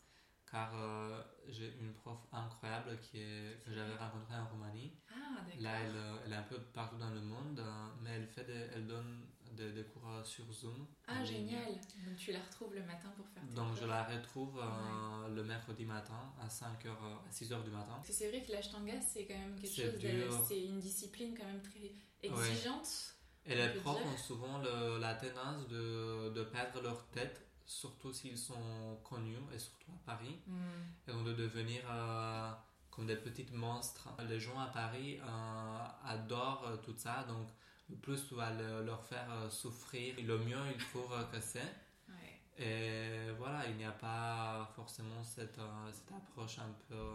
car 0.50 0.70
euh, 0.74 1.22
j'ai 1.48 1.74
une 1.80 1.94
prof 1.94 2.18
incroyable 2.30 2.98
qui 3.00 3.20
est, 3.20 3.62
que 3.64 3.72
j'avais 3.72 3.94
rencontrée 3.96 4.36
en 4.36 4.46
Roumanie. 4.46 4.92
Ah, 5.10 5.40
Là, 5.60 5.80
elle, 5.80 5.96
elle, 6.26 6.32
est 6.32 6.36
un 6.36 6.42
peu 6.42 6.58
partout 6.74 6.96
dans 6.98 7.10
le 7.10 7.20
monde, 7.20 7.58
euh, 7.58 7.88
mais 8.02 8.10
elle, 8.10 8.26
fait 8.26 8.46
elle 8.74 8.86
donne 8.86 9.22
des, 9.54 9.84
cours 9.84 10.08
euh, 10.08 10.24
sur 10.24 10.50
Zoom. 10.52 10.86
Ah, 11.06 11.24
génial 11.24 11.72
Donc 12.06 12.16
tu 12.16 12.32
la 12.32 12.40
retrouves 12.40 12.74
le 12.74 12.82
matin 12.82 13.12
pour 13.16 13.26
faire 13.28 13.42
tes 13.46 13.54
Donc 13.54 13.76
je 13.80 13.86
la 13.86 14.04
retrouve 14.04 14.58
euh, 14.58 15.28
le 15.28 15.44
mercredi 15.44 15.84
matin 15.84 16.32
à 16.40 16.48
5h, 16.48 16.88
à 16.88 17.30
6h 17.30 17.64
du 17.64 17.70
matin. 17.70 18.00
C'est 18.04 18.28
vrai 18.28 18.42
que 18.42 18.52
l'ashtanga, 18.52 19.00
c'est 19.00 19.26
quand 19.26 19.38
même 19.38 19.58
quelque 19.60 19.74
chose 19.74 19.98
de... 19.98 20.28
C'est 20.46 20.64
une 20.64 20.80
discipline 20.80 21.36
quand 21.36 21.46
même 21.46 21.62
très 21.62 21.92
exigeante. 22.22 23.14
Et 23.44 23.56
les 23.56 23.68
profs 23.80 24.04
ont 24.04 24.18
souvent 24.18 24.58
la 24.58 25.14
tendance 25.14 25.66
de, 25.68 26.30
de, 26.30 26.44
perdre 26.44 26.80
leur 26.80 27.06
tête, 27.08 27.44
surtout 27.66 28.12
s'ils 28.12 28.38
sont 28.38 28.98
connus, 29.02 29.38
et 29.52 29.58
surtout 29.58 29.90
à 29.90 30.06
Paris, 30.06 30.38
hmm. 30.46 31.08
et 31.08 31.12
donc 31.12 31.24
de 31.24 31.32
devenir... 31.32 31.82
Euh, 31.90 32.52
comme 32.92 33.06
des 33.06 33.16
petits 33.16 33.46
monstres. 33.52 34.08
Les 34.28 34.38
gens 34.38 34.58
à 34.58 34.66
Paris 34.66 35.18
adorent 36.04 36.78
tout 36.84 36.94
ça, 36.96 37.24
donc 37.26 37.48
le 37.92 37.98
plus 37.98 38.26
tu 38.26 38.34
vas 38.34 38.50
leur 38.50 39.04
faire 39.04 39.30
euh, 39.30 39.50
souffrir, 39.50 40.14
le 40.22 40.38
mieux 40.38 40.56
ils 40.74 40.84
trouvent 40.86 41.30
que 41.30 41.40
c'est. 41.40 41.72
Et 42.58 43.30
voilà, 43.38 43.66
il 43.68 43.76
n'y 43.76 43.84
a 43.84 43.92
pas 43.92 44.70
forcément 44.76 45.24
cette, 45.24 45.58
euh, 45.58 45.90
cette 45.90 46.12
approche 46.14 46.58
un 46.58 46.72
peu, 46.86 47.10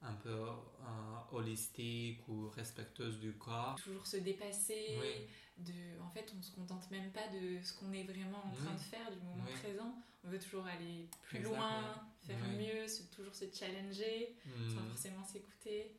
un 0.00 0.14
peu 0.14 0.30
euh, 0.30 1.32
holistique 1.32 2.20
ou 2.28 2.48
respectueuse 2.50 3.18
du 3.18 3.32
corps. 3.32 3.74
Toujours 3.82 4.06
se 4.06 4.18
dépasser. 4.18 5.28
De, 5.58 6.00
en 6.00 6.08
fait, 6.08 6.30
on 6.32 6.38
ne 6.38 6.42
se 6.42 6.52
contente 6.52 6.90
même 6.90 7.10
pas 7.12 7.28
de 7.28 7.60
ce 7.62 7.74
qu'on 7.74 7.92
est 7.92 8.04
vraiment 8.04 8.44
en 8.44 8.52
train 8.52 8.74
de 8.74 8.80
faire, 8.80 9.10
du 9.10 9.18
moment 9.20 9.44
présent. 9.60 9.94
On 10.24 10.28
veut 10.28 10.38
toujours 10.38 10.66
aller 10.66 11.08
plus 11.22 11.42
loin, 11.42 12.06
faire 12.26 12.38
mieux, 12.38 12.86
toujours 13.14 13.34
se 13.34 13.44
challenger, 13.52 14.34
sans 14.68 14.80
hmm. 14.80 14.88
forcément 14.88 15.24
s'écouter. 15.24 15.92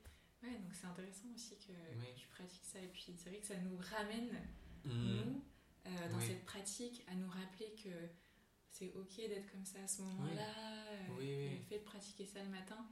Ouais, 0.45 0.57
donc 0.59 0.73
c'est 0.73 0.85
intéressant 0.85 1.27
aussi 1.33 1.57
que, 1.57 1.73
tu 2.15 2.27
pratiques 2.27 2.63
ça. 2.63 2.79
Et 2.79 2.87
puis 2.87 3.13
c'est 3.17 3.29
vrai 3.29 3.39
que 3.39 3.47
ça 3.47 3.57
nous 3.57 3.77
ramène, 3.77 4.29
mmh. 4.83 4.89
nous, 4.91 5.43
euh, 5.87 6.11
dans 6.11 6.19
cette 6.19 6.45
pratique, 6.45 7.03
à 7.07 7.15
nous 7.15 7.29
rappeler 7.29 7.73
que 7.83 7.89
c'est 8.69 8.93
ok 8.93 9.17
d'être 9.17 9.51
comme 9.51 9.65
ça 9.65 9.79
à 9.83 9.87
ce 9.87 10.01
moment-là. 10.03 10.53
Euh, 11.19 11.55
le 11.57 11.63
fait 11.63 11.79
de 11.79 11.83
pratiquer 11.83 12.25
ça 12.25 12.43
le 12.43 12.49
matin, 12.49 12.85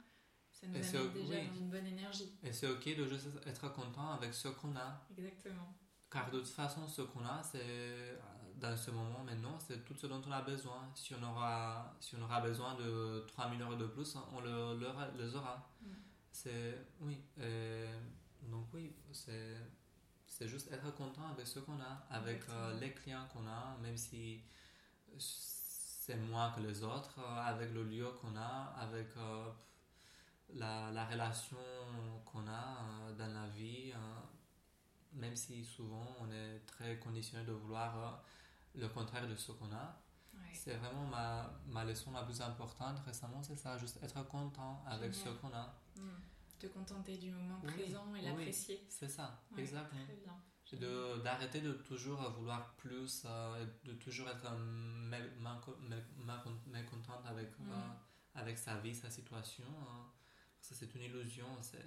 ça 0.50 0.66
nous 0.66 0.76
amène 0.76 1.12
déjà 1.12 1.44
dans 1.44 1.54
une 1.54 1.70
bonne 1.70 1.86
énergie. 1.86 2.32
Et 2.42 2.52
c'est 2.52 2.68
ok 2.68 2.96
de 2.96 3.06
juste 3.06 3.28
être 3.46 3.72
content 3.72 4.12
avec 4.12 4.34
ce 4.34 4.48
qu'on 4.48 4.74
a. 4.76 5.06
Exactement. 5.16 5.74
Car 6.10 6.30
de 6.30 6.38
toute 6.38 6.48
façon, 6.48 6.88
ce 6.88 7.02
qu'on 7.02 7.24
a, 7.24 7.42
c'est 7.42 8.18
dans 8.56 8.76
ce 8.76 8.90
moment 8.90 9.24
maintenant, 9.24 9.58
c'est 9.58 9.84
tout 9.84 9.94
ce 9.94 10.06
dont 10.06 10.22
on 10.26 10.32
a 10.32 10.42
besoin. 10.42 10.90
Si 10.94 11.14
on 11.14 11.22
aura, 11.22 11.94
si 12.00 12.16
on 12.16 12.22
aura 12.22 12.40
besoin 12.40 12.74
de 12.76 13.24
3000 13.28 13.60
euros 13.60 13.74
de 13.74 13.86
plus, 13.86 14.16
on 14.32 14.40
le, 14.40 14.78
les 15.18 15.34
aura. 15.34 15.70
Mm. 15.82 16.03
C'est. 16.34 16.76
Oui. 17.00 17.22
Euh, 17.38 18.00
donc, 18.42 18.66
oui, 18.74 18.92
c'est. 19.12 19.56
C'est 20.26 20.48
juste 20.48 20.72
être 20.72 20.92
content 20.96 21.28
avec 21.28 21.46
ce 21.46 21.60
qu'on 21.60 21.80
a, 21.80 22.04
avec 22.10 22.42
euh, 22.48 22.80
les 22.80 22.92
clients 22.92 23.24
qu'on 23.32 23.46
a, 23.46 23.76
même 23.80 23.96
si 23.96 24.40
c'est 25.16 26.16
moins 26.16 26.50
que 26.50 26.58
les 26.58 26.82
autres, 26.82 27.20
euh, 27.20 27.40
avec 27.40 27.72
le 27.72 27.84
lieu 27.84 28.08
qu'on 28.20 28.34
a, 28.36 28.74
avec 28.76 29.10
la, 30.52 30.90
la, 30.90 31.04
relation 31.04 31.56
qu'on 32.24 32.48
a 32.48 33.12
dans 33.16 33.32
la 33.32 33.46
vie, 33.46 33.92
même 35.12 35.36
si 35.36 35.64
souvent 35.64 36.16
on 36.20 36.32
est 36.32 36.66
très 36.66 36.98
conditionné 36.98 37.44
de 37.44 37.52
vouloir 37.52 38.24
le 38.74 38.88
contraire 38.88 39.28
de 39.28 39.36
ce 39.36 39.52
qu'on 39.52 39.72
a. 39.72 40.00
C'est 40.52 40.74
vraiment 40.74 41.06
ma, 41.06 41.48
ma, 41.68 41.84
leçon 41.84 42.10
la 42.10 42.24
plus 42.24 42.40
importante 42.40 42.98
récemment, 43.06 43.40
c'est 43.40 43.56
ça, 43.56 43.78
juste 43.78 44.02
être 44.02 44.26
content 44.26 44.82
avec 44.86 45.14
ce 45.14 45.28
qu'on 45.28 45.52
a. 45.52 45.74
Mm. 45.96 46.23
Te 46.64 46.72
contenter 46.72 47.16
du 47.18 47.30
moment 47.30 47.60
présent 47.60 48.14
et 48.14 48.22
l'apprécier. 48.22 48.86
c'est 48.88 49.08
ça, 49.08 49.44
exactement. 49.56 50.40
D'arrêter 51.22 51.60
de, 51.60 51.72
toujours 51.72 52.20
vouloir 52.30 52.74
plus, 52.76 53.22
euh, 53.26 53.66
de 53.84 53.92
toujours 53.92 54.28
être 54.28 54.50
mécontente 56.66 57.24
avec, 57.26 57.50
mm. 57.58 57.70
euh, 57.70 57.74
avec 58.34 58.56
sa 58.58 58.78
vie, 58.78 58.94
sa 58.94 59.10
situation. 59.10 59.66
Hein. 59.68 60.06
Ça, 60.60 60.74
c'est 60.74 60.94
une 60.94 61.02
illusion. 61.02 61.46
C'est 61.60 61.84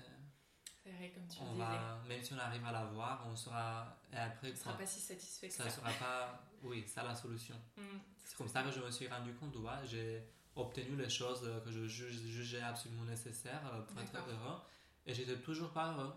vrai, 0.92 1.12
comme 1.12 1.28
tu 1.28 1.38
on 1.42 1.54
va, 1.56 2.00
Même 2.08 2.22
si 2.22 2.34
on 2.34 2.38
arrive 2.38 2.66
à 2.66 2.72
la 2.72 2.86
voir, 2.86 3.26
on 3.30 3.36
sera. 3.36 3.98
Et 4.12 4.18
après, 4.18 4.50
on 4.50 4.52
ne 4.52 4.56
sera 4.56 4.78
pas 4.78 4.86
si 4.86 5.00
satisfait 5.00 5.48
que 5.48 5.54
ça. 5.54 5.64
Ça 5.64 5.70
sera 5.70 5.92
pas. 5.92 6.44
Oui, 6.64 6.84
c'est 6.88 7.04
la 7.04 7.16
solution. 7.16 7.56
Mm, 7.78 8.00
c'est 8.24 8.38
comme 8.38 8.48
ça 8.48 8.64
que 8.64 8.72
je 8.72 8.82
me 8.82 8.92
suis 8.92 9.08
rendu 9.08 9.34
compte. 9.36 9.56
J'ai 9.86 10.22
obtenu 10.56 10.96
les 10.96 11.10
choses 11.10 11.50
que 11.64 11.72
je 11.72 11.86
jugeais 11.86 12.62
absolument 12.62 13.06
nécessaires 13.06 13.62
euh, 13.74 13.82
pour 13.84 14.02
être 14.02 14.16
heureux. 14.16 14.60
Et 15.06 15.14
j'étais 15.14 15.38
toujours 15.38 15.72
pas 15.72 15.94
heureux. 15.94 16.14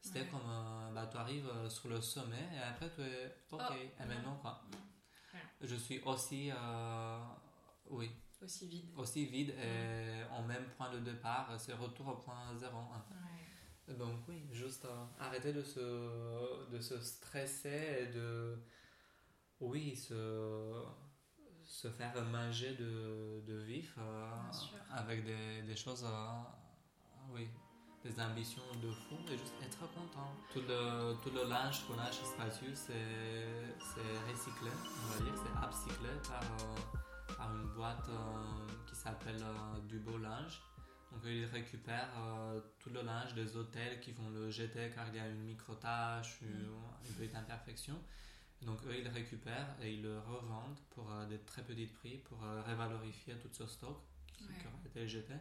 C'était 0.00 0.26
comme, 0.26 0.40
euh, 0.48 0.90
bah, 0.92 1.06
tu 1.10 1.16
arrives 1.16 1.48
euh, 1.48 1.68
sur 1.68 1.88
le 1.88 2.00
sommet 2.00 2.48
et 2.54 2.58
après 2.58 2.90
tu 2.90 3.02
es 3.02 3.36
ok, 3.50 3.60
oh, 3.70 3.74
et 4.02 4.06
maintenant 4.06 4.36
quoi. 4.36 4.62
Je 5.60 5.76
suis 5.76 6.00
aussi, 6.00 6.50
oui. 7.90 8.10
Aussi 8.42 8.66
vide. 8.66 8.90
Aussi 8.96 9.26
vide 9.26 9.50
et 9.50 10.24
en 10.32 10.42
même 10.42 10.64
point 10.76 10.90
de 10.90 10.98
départ, 10.98 11.48
c'est 11.58 11.74
retour 11.74 12.08
au 12.08 12.16
point 12.16 12.56
zéro. 12.56 12.78
Donc 13.98 14.20
oui, 14.28 14.42
juste 14.52 14.86
arrêter 15.18 15.52
de 15.52 15.62
se, 15.62 16.70
de 16.70 16.80
se 16.80 17.00
stresser 17.00 17.98
et 18.00 18.06
de, 18.06 18.56
oui, 19.60 19.96
se 19.96 20.82
se 21.72 21.88
faire 21.88 22.14
manger 22.26 22.74
de, 22.74 23.40
de 23.46 23.54
vif 23.62 23.94
euh, 23.98 24.30
avec 24.90 25.24
des, 25.24 25.62
des 25.62 25.76
choses, 25.76 26.04
euh, 26.04 26.42
oui, 27.32 27.48
des 28.04 28.20
ambitions 28.20 28.62
de 28.82 28.90
fou 28.90 29.16
et 29.28 29.38
juste 29.38 29.54
être 29.62 29.80
content. 29.94 30.32
Tout 30.52 30.62
le, 30.68 31.14
tout 31.22 31.30
le 31.30 31.48
linge 31.48 31.86
qu'on 31.86 31.98
a 31.98 32.10
chez 32.10 32.24
Spatius, 32.24 32.78
c'est 32.78 34.30
recyclé, 34.30 34.70
on 34.70 35.14
va 35.14 35.24
dire, 35.24 35.34
c'est 35.36 35.66
upcyclé 35.66 36.10
par, 36.28 36.42
euh, 36.42 37.34
par 37.36 37.54
une 37.54 37.68
boîte 37.74 38.10
qui 38.86 38.94
s'appelle 38.94 39.42
Du 39.88 39.98
Beau 40.00 40.18
Linge. 40.18 40.60
Donc 41.12 41.20
ils 41.26 41.44
récupèrent 41.44 42.10
tout 42.78 42.90
le 42.90 43.02
linge 43.02 43.34
des 43.34 43.56
hôtels 43.56 44.00
qui 44.00 44.12
vont 44.12 44.30
le 44.30 44.50
jeter 44.50 44.90
car 44.94 45.06
il 45.08 45.16
y 45.16 45.18
a 45.20 45.28
une 45.28 45.42
micro-tâche, 45.44 46.40
mm. 46.40 46.46
une, 47.06 47.14
petite 47.14 47.34
imperfection. 47.36 47.98
Donc 48.62 48.78
eux, 48.86 48.96
ils 48.98 49.08
récupèrent 49.08 49.76
et 49.82 49.92
ils 49.92 50.02
le 50.02 50.18
revendent 50.20 50.78
pour 50.90 51.12
des 51.28 51.38
très 51.40 51.62
petits 51.62 51.86
prix 51.86 52.18
pour 52.18 52.38
revalorifier 52.38 53.34
tout 53.34 53.50
ce 53.52 53.66
stock 53.66 54.00
qui, 54.32 54.44
qui 54.44 54.66
aurait 54.66 54.86
été 54.86 55.06
jeté. 55.06 55.34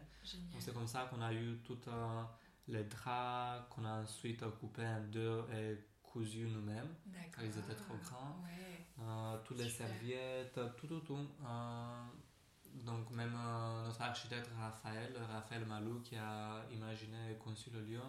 Donc 0.51 0.61
c'est 0.61 0.73
comme 0.73 0.87
ça 0.87 1.07
qu'on 1.09 1.21
a 1.21 1.33
eu 1.33 1.57
tout 1.63 1.79
un 1.87 2.29
les 2.67 2.83
draps 2.83 3.65
qu'on 3.69 3.85
a 3.85 4.01
ensuite 4.01 4.43
coupés 4.59 4.85
en 4.85 5.01
deux 5.11 5.43
et 5.53 5.77
cousus 6.03 6.47
nous-mêmes, 6.47 6.93
car 7.33 7.43
ils 7.43 7.57
étaient 7.57 7.75
trop 7.75 7.95
grands. 8.03 8.43
Euh, 8.99 9.37
toutes 9.45 9.57
les 9.57 9.69
serviettes, 9.69 10.59
tout, 10.77 10.87
tout, 10.87 10.99
tout. 10.99 11.27
Euh, 12.75 12.85
donc 12.85 13.09
même 13.11 13.35
euh, 13.35 13.85
notre 13.85 14.01
architecte 14.01 14.49
Raphaël, 14.59 15.13
Raphaël 15.31 15.65
Malou, 15.65 16.01
qui 16.01 16.15
a 16.15 16.63
imaginé 16.71 17.31
et 17.31 17.35
conçu 17.35 17.69
le 17.71 17.81
lieu, 17.81 18.01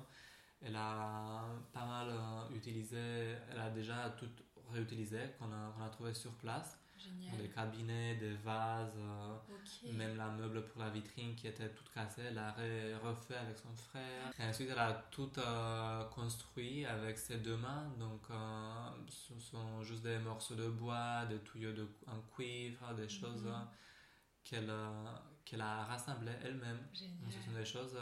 elle 0.61 0.77
a 0.77 1.45
pas 1.73 1.85
mal 1.85 2.09
utilisé, 2.55 3.35
elle 3.51 3.59
a 3.59 3.71
déjà 3.71 4.11
tout 4.11 4.29
réutilisé 4.73 5.19
qu'on 5.39 5.53
a, 5.53 5.89
trouvé 5.91 6.15
sur 6.15 6.33
place. 6.33 6.79
Des 7.37 7.49
cabinets, 7.49 8.15
des 8.15 8.35
vases, 8.35 8.95
euh, 8.97 9.93
même 9.93 10.17
la 10.17 10.29
meuble 10.29 10.65
pour 10.67 10.83
la 10.83 10.91
vitrine 10.91 11.35
qui 11.35 11.49
était 11.49 11.69
toute 11.71 11.91
cassée, 11.93 12.23
elle 12.29 12.39
a 12.39 12.55
refait 13.03 13.35
avec 13.35 13.59
son 13.59 13.75
frère. 13.75 14.31
Et 14.39 14.45
ensuite, 14.45 14.69
elle 14.71 14.79
a 14.79 14.93
tout 15.11 15.33
euh, 15.39 16.05
construit 16.11 16.87
avec 16.87 17.19
ses 17.19 17.39
deux 17.39 17.57
mains. 17.57 17.91
Donc, 17.99 18.21
euh, 18.31 18.91
ce 19.09 19.37
sont 19.41 19.83
juste 19.83 20.05
des 20.05 20.19
morceaux 20.19 20.55
de 20.55 20.69
bois, 20.69 21.25
des 21.29 21.41
tuyaux 21.41 21.73
de, 21.73 21.89
en 22.07 22.21
cuivre, 22.37 22.95
des 22.95 23.09
choses 23.09 23.49
qu'elle 24.45 24.73
qu'elle 25.45 25.61
a 25.61 25.85
rassemblées 25.85 26.37
elle-même. 26.43 26.81
Ce 26.93 27.05
sont 27.45 27.53
des 27.53 27.65
choses 27.65 27.99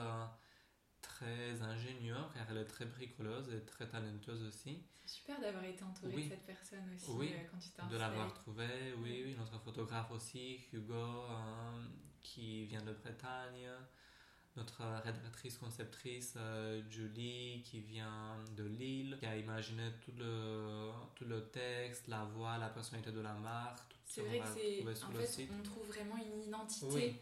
très 1.00 1.62
ingénieure 1.62 2.30
car 2.34 2.46
elle 2.50 2.58
est 2.58 2.66
très 2.66 2.86
bricoleuse 2.86 3.48
et 3.52 3.64
très 3.64 3.88
talentueuse 3.88 4.42
aussi. 4.42 4.84
Super 5.04 5.40
d'avoir 5.40 5.64
été 5.64 5.82
entourée 5.82 6.22
de 6.22 6.28
cette 6.28 6.46
personne 6.46 6.88
aussi 6.94 7.10
oui, 7.10 7.32
euh, 7.34 7.48
quand 7.50 7.58
tu 7.58 7.70
t'es 7.70 7.82
De 7.88 7.96
l'avoir 7.96 8.32
trouvé, 8.32 8.94
oui, 8.98 9.22
oui. 9.26 9.34
Notre 9.36 9.58
photographe 9.58 10.10
aussi, 10.12 10.60
Hugo, 10.72 10.94
euh, 10.94 11.84
qui 12.22 12.64
vient 12.66 12.82
de 12.82 12.92
Bretagne. 12.92 13.68
Notre 14.60 14.82
rédactrice 15.02 15.56
conceptrice 15.56 16.34
euh, 16.36 16.82
Julie 16.90 17.62
qui 17.64 17.80
vient 17.80 18.36
de 18.56 18.64
Lille, 18.64 19.16
qui 19.18 19.24
a 19.26 19.36
imaginé 19.36 19.90
tout 20.04 20.12
le, 20.18 20.90
tout 21.14 21.24
le 21.24 21.46
texte, 21.48 22.08
la 22.08 22.24
voix, 22.24 22.58
la 22.58 22.68
personnalité 22.68 23.10
de 23.10 23.20
la 23.20 23.32
marque. 23.32 23.96
C'est 24.04 24.20
vrai 24.20 24.40
que 24.40 24.46
c'est. 24.46 25.04
En 25.04 25.12
fait, 25.12 25.48
on 25.58 25.62
trouve 25.62 25.86
vraiment 25.86 26.16
une 26.16 26.42
identité 26.42 26.86
oui, 26.90 27.16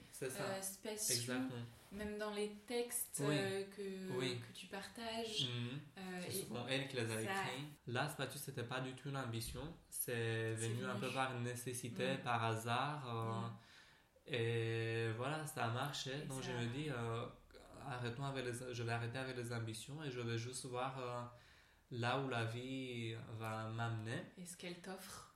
Exactement 0.92 1.64
même 1.92 2.18
dans 2.18 2.30
les 2.32 2.50
textes 2.66 3.22
euh, 3.22 3.64
que, 3.76 3.82
que, 3.82 4.52
tu 4.52 4.66
partages. 4.66 5.48
Mhm. 5.48 5.80
Euh, 5.96 6.20
c'est 6.26 6.32
souvent 6.32 6.66
elle 6.68 6.86
qui 6.88 6.96
les 6.96 7.10
a 7.10 7.22
écrits. 7.22 7.64
Là, 7.86 8.08
Spatus, 8.08 8.42
c'était 8.42 8.62
pas 8.62 8.80
du 8.80 8.92
tout 8.92 9.08
une 9.08 9.16
ambition. 9.16 9.62
C'est 9.88 10.52
venu 10.54 10.84
un 10.84 10.96
peu 10.96 11.10
par 11.10 11.38
nécessité, 11.40 12.14
mm. 12.14 12.18
par 12.18 12.44
hasard. 12.44 13.06
Euh, 13.08 13.48
mm. 13.48 13.52
Et 14.30 15.08
voilà, 15.16 15.46
ça 15.46 15.64
a 15.64 15.70
marché. 15.70 16.12
Donc 16.28 16.42
je 16.42 16.52
me 16.52 16.66
dis, 16.72 16.88
arrêtons 17.86 18.24
avec 18.24 18.44
les, 18.44 18.74
je 18.74 18.82
vais 18.82 18.92
arrêter 18.92 19.18
avec 19.18 19.36
les 19.36 19.52
ambitions 19.52 20.02
et 20.04 20.10
je 20.10 20.20
vais 20.20 20.38
juste 20.38 20.66
voir 20.66 21.32
là 21.90 22.18
où 22.18 22.28
la 22.28 22.44
vie 22.44 23.14
va 23.38 23.68
m'amener. 23.68 24.22
Et 24.36 24.44
ce 24.44 24.56
qu'elle 24.56 24.80
t'offre. 24.80 25.28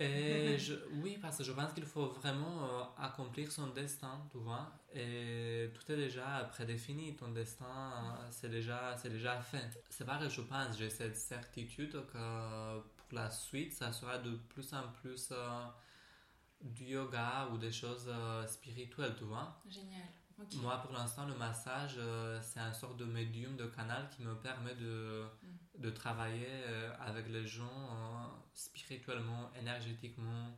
Et 0.00 0.58
je, 0.58 0.74
oui, 1.02 1.18
parce 1.20 1.38
que 1.38 1.44
je 1.44 1.52
pense 1.52 1.72
qu'il 1.74 1.84
faut 1.84 2.06
vraiment 2.06 2.64
euh, 2.64 2.82
accomplir 2.98 3.52
son 3.52 3.68
destin, 3.68 4.26
tu 4.32 4.38
vois. 4.38 4.72
Et 4.94 5.70
tout 5.74 5.92
est 5.92 5.96
déjà 5.96 6.48
prédéfini, 6.50 7.14
ton 7.16 7.28
destin, 7.28 7.66
euh, 7.66 8.26
c'est 8.30 8.48
déjà, 8.48 8.96
c'est 8.96 9.10
déjà 9.10 9.38
fait. 9.40 9.70
C'est 9.90 10.06
pas 10.06 10.16
que 10.16 10.28
je 10.28 10.40
pense, 10.40 10.78
j'ai 10.78 10.88
cette 10.88 11.16
certitude 11.16 11.92
que 12.06 12.78
pour 12.80 13.08
la 13.12 13.30
suite, 13.30 13.74
ça 13.74 13.92
sera 13.92 14.18
de 14.18 14.36
plus 14.48 14.72
en 14.72 14.88
plus 15.00 15.28
euh, 15.32 15.66
du 16.62 16.84
yoga 16.84 17.48
ou 17.52 17.58
des 17.58 17.72
choses 17.72 18.10
spirituelles, 18.46 19.14
tu 19.16 19.24
vois. 19.24 19.60
Génial. 19.68 20.08
Moi, 20.62 20.78
pour 20.78 20.92
l'instant, 20.92 21.26
le 21.26 21.34
massage, 21.34 21.98
c'est 22.40 22.60
un 22.60 22.72
sort 22.72 22.94
de 22.94 23.04
médium, 23.04 23.56
de 23.56 23.66
canal 23.66 24.08
qui 24.10 24.22
me 24.22 24.34
permet 24.36 24.74
de, 24.74 25.24
mm. 25.42 25.80
de 25.82 25.90
travailler 25.90 26.64
avec 26.98 27.28
les 27.28 27.46
gens 27.46 28.40
spirituellement, 28.54 29.50
énergétiquement, 29.58 30.56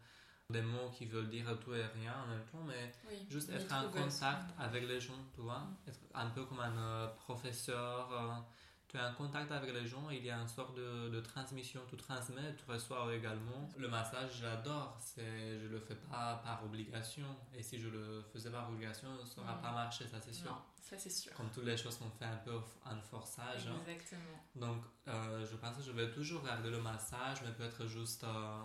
des 0.53 0.63
mots 0.63 0.91
qui 0.91 1.07
veulent 1.07 1.31
dire 1.31 1.59
tout 1.61 1.75
et 1.75 1.85
rien 1.87 2.15
en 2.25 2.29
même 2.29 2.45
temps, 2.51 2.63
mais 2.67 2.93
juste 3.29 3.51
être 3.51 3.73
en 3.73 3.91
contact 3.91 4.51
avec 4.59 4.87
les 4.87 5.01
gens, 5.01 5.25
tu 5.35 5.41
vois, 5.41 5.61
mm. 5.61 5.89
être 5.89 6.01
un 6.15 6.31
peu 6.31 6.45
comme 6.45 6.61
un 6.61 6.79
euh, 6.79 7.07
professeur. 7.09 8.45
Tu 8.93 8.99
es 8.99 9.01
en 9.01 9.15
contact 9.15 9.51
avec 9.51 9.73
les 9.73 9.87
gens, 9.87 10.11
il 10.11 10.23
y 10.23 10.31
a 10.31 10.37
une 10.37 10.47
sorte 10.47 10.77
de, 10.77 11.09
de 11.09 11.21
transmission, 11.23 11.81
tu 11.89 11.97
transmets, 11.97 12.55
tu 12.57 12.71
reçois 12.71 13.15
également. 13.15 13.67
Le 13.79 13.89
massage, 13.89 14.39
j'adore, 14.39 14.99
je 15.17 15.67
le 15.67 15.81
fais 15.81 15.95
pas 15.95 16.43
par 16.45 16.63
obligation, 16.63 17.25
et 17.55 17.63
si 17.63 17.79
je 17.81 17.89
le 17.89 18.23
faisais 18.35 18.51
par 18.51 18.69
obligation, 18.69 19.09
ça 19.25 19.41
n'aurait 19.41 19.63
pas 19.63 19.73
marché, 19.73 20.07
ça 20.07 20.21
c'est 20.21 20.35
sûr. 20.35 20.51
Non, 20.51 20.59
ça 20.79 20.99
c'est 20.99 21.09
sûr. 21.09 21.33
Comme 21.33 21.49
toutes 21.49 21.65
les 21.65 21.77
choses 21.79 21.97
qu'on 21.97 22.11
fait 22.11 22.27
un 22.27 22.37
peu 22.37 22.53
en 22.85 23.01
forçage. 23.01 23.67
Hein. 23.67 23.81
Exactement. 23.87 24.45
Donc, 24.57 24.85
euh, 25.09 25.47
je 25.51 25.57
pense 25.57 25.79
que 25.79 25.83
je 25.83 25.93
vais 25.93 26.11
toujours 26.11 26.43
garder 26.45 26.69
le 26.69 26.83
massage, 26.83 27.41
mais 27.43 27.53
peut-être 27.53 27.87
juste 27.87 28.25
euh, 28.25 28.61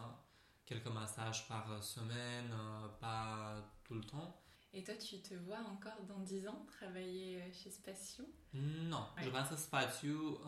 quelques 0.65 0.87
massages 0.87 1.47
par 1.47 1.81
semaine, 1.81 2.51
euh, 2.51 2.87
pas 2.99 3.55
tout 3.85 3.93
le 3.93 4.03
temps. 4.03 4.41
Et 4.77 4.83
toi, 4.83 4.93
tu 4.93 5.17
te 5.21 5.33
vois 5.33 5.57
encore 5.57 6.03
dans 6.07 6.19
10 6.19 6.47
ans 6.47 6.63
travailler 6.67 7.41
chez 7.51 7.71
Spatio? 7.71 8.25
Non, 8.53 9.07
je 9.19 9.27
pense 9.31 9.49
que 9.49 9.55
Spatio 9.55 10.39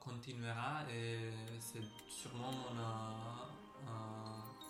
continuera 0.00 0.90
et 0.90 1.30
c'est 1.60 1.82
sûrement 2.08 2.50
mon, 2.50 3.92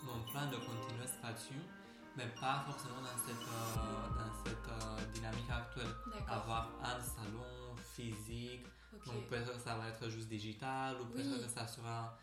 mon, 0.03 0.23
plan 0.29 0.51
de 0.51 0.57
continuer 0.57 1.07
Spatio, 1.07 1.55
mais 2.17 2.27
pas 2.37 2.65
forcément 2.67 2.99
dans 2.99 3.17
cette, 3.17 3.47
dans 4.13 4.43
cette 4.43 5.13
dynamique 5.13 5.49
actuelle. 5.49 5.95
Avoir 6.27 6.69
un 6.83 6.99
salon 6.99 7.77
physique 7.95 8.65
donc 9.05 9.27
peut-être 9.27 9.53
que 9.53 9.59
ça 9.59 9.75
va 9.75 9.89
être 9.89 10.09
juste 10.09 10.27
digital 10.27 10.95
ou 11.01 11.05
peut-être 11.05 11.41
que 11.41 11.47
ça 11.47 11.67
sera, 11.67 12.17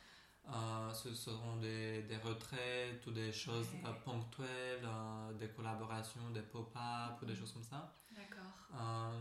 euh, 0.48 0.92
ce 0.92 1.14
seront 1.14 1.57
des, 1.57 2.02
des, 2.02 2.16
retraites 2.16 3.07
ou 3.07 3.12
des 3.12 3.33
choses 3.33 3.68
euh, 3.85 3.92
ponctuelles, 4.05 4.85
euh, 4.85 5.33
des 5.35 5.48
collaborations, 5.48 6.31
des 6.31 6.42
pop-up 6.42 7.22
ou 7.22 7.24
des 7.24 7.37
choses 7.37 7.52
comme 7.52 7.62
ça. 7.62 7.94
D'accord. 8.11 9.12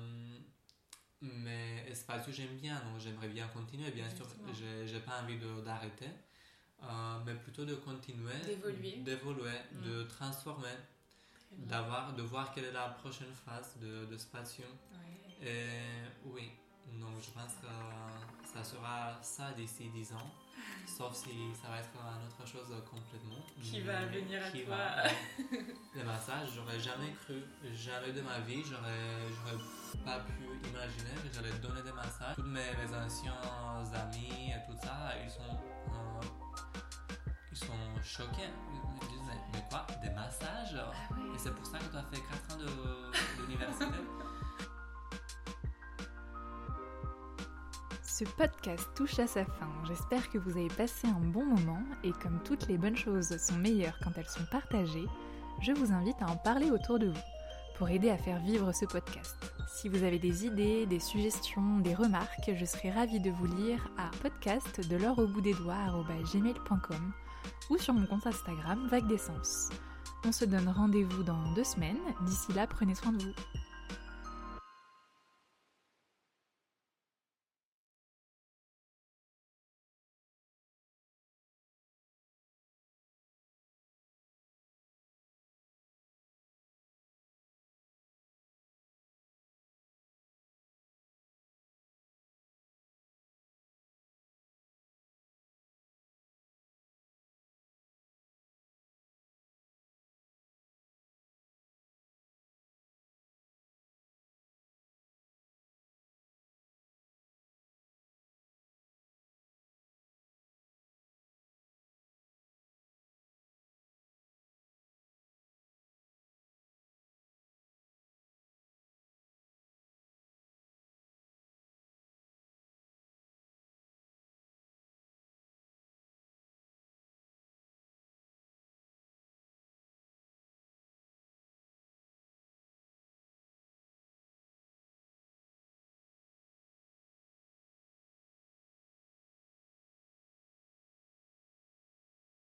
mais 1.21 1.85
Espacio 1.87 2.33
j'aime 2.33 2.57
bien, 2.57 2.75
donc 2.81 2.99
j'aimerais 2.99 3.29
bien 3.29 3.47
continuer. 3.49 3.91
Bien 3.91 4.09
sûr, 4.09 4.25
j'ai 4.53 4.99
pas 4.99 5.21
envie 5.21 5.37
d'arrêter. 5.63 6.09
mais 7.25 7.35
plutôt 7.35 7.65
de 7.65 7.75
continuer, 7.75 8.39
d'évoluer, 8.43 8.97
d'évoluer, 8.97 9.59
mm. 9.73 9.81
de 9.83 10.03
transformer, 10.03 10.77
d'avoir, 11.51 12.13
de 12.13 12.23
voir 12.23 12.51
quelle 12.51 12.65
est 12.65 12.71
la 12.71 12.89
prochaine 12.89 13.33
phase 13.45 13.77
de, 13.79 14.05
de 14.05 14.17
Spatio. 14.17 14.65
Et 15.43 15.67
oui, 16.25 16.51
donc 16.99 17.15
je 17.21 17.31
pense 17.31 17.53
que 17.61 17.67
ça 18.53 18.63
sera 18.63 19.17
ça 19.21 19.51
d'ici 19.55 19.89
10 19.89 20.13
ans. 20.13 20.31
Sauf 20.85 21.15
si 21.15 21.53
ça 21.59 21.69
va 21.69 21.79
être 21.79 21.89
une 21.95 22.27
autre 22.27 22.45
chose 22.45 22.75
complètement. 22.89 23.43
Qui 23.61 23.81
va 23.81 24.05
venir 24.05 24.41
à 24.43 24.51
toi. 24.51 25.09
les 25.95 26.03
massages, 26.03 26.49
j'aurais 26.55 26.79
jamais 26.79 27.13
cru, 27.13 27.41
jamais 27.73 28.11
de 28.11 28.21
ma 28.21 28.39
vie, 28.39 28.63
j'aurais 28.63 29.57
pas 30.03 30.19
pu 30.19 30.43
imaginer 30.69 31.15
que 31.23 31.33
j'allais 31.33 31.57
donner 31.59 31.81
des 31.81 31.91
massages. 31.91 32.35
Tous 32.35 32.43
mes, 32.43 32.95
anciens 32.95 33.33
amis 33.93 34.51
et 34.51 34.71
tout 34.71 34.77
ça, 34.81 35.13
ils 35.23 35.29
sont, 35.29 35.57
euh, 35.93 36.21
ils 37.51 37.57
sont 37.57 38.03
choqués. 38.03 38.51
Ils 38.73 39.07
disent, 39.07 39.31
mais 39.53 39.63
quoi, 39.69 39.87
des 40.03 40.09
massages? 40.09 40.75
Ah 40.75 41.15
Et 41.33 41.37
c'est 41.37 41.53
pour 41.55 41.65
ça 41.65 41.79
que 41.79 41.85
tu 41.85 41.97
as 41.97 42.03
fait 42.03 42.21
4 42.21 42.55
ans 42.55 42.59
d'université? 43.39 43.85
Ce 48.21 48.25
podcast 48.37 48.87
touche 48.93 49.17
à 49.17 49.25
sa 49.25 49.43
fin. 49.43 49.67
J'espère 49.87 50.29
que 50.29 50.37
vous 50.37 50.51
avez 50.51 50.67
passé 50.67 51.07
un 51.07 51.25
bon 51.31 51.43
moment 51.43 51.81
et 52.03 52.11
comme 52.11 52.39
toutes 52.43 52.67
les 52.67 52.77
bonnes 52.77 52.95
choses 52.95 53.35
sont 53.37 53.55
meilleures 53.55 53.97
quand 54.03 54.11
elles 54.15 54.29
sont 54.29 54.45
partagées, 54.51 55.07
je 55.59 55.71
vous 55.71 55.91
invite 55.91 56.21
à 56.21 56.27
en 56.27 56.35
parler 56.35 56.69
autour 56.69 56.99
de 56.99 57.07
vous 57.07 57.21
pour 57.79 57.89
aider 57.89 58.11
à 58.11 58.19
faire 58.19 58.37
vivre 58.37 58.73
ce 58.73 58.85
podcast. 58.85 59.35
Si 59.67 59.89
vous 59.89 60.03
avez 60.03 60.19
des 60.19 60.45
idées, 60.45 60.85
des 60.85 60.99
suggestions, 60.99 61.79
des 61.79 61.95
remarques, 61.95 62.51
je 62.53 62.63
serai 62.63 62.91
ravie 62.91 63.21
de 63.21 63.31
vous 63.31 63.47
lire 63.55 63.89
à 63.97 64.11
podcast 64.21 64.87
de 64.87 64.97
l'or 64.97 65.17
au 65.17 65.25
bout 65.25 65.41
des 65.41 65.55
doigts 65.55 66.05
gmail.com 66.31 67.13
ou 67.71 67.77
sur 67.79 67.95
mon 67.95 68.05
compte 68.05 68.27
Instagram 68.27 68.87
Vague 68.87 69.07
d'essence. 69.07 69.69
On 70.27 70.31
se 70.31 70.45
donne 70.45 70.69
rendez-vous 70.69 71.23
dans 71.23 71.53
deux 71.55 71.63
semaines. 71.63 71.97
D'ici 72.27 72.53
là, 72.53 72.67
prenez 72.67 72.93
soin 72.93 73.13
de 73.13 73.23
vous. 73.23 73.33